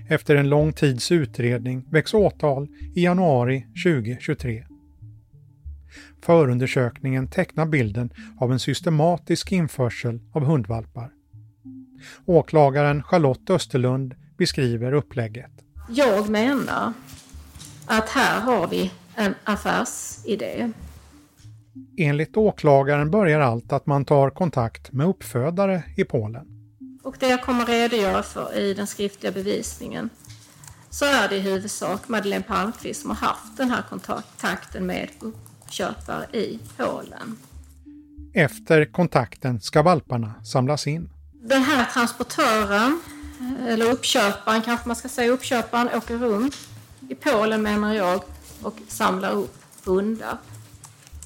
Efter 0.09 0.35
en 0.35 0.49
lång 0.49 0.73
tids 0.73 1.11
utredning 1.11 1.85
väcks 1.91 2.13
åtal 2.13 2.67
i 2.95 3.03
januari 3.03 3.65
2023. 3.85 4.65
Förundersökningen 6.21 7.27
tecknar 7.27 7.65
bilden 7.65 8.13
av 8.37 8.51
en 8.51 8.59
systematisk 8.59 9.51
införsel 9.51 10.19
av 10.31 10.43
hundvalpar. 10.45 11.11
Åklagaren 12.25 13.03
Charlotte 13.03 13.49
Österlund 13.49 14.15
beskriver 14.37 14.93
upplägget. 14.93 15.51
Jag 15.89 16.29
menar 16.29 16.93
att 17.85 18.09
här 18.09 18.41
har 18.41 18.67
vi 18.67 18.91
en 19.15 19.35
affärsidé. 19.43 20.71
Enligt 21.97 22.37
åklagaren 22.37 23.11
börjar 23.11 23.39
allt 23.39 23.73
att 23.73 23.85
man 23.85 24.05
tar 24.05 24.29
kontakt 24.29 24.91
med 24.91 25.07
uppfödare 25.07 25.83
i 25.97 26.03
Polen. 26.03 26.47
Och 27.03 27.15
det 27.19 27.27
jag 27.27 27.43
kommer 27.43 27.65
redogöra 27.65 28.23
för 28.23 28.57
i 28.57 28.73
den 28.73 28.87
skriftliga 28.87 29.31
bevisningen 29.31 30.09
så 30.89 31.05
är 31.05 31.29
det 31.29 31.35
i 31.35 31.39
huvudsak 31.39 32.07
Madeleine 32.07 32.43
Palmqvist 32.47 33.01
som 33.01 33.09
har 33.09 33.17
haft 33.17 33.57
den 33.57 33.69
här 33.69 33.83
kontakten 33.89 34.85
med 34.85 35.09
uppköpare 35.19 36.25
i 36.33 36.59
Polen. 36.77 37.37
Efter 38.33 38.85
kontakten 38.85 39.61
ska 39.61 39.81
valparna 39.81 40.33
samlas 40.43 40.87
in. 40.87 41.09
Den 41.43 41.63
här 41.63 41.85
transportören, 41.85 43.01
eller 43.67 43.91
uppköparen 43.91 44.61
kanske 44.61 44.87
man 44.87 44.95
ska 44.95 45.09
säga, 45.09 45.31
uppköparen 45.31 45.89
åker 45.97 46.17
runt 46.17 46.55
i 47.09 47.15
Polen 47.15 47.61
menar 47.61 47.93
jag 47.93 48.23
och 48.61 48.77
samlar 48.87 49.31
upp 49.31 49.55
hundar. 49.85 50.37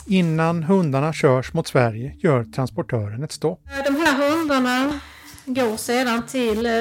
Innan 0.06 0.64
hundarna 0.64 1.14
körs 1.14 1.54
mot 1.54 1.68
Sverige 1.68 2.16
gör 2.20 2.44
transportören 2.44 3.24
ett 3.24 3.32
stopp. 3.32 3.62
De 3.86 3.96
här 3.96 4.30
hundarna 4.30 5.00
går 5.46 5.78
sedan 5.78 6.24
till, 6.28 6.66
eh, 6.66 6.72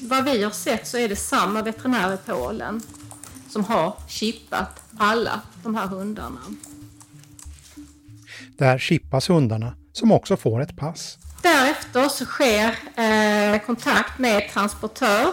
vad 0.00 0.24
vi 0.24 0.42
har 0.42 0.50
sett 0.50 0.86
så 0.86 0.98
är 0.98 1.08
det 1.08 1.16
samma 1.16 1.62
veterinär 1.62 2.14
i 2.14 2.16
Polen 2.26 2.82
som 3.48 3.64
har 3.64 3.92
chippat 4.08 4.82
alla 4.98 5.40
de 5.62 5.74
här 5.74 5.86
hundarna. 5.86 6.40
Där 8.56 8.78
chippas 8.78 9.30
hundarna 9.30 9.74
som 9.92 10.12
också 10.12 10.36
får 10.36 10.60
ett 10.60 10.76
pass. 10.76 11.18
Därefter 11.42 12.08
så 12.08 12.24
sker 12.24 12.68
eh, 12.96 13.60
kontakt 13.66 14.18
med 14.18 14.50
transportör. 14.52 15.32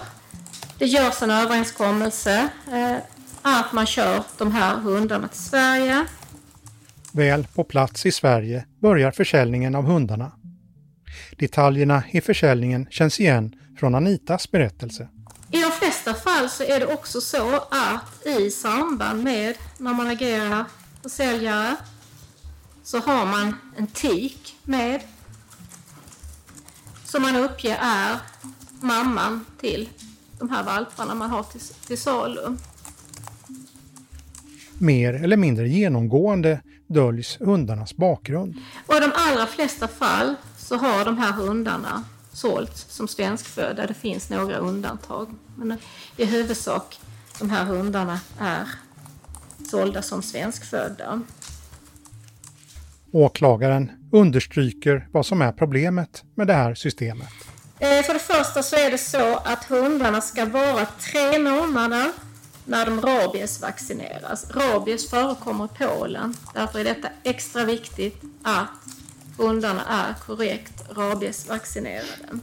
Det 0.78 0.86
görs 0.86 1.22
en 1.22 1.32
överenskommelse 1.32 2.50
eh, 2.72 2.98
att 3.42 3.74
man 3.74 3.86
kör 3.86 4.24
de 4.38 4.52
här 4.52 4.76
hundarna 4.76 5.28
till 5.28 5.40
Sverige. 5.40 6.06
Väl 7.12 7.48
på 7.56 7.64
plats 7.64 8.06
i 8.06 8.12
Sverige 8.12 8.66
börjar 8.80 9.12
försäljningen 9.12 9.76
av 9.76 9.84
hundarna. 9.84 10.32
Detaljerna 11.38 12.04
i 12.12 12.22
försäljningen 12.22 12.88
känns 12.92 13.20
igen 13.20 13.56
från 13.80 13.96
Anitas 13.96 14.52
berättelse. 14.52 15.08
I 15.52 15.62
de 15.62 15.72
flesta 15.72 16.14
fall 16.14 16.50
så 16.50 16.64
är 16.64 16.80
det 16.80 16.86
också 16.86 17.22
så 17.22 17.56
att 17.56 18.26
i 18.26 18.52
samband 18.52 19.24
med 19.24 19.56
när 19.78 19.94
man 19.94 20.08
agerar 20.08 20.66
försäljare 21.04 21.76
så 22.84 23.00
har 23.00 23.26
man 23.26 23.56
en 23.78 23.88
tik 23.88 24.56
med 24.64 25.02
som 27.16 27.22
man 27.22 27.36
uppger 27.36 27.78
är 27.82 28.18
mamman 28.80 29.46
till 29.60 29.90
de 30.40 30.50
här 30.50 30.64
valparna 30.64 31.16
man 31.16 31.30
har 31.30 31.44
till, 31.44 31.62
till 31.62 31.98
salu. 31.98 32.58
Mer 34.78 35.14
eller 35.14 35.38
mindre 35.38 35.70
genomgående 35.70 36.62
döljs 36.88 37.38
hundarnas 37.40 37.96
bakgrund. 37.96 38.56
Och 38.88 38.96
i 38.96 39.00
de 39.00 39.12
allra 39.16 39.48
flesta 39.48 39.88
fall 39.88 40.36
så 40.58 40.76
har 40.76 41.06
de 41.06 41.18
här 41.18 41.32
hundarna 41.32 42.04
sålts 42.32 42.86
som 42.90 43.08
svenskfödda. 43.08 43.88
Det 43.88 43.94
finns 43.94 44.30
några 44.30 44.58
undantag. 44.58 45.28
Men 45.56 45.78
i 46.18 46.26
huvudsak 46.26 47.00
de 47.40 47.50
här 47.50 47.66
hundarna 47.66 48.20
är 48.40 48.68
sålda 49.70 50.02
som 50.02 50.22
svenskfödda. 50.22 51.22
Åklagaren 53.16 53.92
understryker 54.12 55.08
vad 55.12 55.26
som 55.26 55.42
är 55.42 55.52
problemet 55.52 56.24
med 56.36 56.48
det 56.48 56.54
här 56.54 56.76
systemet. 56.76 57.30
Eh, 57.80 58.04
för 58.04 58.14
det 58.14 58.20
första 58.20 58.64
så 58.64 58.76
är 58.76 58.92
det 58.92 58.98
så 58.98 59.36
att 59.36 59.64
hundarna 59.64 60.22
ska 60.22 60.46
vara 60.46 60.86
tre 60.86 61.40
månader 61.40 62.12
när 62.66 62.86
de 62.86 63.02
rabiesvaccineras. 63.02 64.52
Rabies 64.52 65.10
förekommer 65.10 65.66
i 65.66 65.68
Polen. 65.78 66.34
Därför 66.54 66.80
är 66.80 66.84
detta 66.84 67.08
extra 67.24 67.66
viktigt 67.66 68.22
att 68.44 68.70
hundarna 69.38 69.86
är 69.86 70.14
korrekt 70.14 70.84
rabiesvaccinerade. 70.90 72.40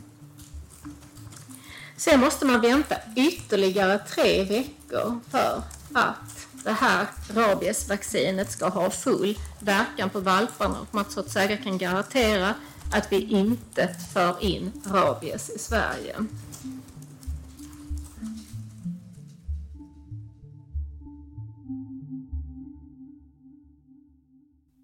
Sen 1.96 2.20
måste 2.20 2.46
man 2.46 2.60
vänta 2.60 2.96
ytterligare 3.16 3.98
tre 3.98 4.44
veckor 4.44 5.20
för 5.30 5.62
att 5.92 6.41
det 6.64 6.72
här 6.72 7.06
rabiesvaccinet 7.34 8.50
ska 8.50 8.68
ha 8.68 8.90
full 8.90 9.38
verkan 9.60 10.10
på 10.10 10.20
valparna 10.20 10.80
och 10.80 10.94
man 10.94 11.04
så 11.08 11.20
att 11.20 11.30
säga 11.30 11.56
kan 11.56 11.78
garantera 11.78 12.54
att 12.92 13.12
vi 13.12 13.20
inte 13.20 13.88
för 14.14 14.44
in 14.44 14.72
rabies 14.86 15.50
i 15.50 15.58
Sverige. 15.58 16.16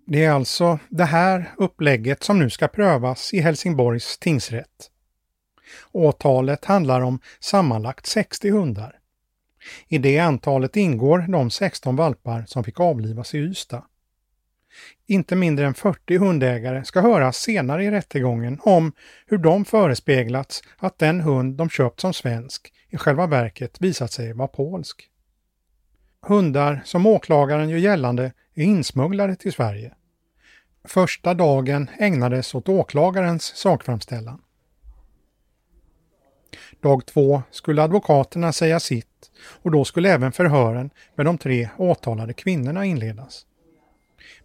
Det 0.07 0.25
är 0.25 0.31
alltså 0.31 0.79
det 0.89 1.05
här 1.05 1.55
upplägget 1.57 2.23
som 2.23 2.39
nu 2.39 2.51
ska 2.51 2.69
prövas 2.69 3.35
i 3.35 3.41
Helsingborgs 3.41 4.19
tingsrätt. 4.19 4.91
Åtalet 5.93 6.65
handlar 6.65 7.01
om 7.01 7.21
sammanlagt 7.41 8.07
60 8.07 8.51
hundar. 8.51 8.98
I 9.89 9.99
det 9.99 10.19
antalet 10.19 10.77
ingår 10.77 11.19
de 11.19 11.51
16 11.51 11.97
valpar 11.97 12.45
som 12.47 12.65
fick 12.65 12.81
avlivas 12.81 13.35
i 13.35 13.39
Ystad. 13.39 13.85
Inte 15.07 15.37
mindre 15.37 15.67
än 15.67 15.75
40 15.75 16.19
hundägare 16.19 16.85
ska 16.85 17.01
höras 17.01 17.37
senare 17.37 17.85
i 17.85 17.91
rättegången 17.91 18.61
om 18.63 18.93
hur 19.27 19.39
de 19.39 19.65
förespeglats 19.65 20.63
att 20.79 20.99
den 20.99 21.21
hund 21.21 21.57
de 21.57 21.71
köpt 21.71 22.01
som 22.01 22.15
svensk 22.15 22.73
i 22.89 22.97
själva 22.97 23.27
verket 23.27 23.81
visat 23.81 24.13
sig 24.13 24.33
vara 24.33 24.49
polsk. 24.49 25.11
Hundar 26.23 26.83
som 26.85 27.07
åklagaren 27.07 27.69
gör 27.69 27.79
gällande 27.79 28.33
är 28.55 28.65
insmugglade 28.65 29.37
till 29.37 29.53
Sverige. 29.53 29.95
Första 30.85 31.35
dagen 31.35 31.91
ägnades 31.99 32.55
åt 32.55 32.69
åklagarens 32.69 33.43
sakframställan. 33.45 34.43
Dag 36.81 37.07
två 37.07 37.43
skulle 37.51 37.83
advokaterna 37.83 38.53
säga 38.53 38.81
sitt 38.81 39.08
och 39.63 39.71
då 39.71 39.85
skulle 39.85 40.11
även 40.11 40.33
förhören 40.33 40.91
med 41.15 41.27
de 41.27 41.39
tre 41.39 41.69
åtalade 41.77 42.33
kvinnorna 42.33 42.85
inledas. 42.85 43.47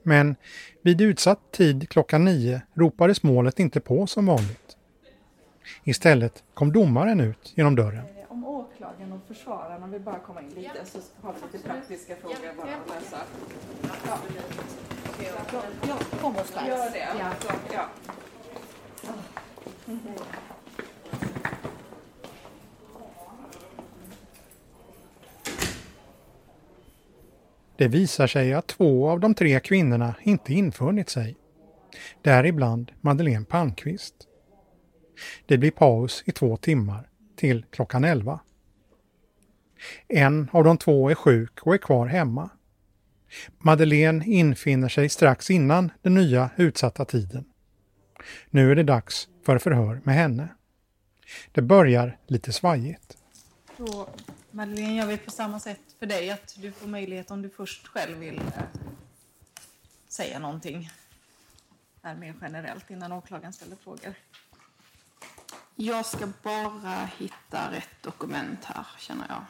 Men 0.03 0.35
vid 0.81 1.01
utsatt 1.01 1.51
tid 1.51 1.89
klockan 1.89 2.25
nio 2.25 2.61
ropades 2.73 3.23
målet 3.23 3.59
inte 3.59 3.79
på 3.79 4.07
som 4.07 4.25
vanligt. 4.25 4.77
Istället 5.83 6.43
kom 6.53 6.71
domaren 6.71 7.19
ut 7.19 7.53
genom 7.55 7.75
dörren. 7.75 8.05
Om 8.27 8.45
åklagaren 8.45 9.11
och 9.11 9.27
försvararna 9.27 9.87
vill 9.87 10.01
bara 10.01 10.19
komma 10.19 10.41
in 10.41 10.49
lite 10.49 10.85
så 10.85 10.99
har 11.21 11.33
vi 11.33 11.57
lite 11.57 11.67
praktiska 11.67 12.15
frågor 12.15 12.37
bara 12.57 12.65
att 12.65 13.03
lösa. 13.03 13.17
Ja. 14.05 14.19
Jag 15.87 16.21
kommer 16.21 16.43
strax. 16.43 16.67
Gör 16.67 16.91
det. 16.91 17.07
Ja. 17.19 17.31
Ja. 17.73 17.89
Det 27.77 27.87
visar 27.87 28.27
sig 28.27 28.53
att 28.53 28.67
två 28.67 29.09
av 29.09 29.19
de 29.19 29.35
tre 29.35 29.59
kvinnorna 29.59 30.15
inte 30.23 30.53
infunnit 30.53 31.09
sig. 31.09 31.35
Däribland 32.21 32.91
Madeleine 33.01 33.45
Palmqvist. 33.45 34.15
Det 35.45 35.57
blir 35.57 35.71
paus 35.71 36.23
i 36.25 36.31
två 36.31 36.57
timmar, 36.57 37.09
till 37.35 37.65
klockan 37.71 38.03
elva. 38.03 38.39
En 40.07 40.49
av 40.53 40.63
de 40.63 40.77
två 40.77 41.09
är 41.09 41.15
sjuk 41.15 41.59
och 41.61 41.73
är 41.73 41.77
kvar 41.77 42.07
hemma. 42.07 42.49
Madeleine 43.57 44.25
infinner 44.25 44.89
sig 44.89 45.09
strax 45.09 45.49
innan 45.49 45.91
den 46.01 46.13
nya 46.13 46.49
utsatta 46.57 47.05
tiden. 47.05 47.45
Nu 48.49 48.71
är 48.71 48.75
det 48.75 48.83
dags 48.83 49.27
för 49.45 49.57
förhör 49.57 50.01
med 50.03 50.15
henne. 50.15 50.47
Det 51.51 51.61
börjar 51.61 52.17
lite 52.27 52.51
svajigt. 52.51 53.17
Så 53.77 54.07
Madeleine, 54.55 54.95
jag 54.95 55.07
vill 55.07 55.19
på 55.19 55.31
samma 55.31 55.59
sätt 55.59 55.95
för 55.99 56.05
dig 56.05 56.29
att 56.31 56.55
du 56.57 56.71
får 56.71 56.87
möjlighet 56.87 57.31
om 57.31 57.41
du 57.41 57.49
först 57.49 57.87
själv 57.87 58.17
vill 58.17 58.37
eh, 58.37 58.63
säga 60.07 60.39
någonting. 60.39 60.89
Här 62.01 62.15
mer 62.15 62.35
generellt 62.41 62.89
innan 62.89 63.11
åklagaren 63.11 63.53
ställer 63.53 63.75
frågor. 63.75 64.13
Jag 65.75 66.05
ska 66.05 66.27
bara 66.43 67.09
hitta 67.17 67.71
rätt 67.71 68.01
dokument 68.01 68.65
här, 68.65 68.85
känner 68.97 69.25
jag. 69.29 69.45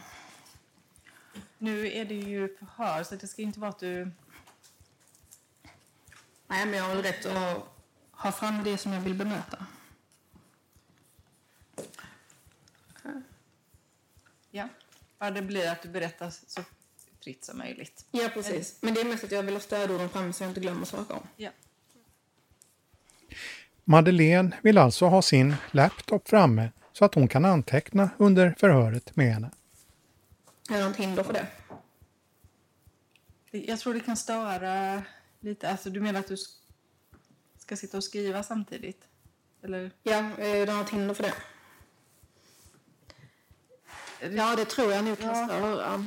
Nu 1.57 1.91
är 1.91 2.05
det 2.05 2.15
ju 2.15 2.57
förhör 2.57 3.03
så 3.03 3.15
det 3.15 3.27
ska 3.27 3.41
inte 3.41 3.59
vara 3.59 3.69
att 3.69 3.79
du... 3.79 4.11
Nej, 6.47 6.65
men 6.65 6.73
jag 6.73 6.83
har 6.83 6.95
väl 6.95 7.03
rätt 7.03 7.25
att 7.25 7.67
ha 8.11 8.31
fram 8.31 8.63
det 8.63 8.77
som 8.77 8.93
jag 8.93 9.01
vill 9.01 9.15
bemöta. 9.15 9.65
Ja. 14.51 14.67
Bara 15.23 15.31
det 15.31 15.41
blir 15.41 15.71
att 15.71 15.81
du 15.81 15.89
berättar 15.89 16.29
så 16.29 16.61
fritt 17.23 17.45
som 17.45 17.57
möjligt. 17.57 18.05
Ja, 18.11 18.29
precis. 18.33 18.77
Men 18.81 18.93
det 18.93 19.01
är 19.01 19.05
mest 19.05 19.23
att 19.23 19.31
jag 19.31 19.43
vill 19.43 19.53
ha 19.53 19.61
stödorden 19.61 20.09
framme 20.09 20.33
så 20.33 20.43
jag 20.43 20.49
inte 20.49 20.59
glömmer 20.59 20.85
saker. 20.85 21.17
Ja. 21.35 21.49
Madeleine 23.83 24.55
vill 24.61 24.77
alltså 24.77 25.05
ha 25.05 25.21
sin 25.21 25.55
laptop 25.71 26.27
framme 26.29 26.71
så 26.93 27.05
att 27.05 27.15
hon 27.15 27.27
kan 27.27 27.45
anteckna 27.45 28.09
under 28.17 28.55
förhöret 28.57 29.15
med 29.15 29.33
henne. 29.33 29.51
Är 30.69 30.77
det 30.77 30.87
något 30.87 30.97
hinder 30.97 31.23
för 31.23 31.33
det? 31.33 31.47
Jag 33.51 33.79
tror 33.79 33.93
det 33.93 33.99
kan 33.99 34.17
störa 34.17 35.03
lite. 35.39 35.69
Alltså, 35.69 35.89
du 35.89 36.01
menar 36.01 36.19
att 36.19 36.27
du 36.27 36.37
ska 37.57 37.75
sitta 37.75 37.97
och 37.97 38.03
skriva 38.03 38.43
samtidigt? 38.43 39.03
Eller? 39.61 39.91
Ja, 40.03 40.31
är 40.37 40.65
det 40.65 40.73
något 40.73 40.89
hinder 40.89 41.13
för 41.13 41.23
det? 41.23 41.33
Ja, 44.31 44.55
det 44.55 44.65
tror 44.65 44.93
jag 44.93 45.05
nog 45.05 45.19
kan 45.19 45.47
störa. 45.47 46.05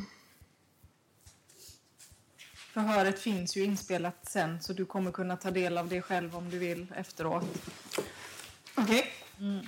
Förhöret 2.76 3.18
finns 3.18 3.57
ju 3.57 3.64
inspelat 3.64 4.29
sen 4.29 4.62
så 4.62 4.72
du 4.72 4.85
kommer 4.85 5.12
kunna 5.12 5.37
ta 5.37 5.50
del 5.50 5.79
av 5.79 5.88
det 5.88 6.02
själv 6.02 6.37
om 6.37 6.50
du 6.50 6.59
vill 6.59 6.87
efteråt. 6.96 7.44
Okej. 8.74 9.12
Mm. 9.40 9.66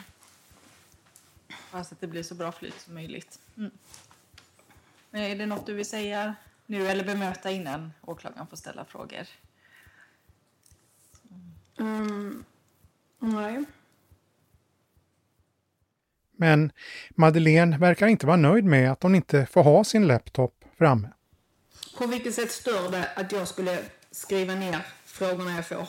Bara 1.72 1.84
så 1.84 1.94
att 1.94 2.00
det 2.00 2.06
blir 2.06 2.22
så 2.22 2.34
bra 2.34 2.52
flyt 2.52 2.80
som 2.80 2.94
möjligt. 2.94 3.38
Mm. 3.56 3.70
Men 5.10 5.22
är 5.22 5.36
det 5.36 5.46
något 5.46 5.66
du 5.66 5.74
vill 5.74 5.86
säga 5.86 6.34
nu 6.66 6.88
eller 6.88 7.04
bemöta 7.04 7.50
innan 7.50 7.92
åklagaren 8.00 8.46
får 8.46 8.56
ställa 8.56 8.84
frågor? 8.84 9.26
Mm. 11.78 12.44
Nej. 13.18 13.64
Men 16.40 16.72
Madeleine 17.10 17.78
verkar 17.78 18.06
inte 18.06 18.26
vara 18.26 18.36
nöjd 18.36 18.64
med 18.64 18.92
att 18.92 19.02
hon 19.02 19.14
inte 19.14 19.46
får 19.46 19.62
ha 19.62 19.84
sin 19.84 20.06
laptop 20.06 20.64
framme. 20.78 21.08
På 21.98 22.06
vilket 22.06 22.34
sätt 22.34 22.50
stör 22.50 22.90
det 22.90 23.10
att 23.16 23.32
jag 23.32 23.48
skulle 23.48 23.78
skriva 24.10 24.54
ner 24.54 24.86
frågorna 25.04 25.54
jag 25.54 25.66
får? 25.66 25.88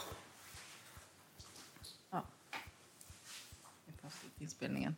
inspelningen. 4.50 4.96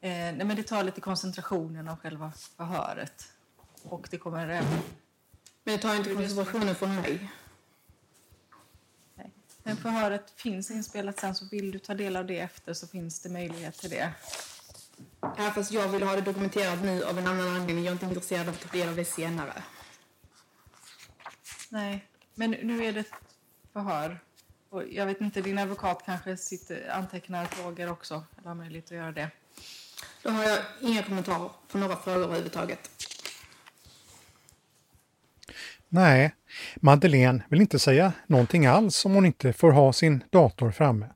Eh, 0.00 0.10
nej, 0.10 0.44
men 0.44 0.56
det 0.56 0.62
tar 0.62 0.82
lite 0.82 1.00
koncentrationen 1.00 1.88
av 1.88 1.96
själva 1.96 2.32
förhöret. 2.56 3.32
Och 3.82 4.08
det 4.10 4.18
kommer 4.18 4.48
även... 4.48 4.64
Men 5.64 5.76
det 5.76 5.78
tar 5.78 5.94
inte 5.94 6.14
koncentrationen 6.14 6.74
från 6.74 6.94
mig. 6.94 7.30
Nej. 9.14 9.30
Men 9.62 9.76
förhöret 9.76 10.30
finns 10.36 10.70
inspelat 10.70 11.20
sen 11.20 11.34
så 11.34 11.48
vill 11.50 11.70
du 11.70 11.78
ta 11.78 11.94
del 11.94 12.16
av 12.16 12.26
det 12.26 12.38
efter 12.40 12.74
så 12.74 12.86
finns 12.86 13.20
det 13.20 13.28
möjlighet 13.28 13.74
till 13.74 13.90
det. 13.90 14.12
Ja, 15.20 15.50
fast 15.54 15.72
jag 15.72 15.88
vill 15.88 16.02
ha 16.02 16.14
det 16.14 16.20
dokumenterat 16.20 16.82
nu 16.82 17.04
av 17.04 17.18
en 17.18 17.26
annan 17.26 17.48
anledning. 17.48 17.84
Jag 17.84 17.86
är 17.86 17.92
inte 17.92 18.06
intresserad 18.06 18.48
av 18.48 18.54
att 18.54 18.60
ta 18.60 18.78
del 18.78 18.88
av 18.88 18.96
det 18.96 19.04
senare. 19.04 19.62
Nej, 21.68 22.04
men 22.34 22.50
nu 22.50 22.84
är 22.84 22.92
det 22.92 23.00
ett 23.00 23.12
förhör. 23.72 24.20
Och 24.70 24.82
jag 24.90 25.06
vet 25.06 25.20
inte, 25.20 25.40
din 25.40 25.58
advokat 25.58 26.02
kanske 26.06 26.36
sitter, 26.36 26.90
antecknar 26.90 27.44
frågor 27.44 27.90
också, 27.90 28.24
eller 28.38 28.48
har 28.48 28.54
möjlighet 28.54 28.84
att 28.84 28.96
göra 28.96 29.12
det. 29.12 29.30
Då 30.22 30.30
har 30.30 30.44
jag 30.44 30.58
inga 30.80 31.02
kommentarer 31.02 31.50
på 31.68 31.78
några 31.78 31.96
frågor 31.96 32.22
överhuvudtaget. 32.22 32.90
Nej, 35.88 36.34
Madeleine 36.76 37.44
vill 37.48 37.60
inte 37.60 37.78
säga 37.78 38.12
någonting 38.26 38.66
alls 38.66 39.04
om 39.04 39.14
hon 39.14 39.26
inte 39.26 39.52
får 39.52 39.70
ha 39.70 39.92
sin 39.92 40.24
dator 40.30 40.70
framme. 40.70 41.06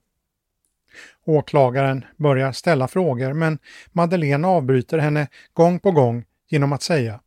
Åklagaren 1.29 2.05
börjar 2.17 2.53
ställa 2.53 2.89
frågor 2.89 3.33
men 3.33 3.59
Madeleine 3.93 4.47
avbryter 4.47 4.99
henne 4.99 5.29
gång 5.53 5.81
på 5.81 5.91
gång 5.91 6.25
genom 6.49 6.73
att 6.73 6.83
säga 6.83 7.21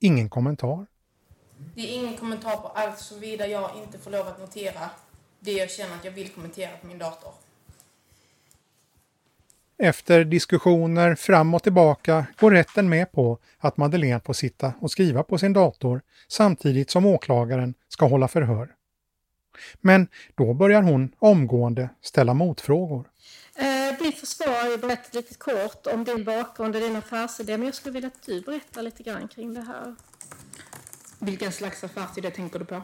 ingen 0.00 0.28
kommentar. 0.28 0.86
Det 1.74 1.80
är 1.80 1.94
ingen 1.94 2.16
kommentar 2.16 2.56
på 2.56 2.68
allt 2.68 2.98
såvida 2.98 3.46
jag 3.46 3.70
inte 3.84 3.98
får 3.98 4.10
lov 4.10 4.26
att 4.26 4.40
notera 4.40 4.90
det 5.40 5.52
jag 5.52 5.70
känner 5.70 5.94
att 5.94 6.04
jag 6.04 6.12
vill 6.12 6.28
kommentera 6.28 6.70
på 6.80 6.86
min 6.86 6.98
dator. 6.98 7.32
Efter 9.78 10.24
diskussioner 10.24 11.14
fram 11.14 11.54
och 11.54 11.62
tillbaka 11.62 12.26
går 12.40 12.50
rätten 12.50 12.88
med 12.88 13.12
på 13.12 13.38
att 13.58 13.76
Madeleine 13.76 14.20
får 14.20 14.32
sitta 14.32 14.72
och 14.80 14.90
skriva 14.90 15.22
på 15.22 15.38
sin 15.38 15.52
dator 15.52 16.00
samtidigt 16.28 16.90
som 16.90 17.06
åklagaren 17.06 17.74
ska 17.88 18.06
hålla 18.06 18.28
förhör. 18.28 18.68
Men 19.80 20.08
då 20.34 20.54
börjar 20.54 20.82
hon 20.82 21.12
omgående 21.18 21.88
ställa 22.02 22.34
motfrågor. 22.34 23.04
Eh, 24.06 24.10
din 24.10 24.20
försvarare 24.20 24.78
berättade 24.78 25.18
lite 25.18 25.34
kort 25.34 25.86
om 25.86 26.04
din 26.04 26.24
bakgrund 26.24 26.76
och 26.76 26.82
din 26.82 26.96
affärsidé, 26.96 27.58
men 27.58 27.66
jag 27.66 27.74
skulle 27.74 27.92
vilja 27.92 28.06
att 28.06 28.22
du 28.22 28.40
berättar 28.40 28.82
lite 28.82 29.02
grann 29.02 29.28
kring 29.28 29.54
det 29.54 29.60
här. 29.60 29.94
Vilken 31.18 31.52
slags 31.52 31.84
affärsidé 31.84 32.30
tänker 32.30 32.58
du 32.58 32.64
på? 32.64 32.82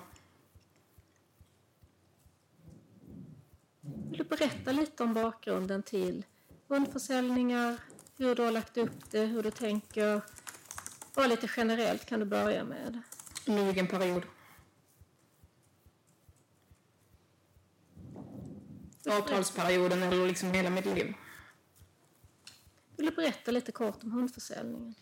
Vill 3.81 4.19
du 4.19 4.25
berätta 4.25 4.73
lite 4.73 5.03
om 5.03 5.15
bakgrunden 5.15 5.83
till 5.83 6.25
hundförsäljningar, 6.69 7.77
hur 8.17 8.35
du 8.35 8.43
har 8.43 8.51
lagt 8.51 8.77
upp 8.77 9.11
det, 9.11 9.25
hur 9.25 9.43
du 9.43 9.51
tänker? 9.51 10.21
Bara 11.15 11.27
lite 11.27 11.49
generellt 11.57 12.07
kan 12.07 12.21
du 12.21 12.27
börja 12.27 12.65
med. 12.65 13.03
Under 13.47 13.65
vilken 13.65 13.87
period? 13.87 14.23
Avtalsperioden 19.07 20.03
eller 20.03 20.27
liksom 20.27 20.53
hela 20.53 20.71
mitt 20.71 20.85
liv? 20.85 21.15
Vill 22.97 23.07
du 23.07 23.13
berätta 23.13 23.51
lite 23.51 23.73
kort 23.73 24.03
om 24.03 24.13
hundförsäljningen? 24.13 24.95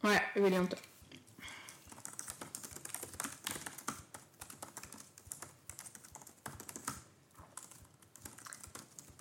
Nej, 0.00 0.32
det 0.34 0.40
vill 0.40 0.52
jag 0.52 0.62
inte. 0.62 0.76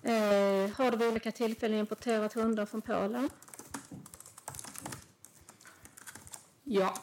Eh, 0.04 0.69
har 0.71 0.91
du 0.91 0.97
vid 0.97 1.08
olika 1.08 1.32
tillfällen 1.32 1.80
importerat 1.80 2.34
hundar 2.34 2.65
från 2.65 2.82
Polen? 2.82 3.30
Ja. 6.63 6.93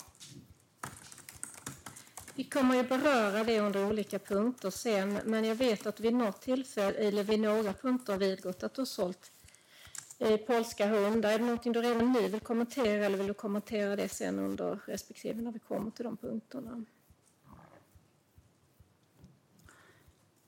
Vi 2.38 2.44
kommer 2.44 2.74
ju 2.74 2.82
beröra 2.82 3.44
det 3.44 3.60
under 3.60 3.86
olika 3.86 4.18
punkter 4.18 4.70
sen, 4.70 5.18
men 5.24 5.44
jag 5.44 5.54
vet 5.54 5.86
att 5.86 6.00
vid 6.00 6.14
något 6.14 6.40
tillfälle, 6.40 6.98
eller 6.98 7.24
vid 7.24 7.40
några 7.40 7.72
punkter 7.72 8.12
har 8.12 8.20
vidgått 8.20 8.62
att 8.62 8.74
du 8.74 8.80
har 8.80 8.86
sålt 8.86 9.32
eh, 10.18 10.36
polska 10.36 10.88
hundar. 10.88 11.30
Är 11.30 11.38
det 11.38 11.44
någonting 11.44 11.72
du 11.72 11.82
redan 11.82 12.12
nu 12.12 12.28
vill 12.28 12.40
kommentera 12.40 13.06
eller 13.06 13.18
vill 13.18 13.26
du 13.26 13.34
kommentera 13.34 13.96
det 13.96 14.08
sen 14.08 14.38
under 14.38 14.78
respektive 14.86 15.42
när 15.42 15.52
vi 15.52 15.58
kommer 15.58 15.90
till 15.90 16.04
de 16.04 16.16
punkterna? 16.16 16.84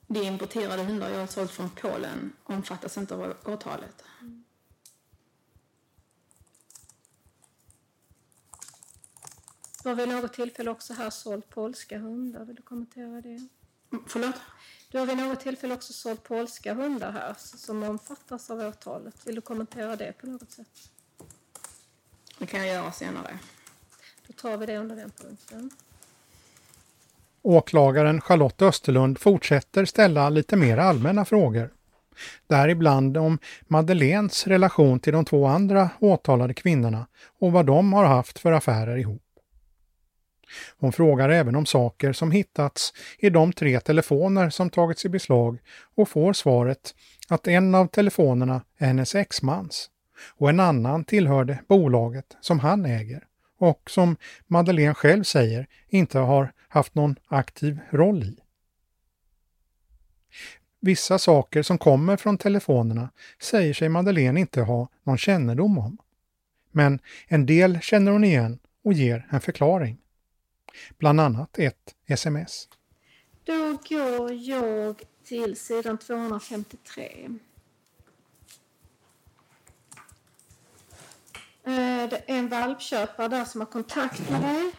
De 0.07 0.19
importerade 0.19 0.83
hundar 0.83 1.09
jag 1.09 1.19
har 1.19 1.27
sålt 1.27 1.51
från 1.51 1.69
Polen 1.69 2.33
omfattas 2.43 2.97
inte 2.97 3.15
av 3.15 3.33
åtalet. 3.45 4.03
Du 4.21 4.40
har 9.89 9.95
vid 9.95 10.07
något 10.07 10.33
tillfälle 10.33 10.71
också 10.71 10.93
här 10.93 11.09
sålt 11.09 11.49
polska 11.49 11.99
hundar. 11.99 12.45
Vill 12.45 12.55
du 12.55 12.61
kommentera 12.61 13.21
det? 13.21 13.47
Förlåt? 14.07 14.35
Du 14.91 14.99
har 14.99 15.05
vid 15.05 15.17
något 15.17 15.39
tillfälle 15.39 15.73
också 15.73 15.93
sålt 15.93 16.23
polska 16.23 16.73
hundar 16.73 17.11
här 17.11 17.35
som 17.37 17.83
omfattas 17.83 18.49
av 18.49 18.59
åtalet. 18.59 19.27
Vill 19.27 19.35
du 19.35 19.41
kommentera 19.41 19.95
det 19.95 20.13
på 20.17 20.27
något 20.27 20.51
sätt? 20.51 20.89
Det 22.37 22.45
kan 22.45 22.59
jag 22.59 22.75
göra 22.75 22.91
senare. 22.91 23.39
Då 24.27 24.33
tar 24.33 24.57
vi 24.57 24.65
det 24.65 24.77
under 24.77 24.95
den 24.95 25.11
punkten. 25.11 25.69
Åklagaren 27.41 28.21
Charlotte 28.21 28.61
Österlund 28.61 29.19
fortsätter 29.19 29.85
ställa 29.85 30.29
lite 30.29 30.55
mer 30.55 30.77
allmänna 30.77 31.25
frågor. 31.25 31.73
Däribland 32.47 33.17
om 33.17 33.39
Madeleines 33.67 34.47
relation 34.47 34.99
till 34.99 35.13
de 35.13 35.25
två 35.25 35.45
andra 35.45 35.89
åtalade 35.99 36.53
kvinnorna 36.53 37.07
och 37.39 37.51
vad 37.51 37.65
de 37.65 37.93
har 37.93 38.05
haft 38.05 38.39
för 38.39 38.51
affärer 38.51 38.97
ihop. 38.97 39.30
Hon 40.77 40.91
frågar 40.91 41.29
även 41.29 41.55
om 41.55 41.65
saker 41.65 42.13
som 42.13 42.31
hittats 42.31 42.93
i 43.19 43.29
de 43.29 43.53
tre 43.53 43.79
telefoner 43.79 44.49
som 44.49 44.69
tagits 44.69 45.05
i 45.05 45.09
beslag 45.09 45.57
och 45.95 46.09
får 46.09 46.33
svaret 46.33 46.95
att 47.29 47.47
en 47.47 47.75
av 47.75 47.87
telefonerna 47.87 48.61
är 48.77 48.87
hennes 48.87 49.15
exmans 49.15 49.89
och 50.37 50.49
en 50.49 50.59
annan 50.59 51.03
tillhörde 51.03 51.59
bolaget 51.67 52.37
som 52.41 52.59
han 52.59 52.85
äger 52.85 53.23
och 53.59 53.89
som 53.89 54.17
Madeleine 54.47 54.93
själv 54.93 55.23
säger 55.23 55.67
inte 55.89 56.19
har 56.19 56.53
haft 56.67 56.95
någon 56.95 57.15
aktiv 57.27 57.79
roll 57.89 58.23
i. 58.23 58.37
Vissa 60.79 61.19
saker 61.19 61.63
som 61.63 61.77
kommer 61.77 62.17
från 62.17 62.37
telefonerna 62.37 63.09
säger 63.41 63.73
sig 63.73 63.89
Madeleine 63.89 64.39
inte 64.39 64.61
ha 64.61 64.87
någon 65.03 65.17
kännedom 65.17 65.77
om. 65.77 65.97
Men 66.71 66.99
en 67.27 67.45
del 67.45 67.79
känner 67.81 68.11
hon 68.11 68.23
igen 68.23 68.59
och 68.83 68.93
ger 68.93 69.27
en 69.31 69.41
förklaring. 69.41 69.97
Bland 70.97 71.21
annat 71.21 71.59
ett 71.59 71.95
sms. 72.07 72.67
Då 73.43 73.77
går 73.89 74.33
jag 74.33 75.01
till 75.23 75.55
sidan 75.55 75.97
253. 75.97 77.29
Eh, 81.63 82.09
det 82.09 82.23
är 82.27 82.37
en 82.37 82.49
valpköpare 82.49 83.27
där 83.27 83.45
som 83.45 83.61
har 83.61 83.65
kontakt 83.65 84.29
med 84.29 84.41
dig. 84.41 84.71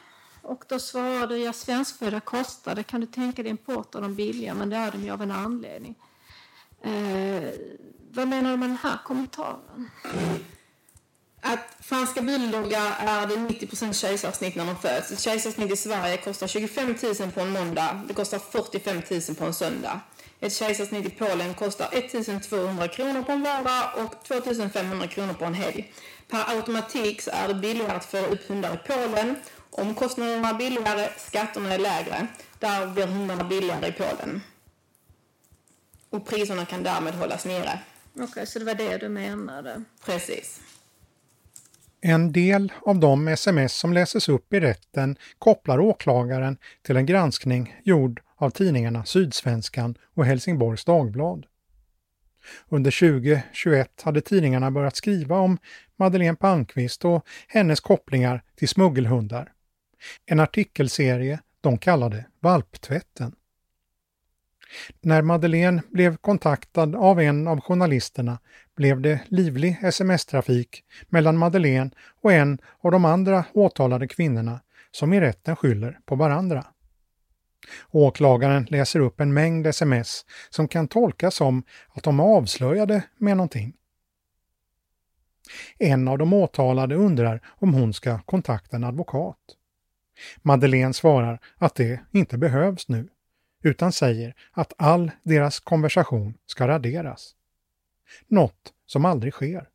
Och 0.42 0.64
då 0.68 0.78
svarar 0.78 1.26
du, 1.26 1.36
ja 1.36 1.52
svenskfödda 1.52 2.20
kostar 2.20 2.74
det. 2.74 2.82
Kan 2.82 3.00
du 3.00 3.06
tänka 3.06 3.42
dig 3.42 3.50
import 3.50 3.94
av 3.94 4.02
de 4.02 4.14
billiga? 4.14 4.54
Men 4.54 4.70
det 4.70 4.76
är 4.76 4.92
de 4.92 5.04
ju 5.04 5.10
av 5.10 5.22
en 5.22 5.30
anledning. 5.30 5.94
Eh, 6.82 7.50
vad 8.10 8.28
menar 8.28 8.50
du 8.50 8.56
med 8.56 8.68
den 8.68 8.78
här 8.82 8.98
kommentaren? 9.04 9.90
Att 11.44 11.76
franska 11.80 12.22
bulldoggar 12.22 12.96
är 12.98 13.26
det 13.26 13.36
90 13.36 13.92
kejsarsnitt 13.92 14.56
när 14.56 14.66
de 14.66 14.76
föds. 14.76 15.12
Ett 15.12 15.20
kejsarsnitt 15.20 15.72
i 15.72 15.76
Sverige 15.76 16.16
kostar 16.16 16.46
25 16.46 16.94
000 17.20 17.30
på 17.30 17.40
en 17.40 17.50
måndag. 17.50 18.00
Det 18.08 18.14
kostar 18.14 18.38
45 18.38 19.02
000 19.10 19.20
på 19.36 19.44
en 19.44 19.54
söndag. 19.54 20.00
Ett 20.40 20.52
kejsarsnitt 20.52 21.06
i 21.06 21.10
Polen 21.10 21.54
kostar 21.54 21.88
1 21.92 22.42
200 22.42 22.88
kronor 22.88 23.22
på 23.22 23.32
en 23.32 23.42
vardag 23.42 23.90
och 23.96 24.24
2 24.24 24.68
500 24.68 25.08
kronor 25.08 25.32
på 25.32 25.44
en 25.44 25.54
helg. 25.54 25.92
Per 26.28 26.56
automatik 26.56 27.22
så 27.22 27.30
är 27.30 27.48
det 27.48 27.54
billigare 27.54 27.96
att 27.96 28.04
föra 28.04 28.26
upp 28.26 28.48
hundar 28.48 28.74
i 28.74 28.88
Polen. 28.88 29.36
Omkostnaderna 29.70 30.48
är 30.48 30.54
billigare, 30.54 31.08
skatterna 31.16 31.74
är 31.74 31.78
lägre. 31.78 32.26
Där 32.58 32.86
blir 32.86 33.06
hundarna 33.06 33.44
billigare 33.44 33.88
i 33.88 33.92
Polen. 33.92 34.42
Och 36.10 36.26
priserna 36.26 36.66
kan 36.66 36.82
därmed 36.82 37.14
hållas 37.14 37.44
nere. 37.44 37.78
Okej, 38.14 38.24
okay, 38.24 38.46
så 38.46 38.58
det 38.58 38.64
var 38.64 38.74
det 38.74 38.98
du 38.98 39.08
menade? 39.08 39.84
Precis. 40.04 40.60
En 42.04 42.32
del 42.32 42.72
av 42.82 42.98
de 42.98 43.28
sms 43.28 43.74
som 43.74 43.92
läses 43.92 44.28
upp 44.28 44.52
i 44.52 44.60
rätten 44.60 45.16
kopplar 45.38 45.80
åklagaren 45.80 46.56
till 46.82 46.96
en 46.96 47.06
granskning 47.06 47.80
gjord 47.84 48.20
av 48.36 48.50
tidningarna 48.50 49.04
Sydsvenskan 49.04 49.94
och 50.14 50.24
Helsingborgs 50.24 50.84
Dagblad. 50.84 51.46
Under 52.68 52.90
2021 52.90 54.02
hade 54.02 54.20
tidningarna 54.20 54.70
börjat 54.70 54.96
skriva 54.96 55.38
om 55.38 55.58
Madeleine 55.96 56.36
Palmqvist 56.36 57.04
och 57.04 57.26
hennes 57.48 57.80
kopplingar 57.80 58.42
till 58.56 58.68
smuggelhundar. 58.68 59.52
En 60.26 60.40
artikelserie 60.40 61.40
de 61.60 61.78
kallade 61.78 62.24
Valptvätten. 62.40 63.34
När 65.00 65.22
Madeleine 65.22 65.82
blev 65.90 66.16
kontaktad 66.16 66.96
av 66.96 67.20
en 67.20 67.48
av 67.48 67.60
journalisterna 67.60 68.38
blev 68.76 69.00
det 69.00 69.20
livlig 69.28 69.78
sms-trafik 69.82 70.84
mellan 71.08 71.38
Madeleine 71.38 71.90
och 72.22 72.32
en 72.32 72.58
av 72.80 72.90
de 72.90 73.04
andra 73.04 73.44
åtalade 73.52 74.08
kvinnorna 74.08 74.60
som 74.90 75.12
i 75.12 75.20
rätten 75.20 75.56
skyller 75.56 75.98
på 76.04 76.14
varandra. 76.14 76.66
Åklagaren 77.90 78.66
läser 78.70 79.00
upp 79.00 79.20
en 79.20 79.32
mängd 79.32 79.66
sms 79.66 80.24
som 80.50 80.68
kan 80.68 80.88
tolkas 80.88 81.34
som 81.34 81.62
att 81.88 82.02
de 82.02 82.20
är 82.20 82.24
avslöjade 82.24 83.02
med 83.18 83.36
någonting. 83.36 83.72
En 85.78 86.08
av 86.08 86.18
de 86.18 86.32
åtalade 86.32 86.94
undrar 86.94 87.40
om 87.46 87.74
hon 87.74 87.94
ska 87.94 88.18
kontakta 88.18 88.76
en 88.76 88.84
advokat. 88.84 89.38
Madeleine 90.42 90.94
svarar 90.94 91.38
att 91.56 91.74
det 91.74 92.00
inte 92.10 92.38
behövs 92.38 92.88
nu, 92.88 93.08
utan 93.62 93.92
säger 93.92 94.34
att 94.52 94.72
all 94.76 95.10
deras 95.22 95.60
konversation 95.60 96.34
ska 96.46 96.68
raderas. 96.68 97.34
Något 98.26 98.72
som 98.86 99.04
aldrig 99.04 99.32
sker. 99.32 99.68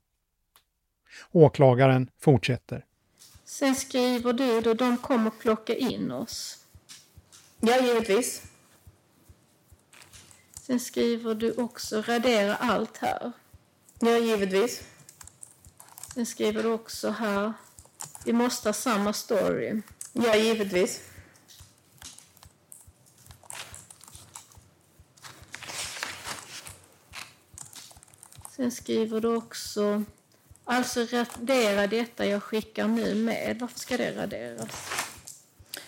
Åklagaren 1.32 2.10
fortsätter. 2.20 2.86
Sen 3.46 3.76
skriver 3.76 4.34
du 4.34 4.62
då 4.62 4.74
de 4.74 4.98
kommer 4.98 5.30
plocka 5.30 5.76
in 5.76 6.12
oss. 6.12 6.66
Ja, 7.60 7.82
givetvis. 7.82 8.42
Sen 10.62 10.80
skriver 10.80 11.36
du 11.36 11.52
också 11.52 12.02
radera 12.02 12.56
allt 12.56 12.98
här. 12.98 13.32
Ja, 14.00 14.18
givetvis. 14.18 14.84
Sen 16.14 16.26
skriver 16.26 16.64
du 16.64 16.70
också 16.70 17.10
här 17.10 17.54
vi 18.28 18.34
måste 18.34 18.70
ha 18.70 18.74
samma 18.74 19.14
story. 19.14 19.82
Ja, 20.14 20.36
givetvis. 20.36 21.02
Sen 28.58 28.72
skriver 28.72 29.20
du 29.22 29.36
också 29.36 30.04
alltså 30.66 31.00
radera 31.12 31.88
detta 31.88 32.26
jag 32.26 32.44
skickar 32.44 32.88
nu 32.88 33.16
med. 33.16 33.58
Varför 33.60 33.80
ska 33.80 33.98
det 33.98 34.18
raderas? 34.18 34.90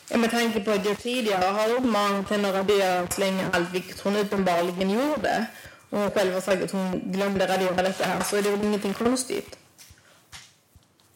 Ja, 0.09 0.17
med 0.17 0.31
tanke 0.31 0.59
på 0.59 0.71
att 0.71 0.85
jag 0.85 0.99
tidigare 0.99 1.45
har 1.45 1.69
uppmanat 1.69 2.29
henne 2.29 2.49
att 2.49 2.55
radera 2.55 3.01
och 3.01 3.13
slänga 3.13 3.49
allt, 3.51 3.73
vilket 3.73 3.99
hon 3.99 4.15
uppenbarligen 4.15 4.89
gjorde. 4.89 5.45
Och 5.89 5.99
hon 5.99 6.11
själv 6.11 6.33
har 6.33 6.41
sagt 6.41 6.63
att 6.63 6.71
hon 6.71 7.11
glömde 7.11 7.47
radera 7.47 7.83
detta 7.83 8.03
här, 8.03 8.23
så 8.23 8.35
är 8.35 8.41
det 8.41 8.51
väl 8.51 8.63
ingenting 8.63 8.93
konstigt. 8.93 9.57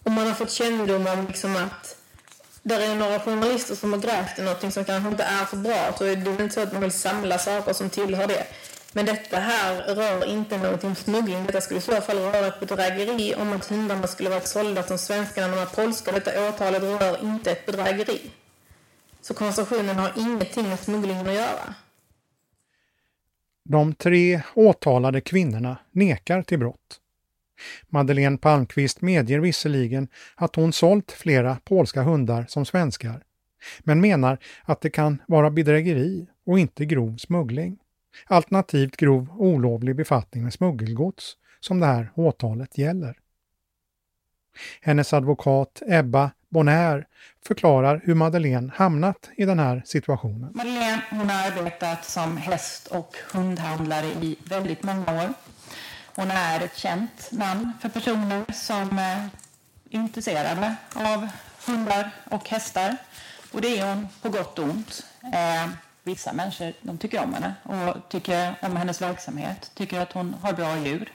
Om 0.03 0.13
man 0.13 0.27
har 0.27 0.33
fått 0.33 0.51
kännedom 0.51 1.07
om 1.07 1.27
liksom 1.27 1.55
att 1.55 1.97
där 2.61 2.79
är 2.79 2.95
några 2.95 3.19
journalister 3.19 3.75
som 3.75 3.93
har 3.93 3.99
grävt 3.99 4.39
i 4.39 4.41
någonting 4.41 4.71
som 4.71 4.85
kanske 4.85 5.09
inte 5.09 5.23
är 5.23 5.45
så 5.45 5.55
bra, 5.55 5.95
så 5.97 6.05
är 6.05 6.15
det 6.15 6.43
inte 6.43 6.49
så 6.49 6.61
att 6.61 6.73
man 6.73 6.81
vill 6.81 6.91
samla 6.91 7.39
saker 7.39 7.73
som 7.73 7.89
tillhör 7.89 8.27
det. 8.27 8.47
Men 8.93 9.05
detta 9.05 9.39
här 9.39 9.95
rör 9.95 10.29
inte 10.29 10.57
någonting 10.57 10.95
smuggling. 10.95 11.45
Detta 11.45 11.61
skulle 11.61 11.77
i 11.77 11.81
så 11.81 12.01
fall 12.01 12.17
röra 12.17 12.47
ett 12.47 12.59
bedrägeri 12.59 13.35
om 13.35 13.53
att 13.53 13.65
hundarna 13.65 14.07
skulle 14.07 14.29
varit 14.29 14.47
sålda 14.47 14.83
som 14.83 14.97
svenskarna 14.97 15.47
när 15.47 15.55
de 15.55 15.59
var 15.59 15.85
polska. 15.85 16.11
Detta 16.11 16.49
åtalet 16.49 16.83
rör 16.83 17.23
inte 17.23 17.51
ett 17.51 17.65
bedrägeri. 17.65 18.21
Så 19.21 19.33
konstruktionen 19.33 19.95
har 19.95 20.11
ingenting 20.17 20.69
med 20.69 20.79
smugglingen 20.79 21.27
att 21.27 21.33
göra. 21.33 21.75
De 23.65 23.95
tre 23.95 24.41
åtalade 24.55 25.21
kvinnorna 25.21 25.77
nekar 25.91 26.41
till 26.41 26.59
brott. 26.59 26.99
Madeleine 27.89 28.37
Palmqvist 28.37 29.01
medger 29.01 29.39
visserligen 29.39 30.07
att 30.35 30.55
hon 30.55 30.73
sålt 30.73 31.11
flera 31.11 31.57
polska 31.63 32.01
hundar 32.01 32.45
som 32.49 32.65
svenskar, 32.65 33.23
men 33.79 34.01
menar 34.01 34.37
att 34.63 34.81
det 34.81 34.89
kan 34.89 35.21
vara 35.27 35.49
bedrägeri 35.49 36.27
och 36.45 36.59
inte 36.59 36.85
grov 36.85 37.17
smuggling. 37.17 37.77
Alternativt 38.25 38.97
grov 38.97 39.29
olovlig 39.37 39.95
befattning 39.95 40.43
med 40.43 40.53
smuggelgods 40.53 41.37
som 41.59 41.79
det 41.79 41.85
här 41.85 42.11
åtalet 42.15 42.77
gäller. 42.77 43.17
Hennes 44.81 45.13
advokat 45.13 45.81
Ebba 45.87 46.31
Bonaire 46.49 47.05
förklarar 47.47 48.01
hur 48.03 48.15
Madeleine 48.15 48.71
hamnat 48.75 49.29
i 49.37 49.45
den 49.45 49.59
här 49.59 49.83
situationen. 49.85 50.51
Madeleine 50.53 51.01
hon 51.09 51.29
har 51.29 51.47
arbetat 51.47 52.05
som 52.05 52.37
häst 52.37 52.87
och 52.87 53.15
hundhandlare 53.33 54.05
i 54.05 54.37
väldigt 54.45 54.83
många 54.83 55.23
år. 55.23 55.33
Hon 56.15 56.31
är 56.31 56.61
ett 56.61 56.77
känt 56.77 57.31
namn 57.31 57.71
för 57.81 57.89
personer 57.89 58.53
som 58.53 58.99
eh, 58.99 59.17
är 59.17 59.29
intresserade 59.89 60.75
av 60.95 61.27
hundar 61.67 62.11
och 62.31 62.49
hästar. 62.49 62.97
Och 63.51 63.61
det 63.61 63.79
är 63.79 63.95
hon 63.95 64.07
på 64.21 64.29
gott 64.29 64.59
och 64.59 64.65
ont. 64.65 65.05
Eh, 65.33 65.69
Vissa 66.03 66.33
människor 66.33 66.73
de 66.81 66.97
tycker 66.97 67.23
om 67.23 67.33
henne 67.33 67.53
och 67.63 68.09
tycker 68.09 68.55
om 68.61 68.75
hennes 68.75 69.01
verksamhet, 69.01 69.71
tycker 69.73 69.99
att 69.99 70.13
hon 70.13 70.35
har 70.41 70.53
bra 70.53 70.77
djur, 70.77 71.11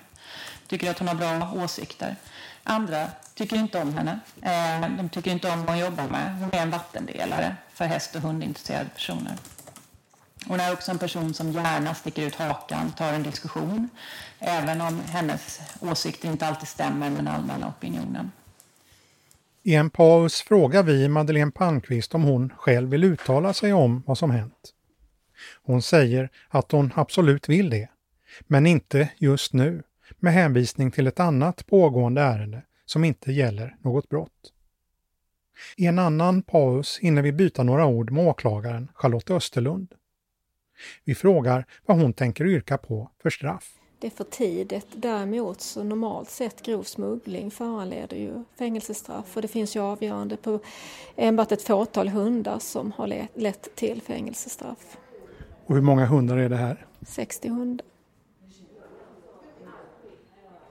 tycker 0.66 0.91
att 0.91 0.99
hon 0.99 1.09
har 1.09 1.14
bra 1.14 1.53
åsikter. 1.64 2.16
Andra 2.62 3.07
tycker 3.34 3.57
inte 3.57 3.78
om 3.82 3.95
henne. 3.95 4.20
Eh, 4.43 4.97
de 4.97 5.09
tycker 5.09 5.30
inte 5.30 5.51
om 5.51 5.61
vad 5.61 5.68
hon 5.68 5.78
jobbar 5.78 6.09
med. 6.09 6.39
Hon 6.41 6.53
är 6.53 6.62
en 6.62 6.70
vattendelare 6.70 7.57
för 7.72 7.84
häst 7.84 8.14
och 8.14 8.22
hundintresserade 8.22 8.89
personer. 8.95 9.32
Hon 10.47 10.61
är 10.61 10.72
också 10.72 10.91
en 10.91 10.99
person 10.99 11.34
som 11.34 11.53
gärna 11.53 11.95
sticker 11.95 12.22
ut 12.26 12.34
hakan, 12.34 12.93
tar 12.93 13.12
en 13.12 13.22
diskussion, 13.22 13.89
även 14.39 14.80
om 14.80 15.01
hennes 15.01 15.61
åsikter 15.80 16.28
inte 16.28 16.47
alltid 16.47 16.68
stämmer 16.68 17.11
med 17.11 17.18
den 17.18 17.28
allmänna 17.28 17.68
opinionen. 17.68 18.32
I 19.62 19.74
en 19.74 19.91
paus 19.91 20.43
frågar 20.43 20.82
vi 20.82 21.09
Madeleine 21.09 21.51
Palmqvist 21.51 22.14
om 22.14 22.22
hon 22.22 22.53
själv 22.57 22.91
vill 22.91 23.05
uttala 23.05 23.53
sig 23.53 23.72
om 23.72 24.03
vad 24.07 24.18
som 24.18 24.30
hänt. 24.30 24.74
Hon 25.69 25.83
säger 25.83 26.31
att 26.49 26.73
hon 26.73 26.93
absolut 26.95 27.49
vill 27.49 27.71
det, 27.71 27.89
men 28.47 28.66
inte 28.66 29.11
just 29.19 29.53
nu, 29.53 29.83
med 30.19 30.33
hänvisning 30.33 30.91
till 30.91 31.07
ett 31.07 31.21
annat 31.21 31.66
pågående 31.66 32.21
ärende 32.21 32.62
som 32.85 33.05
inte 33.05 33.33
gäller 33.33 33.77
något 33.81 34.09
brott. 34.09 34.53
I 35.77 35.87
en 35.87 35.99
annan 35.99 36.43
paus 36.43 36.99
hinner 36.99 37.23
vi 37.23 37.33
byta 37.33 37.62
några 37.62 37.87
ord 37.87 38.11
med 38.11 38.29
åklagaren 38.29 38.89
Charlotte 38.95 39.31
Österlund. 39.31 39.95
Vi 41.05 41.14
frågar 41.14 41.66
vad 41.87 42.01
hon 42.01 42.12
tänker 42.12 42.47
yrka 42.47 42.79
på 42.79 43.11
för 43.23 43.31
straff. 43.31 43.75
Det 43.99 44.07
är 44.07 44.11
för 44.11 44.25
tidigt. 44.25 44.87
Däremot 44.93 45.61
så 45.61 45.85
normalt 45.85 46.31
sett 46.31 46.62
grov 46.62 46.83
smuggling 46.83 47.51
föranleder 47.51 48.16
ju 48.16 48.45
fängelsestraff 48.59 49.37
och 49.37 49.43
det 49.43 49.49
finns 49.49 49.77
ju 49.77 49.81
avgörande 49.81 50.37
på 50.37 50.61
enbart 51.16 51.53
ett 51.53 51.62
fåtal 51.62 52.09
hundar 52.09 52.59
som 52.59 52.93
har 52.93 53.29
lett 53.35 53.77
till 53.77 54.03
fängelsestraff. 54.03 54.97
Och 55.69 55.75
hur 55.75 55.83
många 55.83 56.07
hundar 56.07 56.37
är 56.37 56.49
det 56.49 56.57
här? 56.57 56.87
60 57.07 57.49
hundar. 57.49 57.87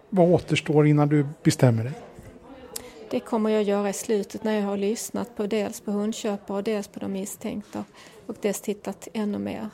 Vad 0.09 0.29
återstår 0.29 0.87
innan 0.87 1.09
du 1.09 1.27
bestämmer 1.43 1.83
dig? 1.83 1.93
Det 3.09 3.19
kommer 3.19 3.49
jag 3.49 3.63
göra 3.63 3.89
i 3.89 3.93
slutet 3.93 4.43
när 4.43 4.53
jag 4.53 4.63
har 4.63 4.77
lyssnat 4.77 5.35
på 5.35 5.47
dels 5.47 5.81
på 5.81 5.91
hundköpare 5.91 6.57
och 6.57 6.63
dels 6.63 6.87
på 6.87 6.99
de 6.99 7.11
misstänkta 7.11 7.83
och 8.25 8.35
dels 8.41 8.61
tittat 8.61 9.07
ännu 9.13 9.37
mer 9.37 9.69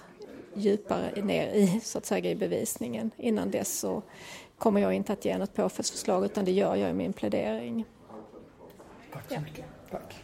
djupare 0.54 1.22
ner 1.24 1.48
i, 1.48 1.80
så 1.84 1.98
att 1.98 2.06
säga, 2.06 2.32
i 2.32 2.36
bevisningen. 2.36 3.12
Innan 3.18 3.52
dess 3.52 3.80
så 3.80 4.02
kommer 4.58 4.82
jag 4.82 4.94
inte 4.94 5.14
att 5.14 5.26
ge 5.26 5.38
något 5.38 5.54
påföljdsförslag 5.54 6.26
utan 6.26 6.46
det 6.46 6.52
gör 6.52 6.76
jag 6.76 6.90
i 6.90 6.94
min 6.94 7.14
plädering. 7.14 7.86
Tack 9.14 9.24
så 9.30 9.40
mycket. 9.40 9.66
Tack. 9.92 10.24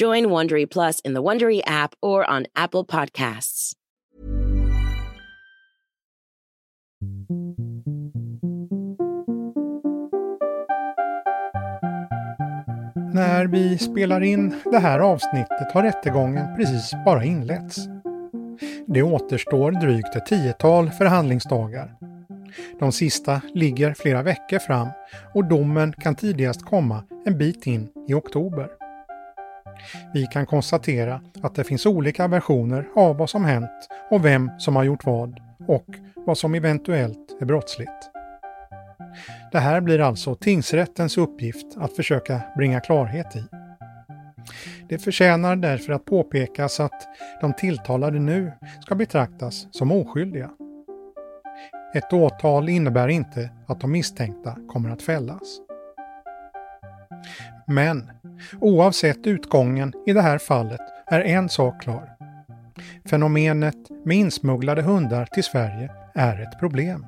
Join 0.00 0.26
Wondery 0.26 0.70
Plus 0.70 1.00
in 1.00 1.14
the 1.14 1.22
Wondery 1.22 1.60
app 1.66 1.94
or 2.02 2.30
on 2.30 2.46
Apple 2.54 2.84
Podcasts. 2.84 3.72
När 13.14 13.46
vi 13.46 13.78
spelar 13.78 14.20
in 14.20 14.54
det 14.64 14.78
här 14.78 14.98
avsnittet 14.98 15.72
har 15.72 15.82
rättegången 15.82 16.56
precis 16.56 16.92
bara 17.04 17.24
inletts. 17.24 17.78
Det 18.86 19.02
återstår 19.02 19.70
drygt 19.70 20.16
ett 20.16 20.26
tiotal 20.26 20.90
förhandlingsdagar. 20.90 21.94
De 22.78 22.92
sista 22.92 23.40
ligger 23.54 23.94
flera 23.94 24.22
veckor 24.22 24.58
fram 24.58 24.88
och 25.34 25.44
domen 25.44 25.92
kan 25.92 26.14
tidigast 26.14 26.62
komma 26.62 27.04
en 27.24 27.38
bit 27.38 27.66
in 27.66 27.88
i 28.08 28.14
oktober. 28.14 28.87
Vi 30.14 30.26
kan 30.26 30.46
konstatera 30.46 31.20
att 31.42 31.54
det 31.54 31.64
finns 31.64 31.86
olika 31.86 32.28
versioner 32.28 32.88
av 32.96 33.16
vad 33.16 33.30
som 33.30 33.44
hänt 33.44 33.88
och 34.10 34.24
vem 34.24 34.50
som 34.58 34.76
har 34.76 34.84
gjort 34.84 35.06
vad 35.06 35.40
och 35.66 35.86
vad 36.14 36.38
som 36.38 36.54
eventuellt 36.54 37.36
är 37.40 37.46
brottsligt. 37.46 38.10
Det 39.52 39.58
här 39.58 39.80
blir 39.80 40.00
alltså 40.00 40.34
tingsrättens 40.34 41.18
uppgift 41.18 41.66
att 41.76 41.96
försöka 41.96 42.40
bringa 42.56 42.80
klarhet 42.80 43.36
i. 43.36 43.44
Det 44.88 44.98
förtjänar 44.98 45.56
därför 45.56 45.92
att 45.92 46.04
påpekas 46.04 46.80
att 46.80 47.08
de 47.40 47.52
tilltalade 47.52 48.18
nu 48.18 48.52
ska 48.80 48.94
betraktas 48.94 49.66
som 49.70 49.92
oskyldiga. 49.92 50.50
Ett 51.94 52.12
åtal 52.12 52.68
innebär 52.68 53.08
inte 53.08 53.50
att 53.66 53.80
de 53.80 53.92
misstänkta 53.92 54.56
kommer 54.68 54.90
att 54.90 55.02
fällas. 55.02 55.60
Men 57.68 58.10
oavsett 58.60 59.26
utgången 59.26 59.92
i 60.06 60.12
det 60.12 60.22
här 60.22 60.38
fallet 60.38 60.80
är 61.06 61.20
en 61.20 61.48
sak 61.48 61.82
klar. 61.82 62.16
Fenomenet 63.10 63.90
med 64.04 64.16
insmugglade 64.16 64.82
hundar 64.82 65.26
till 65.26 65.44
Sverige 65.44 65.90
är 66.14 66.42
ett 66.42 66.58
problem. 66.58 67.06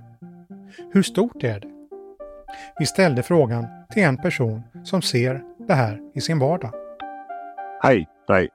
Hur 0.93 1.03
stort 1.03 1.45
är 1.45 1.61
det? 1.61 1.69
Vi 2.79 2.87
ställde 2.87 3.23
frågan 3.23 3.67
till 3.91 4.03
en 4.03 4.17
person 4.17 4.63
som 4.85 5.03
ser 5.03 5.43
det 5.69 5.75
här 5.75 6.01
i 6.15 6.21
sin 6.21 6.39
vardag. 6.39 6.73
Hej, 7.83 8.09
hej. 8.29 8.49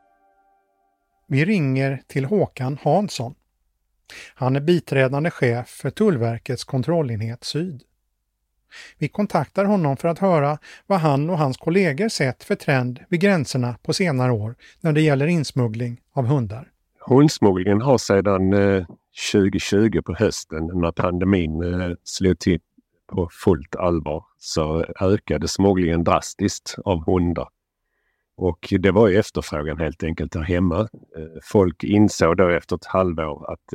Vi 1.28 1.45
ringer 1.45 2.01
till 2.08 2.26
Håkan 2.26 2.78
Hansson. 2.84 3.36
Han 4.36 4.56
är 4.56 4.60
biträdande 4.60 5.32
chef 5.32 5.68
för 5.68 5.89
Tullverkets 5.89 6.64
kontrollenhet 6.64 7.43
Syd. 7.43 7.84
Vi 8.97 9.07
kontaktar 9.07 9.66
honom 9.66 9.97
för 9.97 10.07
att 10.07 10.20
höra 10.20 10.57
vad 10.88 10.99
han 10.99 11.30
och 11.30 11.38
hans 11.38 11.57
kollegor 11.57 12.09
sett 12.09 12.43
för 12.43 12.55
trend 12.55 12.99
vid 13.09 13.22
gränserna 13.22 13.78
på 13.84 13.93
senare 13.93 14.32
år 14.32 14.55
när 14.82 14.91
det 14.91 15.01
gäller 15.01 15.28
insmuggling 15.28 16.01
av 16.13 16.26
hundar. 16.26 16.72
Hundsmugglingen 17.07 17.82
har 17.82 17.97
sedan 17.97 18.53
eh, 18.53 18.86
2020 19.34 20.01
på 20.01 20.13
hösten 20.13 20.70
när 20.74 20.91
pandemin 20.91 21.63
eh, 21.63 21.91
slog 22.03 22.39
till 22.39 22.59
på 23.07 23.30
fullt 23.32 23.76
allvar 23.76 24.24
så 24.38 24.86
ökade 25.01 25.47
smugglingen 25.47 26.03
drastiskt 26.03 26.76
av 26.86 27.05
hundar. 27.05 27.47
Och 28.38 28.74
det 28.80 28.91
var 28.91 29.07
ju 29.07 29.18
efterfrågan 29.18 29.80
helt 29.80 30.03
enkelt 30.03 30.32
där 30.32 30.41
hemma. 30.41 30.80
Eh, 30.80 30.88
folk 31.43 31.84
insåg 31.84 32.38
då 32.38 32.49
efter 32.49 32.76
ett 32.76 32.86
halvår 32.86 33.51
att 33.51 33.74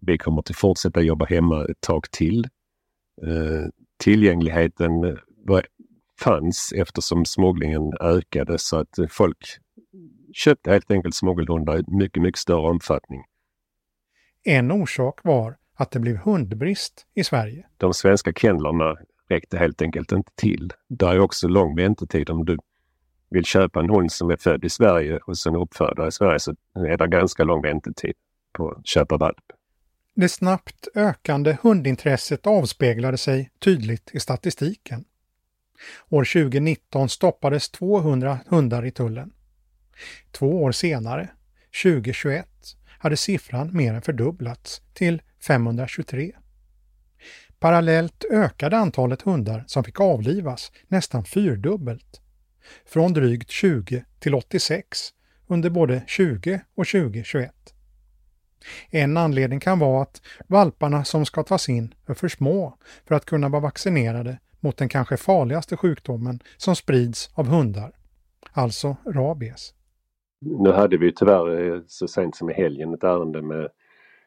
vi 0.00 0.18
kommer 0.18 0.38
att 0.38 0.56
fortsätta 0.56 1.00
jobba 1.00 1.24
hemma 1.24 1.64
ett 1.64 1.80
tag 1.80 2.10
till. 2.10 2.48
Eh, 3.94 4.04
tillgängligheten 4.04 5.18
fanns 6.20 6.72
eftersom 6.76 7.24
smugglingen 7.24 7.92
ökade 8.00 8.58
så 8.58 8.76
att 8.76 8.98
folk 9.10 9.38
köpte 10.32 10.70
helt 10.70 10.90
enkelt 10.90 11.14
smuggelhundar 11.14 11.78
i 11.78 11.84
mycket, 11.86 12.22
mycket 12.22 12.38
större 12.38 12.68
omfattning. 12.68 13.24
En 14.44 14.72
orsak 14.72 15.20
var 15.24 15.56
att 15.76 15.90
det 15.90 16.00
blev 16.00 16.16
hundbrist 16.16 17.06
i 17.14 17.24
Sverige. 17.24 17.66
De 17.76 17.94
svenska 17.94 18.32
kennlarna 18.32 18.96
räckte 19.28 19.58
helt 19.58 19.82
enkelt 19.82 20.12
inte 20.12 20.32
till. 20.34 20.72
Det 20.88 21.06
är 21.06 21.18
också 21.18 21.48
lång 21.48 21.76
väntetid 21.76 22.30
om 22.30 22.44
du 22.44 22.58
vill 23.30 23.44
köpa 23.44 23.80
en 23.80 23.90
hund 23.90 24.12
som 24.12 24.30
är 24.30 24.36
född 24.36 24.64
i 24.64 24.70
Sverige 24.70 25.18
och 25.26 25.38
sen 25.38 25.56
uppfödd 25.56 26.08
i 26.08 26.12
Sverige 26.12 26.40
så 26.40 26.54
är 26.74 26.96
det 26.96 27.06
ganska 27.06 27.44
lång 27.44 27.62
väntetid 27.62 28.14
på 28.52 28.70
att 28.70 28.86
köpa 28.86 29.16
valp. 29.16 29.52
Det 30.16 30.28
snabbt 30.28 30.88
ökande 30.94 31.56
hundintresset 31.62 32.46
avspeglade 32.46 33.18
sig 33.18 33.50
tydligt 33.58 34.10
i 34.12 34.20
statistiken. 34.20 35.04
År 36.08 36.24
2019 36.24 37.08
stoppades 37.08 37.70
200 37.70 38.38
hundar 38.46 38.86
i 38.86 38.90
tullen. 38.90 39.32
Två 40.32 40.62
år 40.62 40.72
senare, 40.72 41.28
2021, 41.82 42.48
hade 42.86 43.16
siffran 43.16 43.76
mer 43.76 43.94
än 43.94 44.02
fördubblats 44.02 44.82
till 44.92 45.22
523. 45.46 46.32
Parallellt 47.58 48.24
ökade 48.30 48.76
antalet 48.76 49.22
hundar 49.22 49.64
som 49.66 49.84
fick 49.84 50.00
avlivas 50.00 50.72
nästan 50.88 51.24
fyrdubbelt. 51.24 52.20
Från 52.86 53.12
drygt 53.12 53.50
20 53.50 54.04
till 54.18 54.34
86 54.34 55.10
under 55.46 55.70
både 55.70 56.04
20 56.06 56.60
och 56.74 56.86
2021. 56.86 57.73
En 58.90 59.16
anledning 59.16 59.60
kan 59.60 59.78
vara 59.78 60.02
att 60.02 60.22
valparna 60.46 61.04
som 61.04 61.26
ska 61.26 61.42
tas 61.42 61.68
in 61.68 61.94
är 62.06 62.14
för 62.14 62.28
små 62.28 62.74
för 63.08 63.14
att 63.14 63.24
kunna 63.24 63.48
vara 63.48 63.62
vaccinerade 63.62 64.38
mot 64.60 64.76
den 64.76 64.88
kanske 64.88 65.16
farligaste 65.16 65.76
sjukdomen 65.76 66.40
som 66.56 66.76
sprids 66.76 67.30
av 67.34 67.46
hundar, 67.46 67.92
alltså 68.52 68.96
rabies. 69.06 69.74
Nu 70.40 70.72
hade 70.72 70.96
vi 70.96 71.12
tyvärr 71.12 71.74
eh, 71.74 71.80
så 71.86 72.08
sent 72.08 72.36
som 72.36 72.50
i 72.50 72.54
helgen 72.54 72.94
ett 72.94 73.04
ärende 73.04 73.42
med 73.42 73.68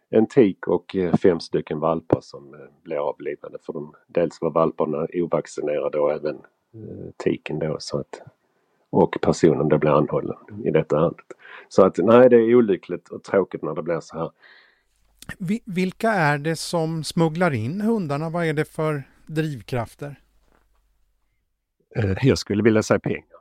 en 0.09 0.27
tik 0.27 0.67
och 0.67 0.95
eh, 0.95 1.15
fem 1.15 1.39
stycken 1.39 1.79
valpar 1.79 2.21
som 2.21 2.53
eh, 2.53 2.59
blev 2.83 2.99
avlivade 2.99 3.57
för 3.65 3.73
de, 3.73 3.93
dels 4.07 4.41
var 4.41 4.51
valparna 4.51 5.07
ovaccinerade 5.13 5.99
och 5.99 6.11
även 6.11 6.37
tiken 7.17 7.59
då 7.59 7.75
så 7.79 7.99
att 7.99 8.21
och 8.89 9.17
personen 9.21 9.69
då 9.69 9.77
blev 9.77 9.93
anhållen 9.93 10.37
i 10.65 10.71
detta 10.71 10.97
ärendet. 10.97 11.25
Så 11.69 11.85
att 11.85 11.97
nej, 11.97 12.29
det 12.29 12.35
är 12.35 12.55
olyckligt 12.55 13.09
och 13.09 13.23
tråkigt 13.23 13.61
när 13.61 13.75
det 13.75 13.83
blir 13.83 13.99
så 13.99 14.17
här. 14.17 14.31
Vilka 15.65 16.11
är 16.11 16.37
det 16.37 16.55
som 16.55 17.03
smugglar 17.03 17.53
in 17.53 17.81
hundarna? 17.81 18.29
Vad 18.29 18.45
är 18.45 18.53
det 18.53 18.65
för 18.65 19.03
drivkrafter? 19.25 20.19
Jag 22.21 22.37
skulle 22.37 22.63
vilja 22.63 22.83
säga 22.83 22.99
pengar. 22.99 23.37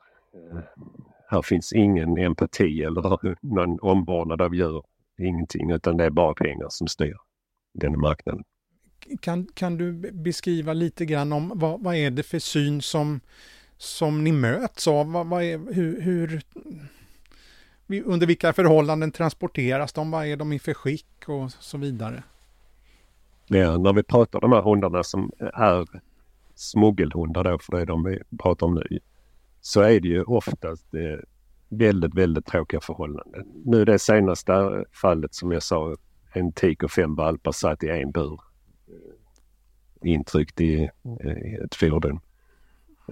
Här 1.29 1.43
finns 1.43 1.73
ingen 1.73 2.19
empati 2.19 2.83
eller 2.83 3.37
någon 3.55 3.81
omvårdnad 3.81 4.43
av 4.43 4.55
djur. 4.55 4.83
Ingenting 5.19 5.71
utan 5.71 5.97
det 5.97 6.05
är 6.05 6.11
bara 6.11 6.35
pengar 6.35 6.67
som 6.71 6.89
styr 6.89 7.17
den 7.75 8.01
marknaden. 8.01 8.45
Kan, 9.21 9.47
kan 9.55 9.77
du 9.77 9.93
beskriva 10.13 10.73
lite 10.73 11.05
grann 11.05 11.33
om 11.33 11.53
vad, 11.55 11.83
vad 11.83 11.95
är 11.95 12.11
det 12.11 12.23
för 12.23 12.39
syn 12.39 12.83
som, 12.83 13.21
som 13.79 14.25
ni 14.25 14.33
möts 14.33 14.89
av? 14.89 15.13
Vad, 15.13 15.27
vad 15.27 15.43
är, 15.43 15.75
hur, 15.75 16.01
hur, 16.01 16.43
under 18.05 18.27
vilka 18.27 18.53
förhållanden 18.53 19.13
transporteras 19.13 19.93
de? 19.93 20.11
Vad 20.11 20.27
är 20.27 20.37
de 20.37 20.53
i 20.53 20.59
för 20.59 20.75
skick 20.75 21.25
och 21.27 21.53
så 21.53 21.79
vidare? 21.79 22.23
Ja, 23.47 23.79
när 23.79 23.93
vi 23.93 24.03
pratar 24.03 24.45
om 24.45 24.51
de 24.51 24.57
här 24.57 24.63
hundarna 24.63 25.03
som 25.03 25.33
är 25.39 25.87
smuggelhundar 26.55 27.45
då, 27.45 27.59
för 27.59 27.73
det 27.73 27.83
är 27.83 27.87
de 27.87 28.05
vi 28.05 28.23
pratar 28.39 28.67
om 28.67 28.75
nu, 28.75 28.99
så 29.61 29.81
är 29.81 30.01
det 30.01 30.09
ju 30.09 30.23
oftast 30.23 30.95
eh, 30.95 31.19
väldigt, 31.69 32.15
väldigt 32.15 32.47
tråkiga 32.47 32.81
förhållanden. 32.81 33.47
Nu 33.65 33.85
det 33.85 33.99
senaste 33.99 34.85
fallet 34.93 35.35
som 35.35 35.53
jag 35.53 35.63
sa, 35.63 35.97
en 36.33 36.53
tik 36.53 36.83
och 36.83 36.91
fem 36.91 37.15
valpar 37.15 37.53
satt 37.53 37.83
i 37.83 37.89
en 37.89 38.11
bur. 38.11 38.41
Eh, 38.89 40.11
intryckt 40.11 40.61
i 40.61 40.91
eh, 41.25 41.65
ett 41.65 41.75
fordon. 41.75 42.21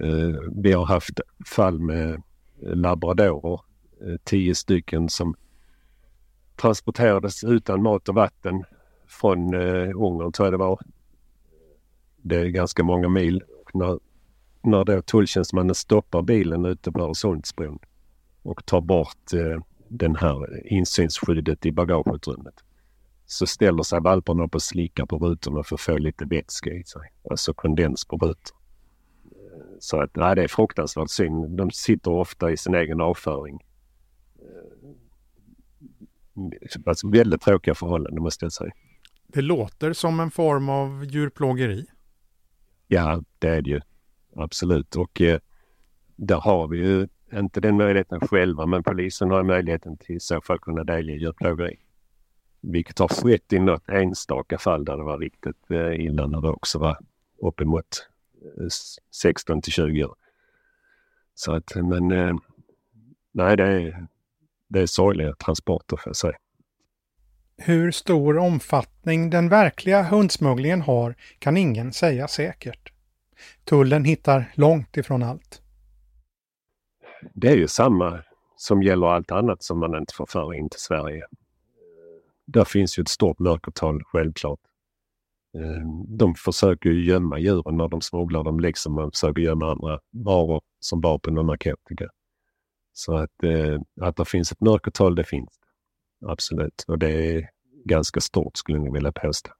Eh, 0.01 0.39
vi 0.51 0.71
har 0.71 0.85
haft 0.85 1.19
fall 1.45 1.79
med 1.79 2.21
labradorer, 2.61 3.59
eh, 4.01 4.15
tio 4.23 4.55
stycken 4.55 5.09
som 5.09 5.35
transporterades 6.55 7.43
utan 7.43 7.83
mat 7.83 8.09
och 8.09 8.15
vatten 8.15 8.63
från 9.07 9.53
eh, 9.53 9.89
Ungern 9.95 10.31
tror 10.31 10.45
jag 10.45 10.53
det 10.53 10.57
var. 10.57 10.79
Det 12.17 12.35
är 12.35 12.45
ganska 12.45 12.83
många 12.83 13.09
mil. 13.09 13.43
Och 13.61 13.75
när 13.75 13.99
när 14.65 14.83
då 14.83 15.01
tulltjänstemannen 15.01 15.75
stoppar 15.75 16.21
bilen 16.21 16.65
ute 16.65 16.91
på 16.91 17.01
Öresundsbron 17.01 17.79
och 18.41 18.65
tar 18.65 18.81
bort 18.81 19.33
eh, 19.33 19.61
den 19.87 20.15
här 20.15 20.67
insynsskyddet 20.67 21.65
i 21.65 21.71
bagageutrymmet 21.71 22.63
så 23.25 23.47
ställer 23.47 23.83
sig 23.83 24.01
valparna 24.01 24.43
upp 24.43 24.55
och 24.55 24.61
slickar 24.61 25.05
på 25.05 25.17
rutorna 25.17 25.63
för 25.63 25.75
att 25.75 25.81
få 25.81 25.97
lite 25.97 26.25
vätska 26.25 26.69
i 26.69 26.83
sig. 26.83 27.01
Alltså 27.29 27.53
kondens 27.53 28.05
på 28.05 28.15
rutorna. 28.15 28.54
Så 29.79 30.01
att 30.01 30.15
nej, 30.15 30.35
det 30.35 30.43
är 30.43 30.47
fruktansvärt 30.47 31.09
synd. 31.09 31.57
De 31.57 31.71
sitter 31.71 32.11
ofta 32.11 32.51
i 32.51 32.57
sin 32.57 32.75
egen 32.75 33.01
avföring. 33.01 33.59
Alltså 36.85 37.09
väldigt 37.09 37.41
tråkiga 37.41 37.75
förhållanden 37.75 38.23
måste 38.23 38.45
jag 38.45 38.51
säga. 38.53 38.71
Det 39.27 39.41
låter 39.41 39.93
som 39.93 40.19
en 40.19 40.31
form 40.31 40.69
av 40.69 41.05
djurplågeri. 41.05 41.85
Ja, 42.87 43.23
det 43.39 43.47
är 43.47 43.61
det 43.61 43.69
ju. 43.69 43.81
Absolut 44.35 44.95
och 44.95 45.21
eh, 45.21 45.39
där 46.15 46.39
har 46.39 46.67
vi 46.67 46.77
ju 46.77 47.07
inte 47.33 47.59
den 47.59 47.77
möjligheten 47.77 48.19
själva 48.19 48.65
men 48.65 48.83
polisen 48.83 49.31
har 49.31 49.43
möjligheten 49.43 49.97
till 49.97 50.15
i 50.15 50.19
så 50.19 50.41
fall 50.41 50.59
kunna 50.59 50.83
delge 50.83 51.13
djurplågeri. 51.13 51.79
Vilket 52.61 52.99
har 52.99 53.07
skett 53.07 53.53
i 53.53 53.59
något 53.59 53.89
enstaka 53.89 54.57
fall 54.57 54.85
där 54.85 54.97
det 54.97 55.03
var 55.03 55.17
riktigt 55.17 55.71
eh, 55.71 56.05
illa 56.05 56.27
när 56.27 56.41
det 56.41 56.49
också 56.49 56.79
var 56.79 56.97
uppemot 57.41 58.07
16 59.11 59.55
eh, 59.55 59.61
till 59.61 59.73
20 59.73 60.05
år. 60.05 60.15
Så 61.35 61.55
att 61.55 61.75
men 61.75 62.11
eh, 62.11 62.35
nej 63.31 63.57
det 63.57 63.63
är, 63.63 64.07
det 64.67 64.81
är 64.81 64.85
sorgliga 64.85 65.35
transporter 65.35 65.97
får 65.97 66.09
jag 66.09 66.15
säga. 66.15 66.37
Hur 67.57 67.91
stor 67.91 68.37
omfattning 68.37 69.29
den 69.29 69.49
verkliga 69.49 70.03
hundsmugglingen 70.03 70.81
har 70.81 71.15
kan 71.39 71.57
ingen 71.57 71.93
säga 71.93 72.27
säkert. 72.27 72.91
Tullen 73.63 74.05
hittar 74.05 74.51
långt 74.53 74.97
ifrån 74.97 75.23
allt. 75.23 75.61
Det 77.33 77.47
är 77.47 77.55
ju 77.55 77.67
samma 77.67 78.23
som 78.55 78.83
gäller 78.83 79.07
allt 79.07 79.31
annat 79.31 79.63
som 79.63 79.79
man 79.79 79.95
inte 79.95 80.13
får 80.13 80.25
föra 80.25 80.55
in 80.55 80.69
till 80.69 80.79
Sverige. 80.79 81.25
Där 82.45 82.65
finns 82.65 82.99
ju 82.99 83.01
ett 83.01 83.07
stort 83.07 83.39
mörkertal 83.39 84.03
självklart. 84.03 84.59
Eh, 85.55 85.87
de 86.07 86.35
försöker 86.35 86.89
ju 86.89 87.05
gömma 87.05 87.39
djuren 87.39 87.77
när 87.77 87.87
de 87.87 88.01
smugglar 88.01 88.43
dem 88.43 88.59
liksom 88.59 88.93
man 88.93 89.11
försöker 89.11 89.41
gömma 89.41 89.71
andra 89.71 89.99
varor 90.11 90.61
som 90.79 91.01
vapen 91.01 91.37
och 91.37 91.45
narkotika. 91.45 92.09
Så 92.93 93.15
att, 93.15 93.43
eh, 93.43 93.79
att 94.01 94.15
det 94.15 94.25
finns 94.25 94.51
ett 94.51 94.61
mörkertal, 94.61 95.15
det 95.15 95.23
finns 95.23 95.49
Absolut. 96.25 96.85
Och 96.87 96.99
det 96.99 97.35
är 97.35 97.49
ganska 97.85 98.19
stort 98.19 98.57
skulle 98.57 98.77
jag 98.77 98.93
vilja 98.93 99.11
påstå. 99.11 99.51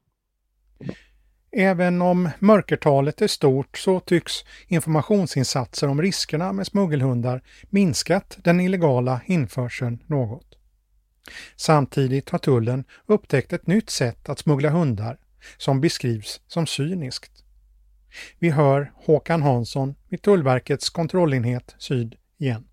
Även 1.51 2.01
om 2.01 2.29
mörkertalet 2.39 3.21
är 3.21 3.27
stort 3.27 3.77
så 3.77 3.99
tycks 3.99 4.33
informationsinsatser 4.67 5.87
om 5.87 6.01
riskerna 6.01 6.53
med 6.53 6.67
smuggelhundar 6.67 7.41
minskat 7.69 8.37
den 8.43 8.59
illegala 8.59 9.21
införseln 9.25 10.03
något. 10.07 10.57
Samtidigt 11.55 12.29
har 12.29 12.39
tullen 12.39 12.83
upptäckt 13.05 13.53
ett 13.53 13.67
nytt 13.67 13.89
sätt 13.89 14.29
att 14.29 14.39
smuggla 14.39 14.69
hundar 14.69 15.17
som 15.57 15.81
beskrivs 15.81 16.41
som 16.47 16.67
cyniskt. 16.67 17.43
Vi 18.39 18.49
hör 18.49 18.91
Håkan 18.95 19.41
Hansson 19.41 19.95
vid 20.09 20.21
Tullverkets 20.21 20.89
kontrollenhet 20.89 21.75
Syd 21.77 22.15
igen. 22.37 22.67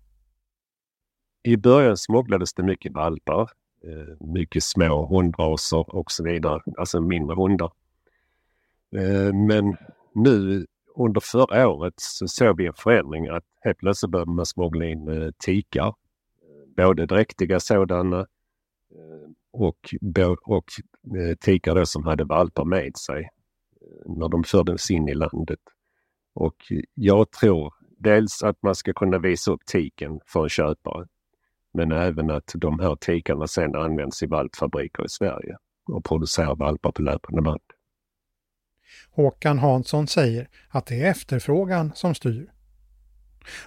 I 1.43 1.57
början 1.57 1.97
smugglades 1.97 2.53
det 2.53 2.63
mycket 2.63 2.93
valpar, 2.93 3.49
eh, 3.83 4.27
mycket 4.27 4.63
små 4.63 5.05
hundraser 5.05 5.95
och 5.95 6.11
så 6.11 6.23
vidare, 6.23 6.61
alltså 6.77 7.01
mindre 7.01 7.35
hundar. 7.35 7.71
Eh, 8.95 9.33
men 9.33 9.77
nu 10.15 10.65
under 10.95 11.21
förra 11.21 11.67
året 11.67 11.93
så 11.97 12.27
såg 12.27 12.57
vi 12.57 12.67
en 12.67 12.73
förändring 12.73 13.27
att 13.27 13.43
helt 13.61 13.77
plötsligt 13.77 14.11
började 14.11 14.31
man 14.31 14.45
smuggla 14.45 14.85
in 14.85 15.07
eh, 15.07 15.31
tikar. 15.45 15.95
Både 16.77 17.05
dräktiga 17.05 17.59
sådana 17.59 18.27
och, 19.53 19.95
och 20.43 20.65
eh, 21.17 21.35
tikar 21.35 21.75
då 21.75 21.85
som 21.85 22.03
hade 22.03 22.23
valpar 22.23 22.65
med 22.65 22.97
sig 22.97 23.29
eh, 23.81 24.11
när 24.17 24.29
de 24.29 24.43
fördes 24.43 24.91
in 24.91 25.09
i 25.09 25.13
landet. 25.13 25.59
Och 26.35 26.55
jag 26.93 27.31
tror 27.31 27.73
dels 27.97 28.43
att 28.43 28.63
man 28.63 28.75
ska 28.75 28.93
kunna 28.93 29.19
visa 29.19 29.51
upp 29.51 29.65
tiken 29.65 30.19
för 30.25 30.43
en 30.43 30.49
köpare. 30.49 31.07
Men 31.73 31.91
även 31.91 32.31
att 32.31 32.51
de 32.55 32.79
här 32.79 32.95
tikarna 32.95 33.47
sen 33.47 33.75
används 33.75 34.23
i 34.23 34.25
valpfabriker 34.25 35.05
i 35.05 35.09
Sverige 35.09 35.57
och 35.85 36.05
producerar 36.05 36.55
valpar 36.55 36.91
på 36.91 37.01
löpande 37.01 37.41
band. 37.41 37.61
Håkan 39.11 39.59
Hansson 39.59 40.07
säger 40.07 40.49
att 40.69 40.85
det 40.85 41.03
är 41.03 41.09
efterfrågan 41.11 41.91
som 41.95 42.15
styr. 42.15 42.52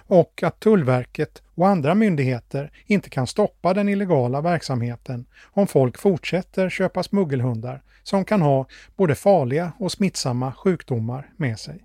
Och 0.07 0.43
att 0.43 0.59
Tullverket 0.59 1.43
och 1.55 1.67
andra 1.67 1.95
myndigheter 1.95 2.71
inte 2.85 3.09
kan 3.09 3.27
stoppa 3.27 3.73
den 3.73 3.89
illegala 3.89 4.41
verksamheten 4.41 5.25
om 5.43 5.67
folk 5.67 5.97
fortsätter 5.97 6.69
köpa 6.69 7.03
smuggelhundar 7.03 7.83
som 8.03 8.25
kan 8.25 8.41
ha 8.41 8.67
både 8.95 9.15
farliga 9.15 9.71
och 9.79 9.91
smittsamma 9.91 10.53
sjukdomar 10.53 11.29
med 11.37 11.59
sig. 11.59 11.83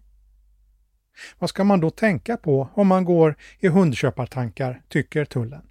Vad 1.38 1.51
ska 1.51 1.64
man 1.64 1.80
då 1.80 1.90
tänka 1.90 2.36
på 2.36 2.68
om 2.74 2.86
man 2.86 3.05
går 3.05 3.36
i 3.59 3.68
hundköpartankar, 3.68 4.82
tycker 4.88 5.24
tullen? 5.24 5.62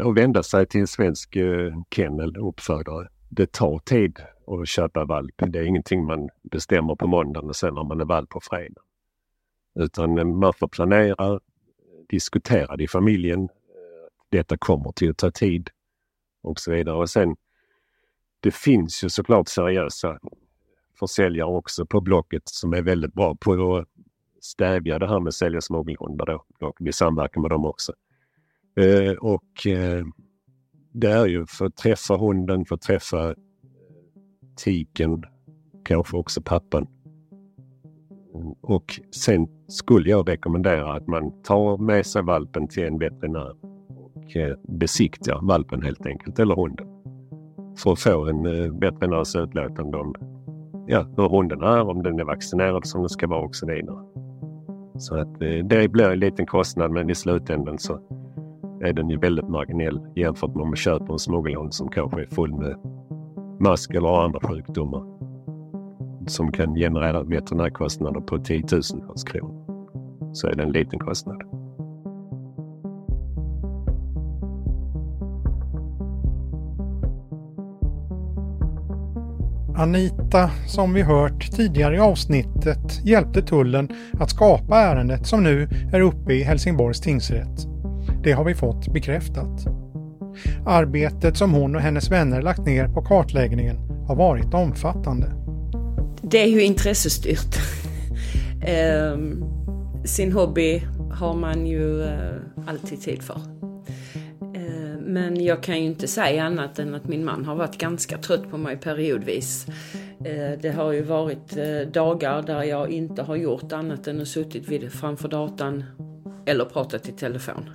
Att 0.00 0.16
vända 0.16 0.42
sig 0.42 0.66
till 0.66 0.80
en 0.80 0.86
svensk 0.86 1.32
kenneluppfödare, 1.34 1.84
kennel 1.90 2.36
uppfödare. 2.36 3.08
Det 3.28 3.52
tar 3.52 3.78
tid 3.78 4.18
att 4.46 4.68
köpa 4.68 5.04
valp. 5.04 5.34
Det 5.36 5.58
är 5.58 5.62
ingenting 5.62 6.04
man 6.04 6.28
bestämmer 6.50 6.94
på 6.94 7.06
måndagen 7.06 7.48
och 7.48 7.56
sen 7.56 7.76
har 7.76 7.84
man 7.84 8.00
en 8.00 8.06
valp 8.06 8.28
på 8.28 8.40
fredag. 8.40 8.80
Utan 9.78 10.18
eh, 10.18 10.24
man 10.24 10.52
får 10.52 10.68
planera, 10.68 11.40
diskutera 12.08 12.76
det 12.76 12.84
i 12.84 12.88
familjen. 12.88 13.42
Eh, 13.42 13.48
detta 14.28 14.56
kommer 14.56 14.92
till 14.92 15.10
att 15.10 15.18
ta 15.18 15.30
tid 15.30 15.70
och 16.42 16.58
så 16.58 16.70
vidare. 16.70 16.96
Och 16.96 17.10
sen, 17.10 17.36
det 18.40 18.54
finns 18.54 19.04
ju 19.04 19.08
såklart 19.08 19.48
seriösa 19.48 20.18
försäljare 20.98 21.48
också 21.48 21.86
på 21.86 22.00
Blocket 22.00 22.48
som 22.48 22.72
är 22.72 22.82
väldigt 22.82 23.14
bra 23.14 23.36
på 23.40 23.76
att 23.76 23.88
stävja 24.40 24.98
det 24.98 25.08
här 25.08 25.20
med 25.20 25.34
sälja 25.34 25.60
smuggelhundar 25.60 26.26
då. 26.26 26.66
Och 26.66 26.76
vi 26.80 26.92
samverkar 26.92 27.40
med 27.40 27.50
dem 27.50 27.64
också. 27.64 27.92
Eh, 28.76 29.12
och 29.12 29.66
eh, 29.66 30.04
det 30.92 31.10
är 31.10 31.26
ju 31.26 31.46
för 31.46 31.66
att 31.66 31.76
träffa 31.76 32.16
hunden, 32.16 32.64
för 32.64 32.74
att 32.74 32.80
träffa 32.80 33.28
eh, 33.28 33.34
tiken, 34.56 35.24
kanske 35.84 36.16
också 36.16 36.42
pappan. 36.42 36.86
Och 38.60 39.00
sen 39.10 39.48
skulle 39.68 40.10
jag 40.10 40.28
rekommendera 40.28 40.92
att 40.92 41.06
man 41.06 41.42
tar 41.42 41.78
med 41.78 42.06
sig 42.06 42.22
valpen 42.22 42.68
till 42.68 42.84
en 42.84 42.98
veterinär 42.98 43.50
och 43.96 44.22
besiktar 44.22 44.78
besiktigar 44.78 45.40
valpen 45.42 45.82
helt 45.82 46.06
enkelt, 46.06 46.38
eller 46.38 46.54
hunden. 46.54 46.86
För 47.78 47.92
att 47.92 48.00
få 48.00 48.26
en 48.26 48.46
eh, 48.46 48.72
veterinärs 48.72 49.36
utlåtande 49.36 49.98
om 49.98 50.14
ja, 50.86 51.06
hur 51.16 51.28
hunden 51.28 51.62
är, 51.62 51.88
om 51.88 52.02
den 52.02 52.20
är 52.20 52.24
vaccinerad 52.24 52.86
som 52.86 53.00
den 53.00 53.08
ska 53.08 53.26
vara 53.26 53.40
och 53.40 53.56
så 53.56 53.66
vidare. 53.66 53.98
Så 54.98 55.14
att 55.14 55.42
eh, 55.42 55.64
det 55.64 55.88
blir 55.92 56.10
en 56.10 56.18
liten 56.18 56.46
kostnad 56.46 56.90
men 56.90 57.10
i 57.10 57.14
slutändan 57.14 57.78
så 57.78 58.00
är 58.80 58.92
den 58.92 59.10
ju 59.10 59.18
väldigt 59.18 59.48
marginell 59.48 60.00
jämfört 60.16 60.54
med 60.54 60.62
om 60.62 60.68
man 60.68 60.76
köper 60.76 61.12
en 61.12 61.18
smuggelhund 61.18 61.74
som 61.74 61.88
kanske 61.88 62.20
är 62.20 62.26
full 62.26 62.54
med 62.54 62.76
mask 63.60 63.94
eller 63.94 64.24
andra 64.24 64.40
sjukdomar 64.40 65.18
som 66.30 66.52
kan 66.52 66.74
generera 66.74 67.22
veterinärkostnader 67.22 68.20
på 68.20 68.38
tiotusentals 68.38 69.24
kronor. 69.24 69.64
Så 70.32 70.46
är 70.46 70.54
det 70.54 70.62
en 70.62 70.72
liten 70.72 70.98
kostnad. 70.98 71.42
Anita, 79.78 80.50
som 80.66 80.94
vi 80.94 81.02
hört 81.02 81.50
tidigare 81.52 81.96
i 81.96 81.98
avsnittet, 81.98 83.04
hjälpte 83.04 83.42
tullen 83.42 83.88
att 84.12 84.30
skapa 84.30 84.78
ärendet 84.78 85.26
som 85.26 85.42
nu 85.42 85.68
är 85.92 86.00
uppe 86.00 86.32
i 86.32 86.42
Helsingborgs 86.42 87.00
tingsrätt. 87.00 87.66
Det 88.22 88.32
har 88.32 88.44
vi 88.44 88.54
fått 88.54 88.92
bekräftat. 88.92 89.66
Arbetet 90.66 91.36
som 91.36 91.52
hon 91.52 91.74
och 91.74 91.80
hennes 91.80 92.10
vänner 92.10 92.42
lagt 92.42 92.66
ner 92.66 92.88
på 92.88 93.02
kartläggningen 93.02 93.76
har 94.06 94.16
varit 94.16 94.54
omfattande. 94.54 95.37
Det 96.30 96.42
är 96.42 96.46
ju 96.46 96.62
intressestyrt. 96.62 97.56
Ehm, 98.66 99.44
sin 100.04 100.32
hobby 100.32 100.82
har 101.12 101.34
man 101.34 101.66
ju 101.66 102.02
eh, 102.02 102.36
alltid 102.66 103.02
tid 103.02 103.22
för. 103.22 103.40
Ehm, 104.54 104.98
men 105.00 105.44
jag 105.44 105.62
kan 105.62 105.78
ju 105.78 105.84
inte 105.84 106.08
säga 106.08 106.44
annat 106.44 106.78
än 106.78 106.94
att 106.94 107.08
min 107.08 107.24
man 107.24 107.44
har 107.44 107.54
varit 107.54 107.78
ganska 107.78 108.18
trött 108.18 108.50
på 108.50 108.58
mig 108.58 108.76
periodvis. 108.76 109.66
Ehm, 110.24 110.58
det 110.60 110.70
har 110.70 110.92
ju 110.92 111.02
varit 111.02 111.56
eh, 111.56 111.92
dagar 111.92 112.42
där 112.42 112.62
jag 112.62 112.90
inte 112.90 113.22
har 113.22 113.36
gjort 113.36 113.72
annat 113.72 114.06
än 114.06 114.20
att 114.20 114.28
suttit 114.28 114.68
vid, 114.68 114.92
framför 114.92 115.28
datan 115.28 115.84
eller 116.46 116.64
pratat 116.64 117.08
i 117.08 117.12
telefon. 117.12 117.70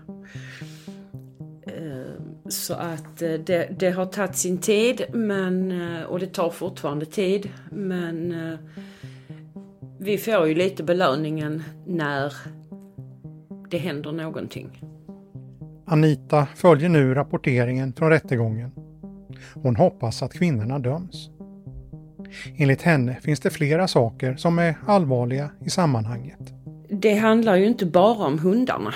Så 2.53 2.73
att 2.73 3.21
eh, 3.21 3.31
det, 3.31 3.79
det, 3.79 3.91
har 3.91 4.05
tagit 4.05 4.35
sin 4.35 4.57
tid 4.57 5.05
men, 5.13 5.71
eh, 5.71 6.03
och 6.03 6.19
det 6.19 6.27
tar 6.27 6.49
fortfarande 6.49 7.05
tid. 7.05 7.49
Men 7.71 8.31
eh, 8.31 8.59
vi 9.99 10.17
får 10.17 10.47
ju 10.47 10.55
lite 10.55 10.83
belöningen 10.83 11.63
när 11.85 12.33
det 13.69 13.77
händer 13.77 14.11
någonting. 14.11 14.81
Anita 15.85 16.47
följer 16.55 16.89
nu 16.89 17.13
rapporteringen 17.13 17.93
från 17.93 18.09
rättegången. 18.09 18.71
Hon 19.53 19.75
hoppas 19.75 20.23
att 20.23 20.33
kvinnorna 20.33 20.79
döms. 20.79 21.29
Enligt 22.57 22.81
henne 22.81 23.17
finns 23.21 23.39
det 23.39 23.49
flera 23.49 23.87
saker 23.87 24.35
som 24.35 24.59
är 24.59 24.75
allvarliga 24.87 25.49
i 25.65 25.69
sammanhanget. 25.69 26.53
Det 26.89 27.13
handlar 27.15 27.55
ju 27.55 27.65
inte 27.65 27.85
bara 27.85 28.25
om 28.25 28.39
hundarna 28.39 28.93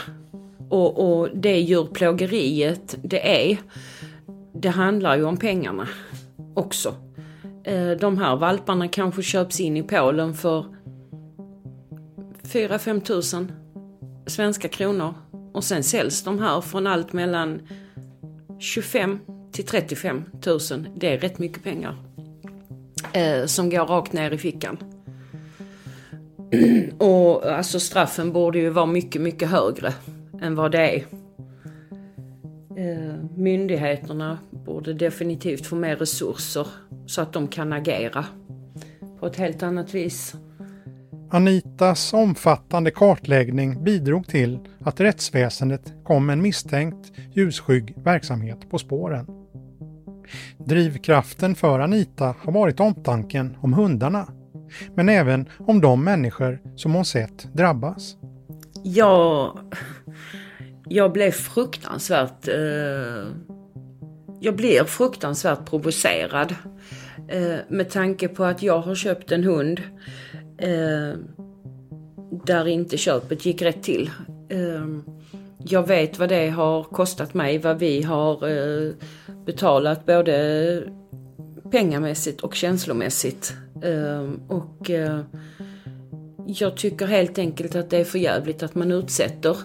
och, 0.69 1.19
och 1.19 1.29
det 1.33 1.59
djurplågeriet 1.59 2.97
det 3.03 3.49
är, 3.49 3.57
det 4.53 4.69
handlar 4.69 5.17
ju 5.17 5.23
om 5.23 5.37
pengarna 5.37 5.87
också. 6.53 6.95
Eh, 7.63 7.91
de 7.91 8.17
här 8.17 8.35
valparna 8.35 8.87
kanske 8.87 9.21
köps 9.21 9.59
in 9.59 9.77
i 9.77 9.83
Polen 9.83 10.33
för 10.33 10.65
4-5 12.43 13.01
tusen 13.01 13.51
svenska 14.25 14.67
kronor 14.67 15.13
och 15.53 15.63
sen 15.63 15.83
säljs 15.83 16.23
de 16.23 16.39
här 16.39 16.61
från 16.61 16.87
allt 16.87 17.13
mellan 17.13 17.61
25 18.59 19.19
till 19.51 19.65
35 19.65 20.23
tusen. 20.41 20.87
Det 20.95 21.13
är 21.13 21.17
rätt 21.17 21.39
mycket 21.39 21.63
pengar. 21.63 21.95
Eh, 23.13 23.45
som 23.45 23.69
går 23.69 23.85
rakt 23.85 24.13
ner 24.13 24.31
i 24.31 24.37
fickan. 24.37 24.77
och 26.97 27.45
alltså 27.45 27.79
straffen 27.79 28.31
borde 28.31 28.59
ju 28.59 28.69
vara 28.69 28.85
mycket, 28.85 29.21
mycket 29.21 29.49
högre 29.49 29.93
än 30.41 30.55
vad 30.55 30.71
det 30.71 30.95
är. 30.95 31.05
Eh, 32.77 33.15
myndigheterna 33.35 34.37
borde 34.51 34.93
definitivt 34.93 35.65
få 35.65 35.75
mer 35.75 35.95
resurser 35.95 36.67
så 37.05 37.21
att 37.21 37.33
de 37.33 37.47
kan 37.47 37.73
agera 37.73 38.25
på 39.19 39.27
ett 39.27 39.35
helt 39.35 39.63
annat 39.63 39.93
vis. 39.93 40.35
Anitas 41.29 42.13
omfattande 42.13 42.91
kartläggning 42.91 43.83
bidrog 43.83 44.27
till 44.27 44.59
att 44.79 44.99
rättsväsendet 44.99 45.93
kom 46.03 46.29
en 46.29 46.41
misstänkt 46.41 47.11
ljusskygg 47.33 47.93
verksamhet 48.03 48.69
på 48.69 48.77
spåren. 48.77 49.25
Drivkraften 50.57 51.55
för 51.55 51.79
Anita 51.79 52.35
har 52.39 52.51
varit 52.51 52.79
omtanken 52.79 53.57
om 53.61 53.73
hundarna, 53.73 54.27
men 54.95 55.09
även 55.09 55.49
om 55.59 55.81
de 55.81 56.03
människor 56.03 56.59
som 56.75 56.93
hon 56.93 57.05
sett 57.05 57.53
drabbas. 57.53 58.17
Jag, 58.93 59.59
jag 60.89 61.11
blev 61.11 61.31
fruktansvärt... 61.31 62.47
Eh, 62.47 63.27
jag 64.39 64.55
blir 64.55 64.83
fruktansvärt 64.83 65.69
provocerad. 65.69 66.55
Eh, 67.29 67.55
med 67.69 67.89
tanke 67.89 68.27
på 68.27 68.43
att 68.43 68.63
jag 68.63 68.79
har 68.79 68.95
köpt 68.95 69.31
en 69.31 69.43
hund 69.43 69.81
eh, 70.57 71.19
där 72.45 72.67
inte 72.67 72.97
köpet 72.97 73.45
gick 73.45 73.61
rätt 73.61 73.83
till. 73.83 74.09
Eh, 74.49 74.85
jag 75.57 75.87
vet 75.87 76.19
vad 76.19 76.29
det 76.29 76.49
har 76.49 76.83
kostat 76.83 77.33
mig, 77.33 77.57
vad 77.57 77.79
vi 77.79 78.01
har 78.01 78.49
eh, 78.49 78.93
betalat 79.45 80.05
både 80.05 80.83
pengamässigt 81.71 82.41
och 82.41 82.55
känslomässigt. 82.55 83.53
Eh, 83.83 84.29
och 84.47 84.89
eh, 84.89 85.19
jag 86.47 86.77
tycker 86.77 87.05
helt 87.05 87.39
enkelt 87.39 87.75
att 87.75 87.89
det 87.89 87.97
är 87.97 88.03
för 88.03 88.19
jävligt 88.19 88.63
att 88.63 88.75
man 88.75 88.91
utsätter 88.91 89.57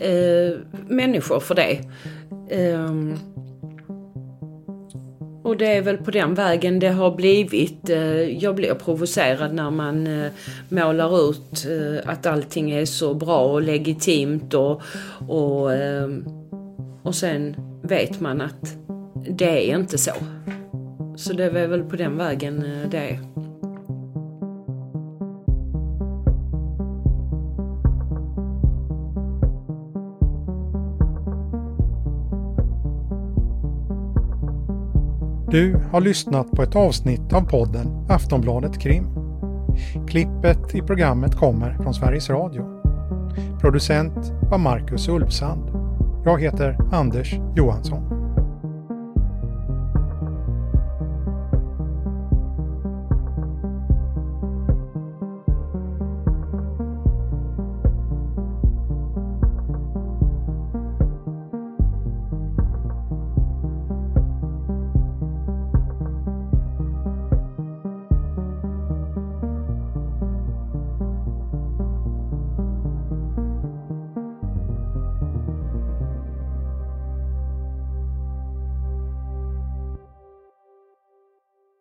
eh, 0.00 0.58
människor 0.86 1.40
för 1.40 1.54
det. 1.54 1.78
Eh, 2.48 2.92
och 5.42 5.56
det 5.56 5.66
är 5.66 5.82
väl 5.82 5.96
på 5.96 6.10
den 6.10 6.34
vägen 6.34 6.78
det 6.78 6.88
har 6.88 7.10
blivit. 7.10 7.90
Eh, 7.90 8.22
jag 8.22 8.54
blir 8.54 8.74
provocerad 8.74 9.54
när 9.54 9.70
man 9.70 10.06
eh, 10.06 10.30
målar 10.68 11.30
ut 11.30 11.66
eh, 11.66 12.10
att 12.10 12.26
allting 12.26 12.70
är 12.70 12.84
så 12.84 13.14
bra 13.14 13.52
och 13.52 13.62
legitimt 13.62 14.54
och, 14.54 14.82
och, 15.28 15.74
ehm, 15.74 16.24
och 17.02 17.14
sen 17.14 17.56
vet 17.82 18.20
man 18.20 18.40
att 18.40 18.76
det 19.28 19.70
är 19.70 19.76
inte 19.78 19.98
så. 19.98 20.12
Så 21.16 21.32
det 21.32 21.44
är 21.44 21.68
väl 21.68 21.82
på 21.82 21.96
den 21.96 22.16
vägen 22.16 22.64
eh, 22.64 22.90
det 22.90 22.98
är. 22.98 23.37
Du 35.50 35.80
har 35.92 36.00
lyssnat 36.00 36.50
på 36.50 36.62
ett 36.62 36.76
avsnitt 36.76 37.32
av 37.32 37.40
podden 37.40 38.06
Aftonbladet 38.08 38.78
Krim. 38.80 39.06
Klippet 40.08 40.74
i 40.74 40.82
programmet 40.82 41.34
kommer 41.34 41.74
från 41.74 41.94
Sveriges 41.94 42.30
Radio. 42.30 42.80
Producent 43.60 44.32
var 44.50 44.58
Marcus 44.58 45.08
Ulfsand. 45.08 45.70
Jag 46.24 46.42
heter 46.42 46.76
Anders 46.92 47.34
Johansson. 47.56 48.17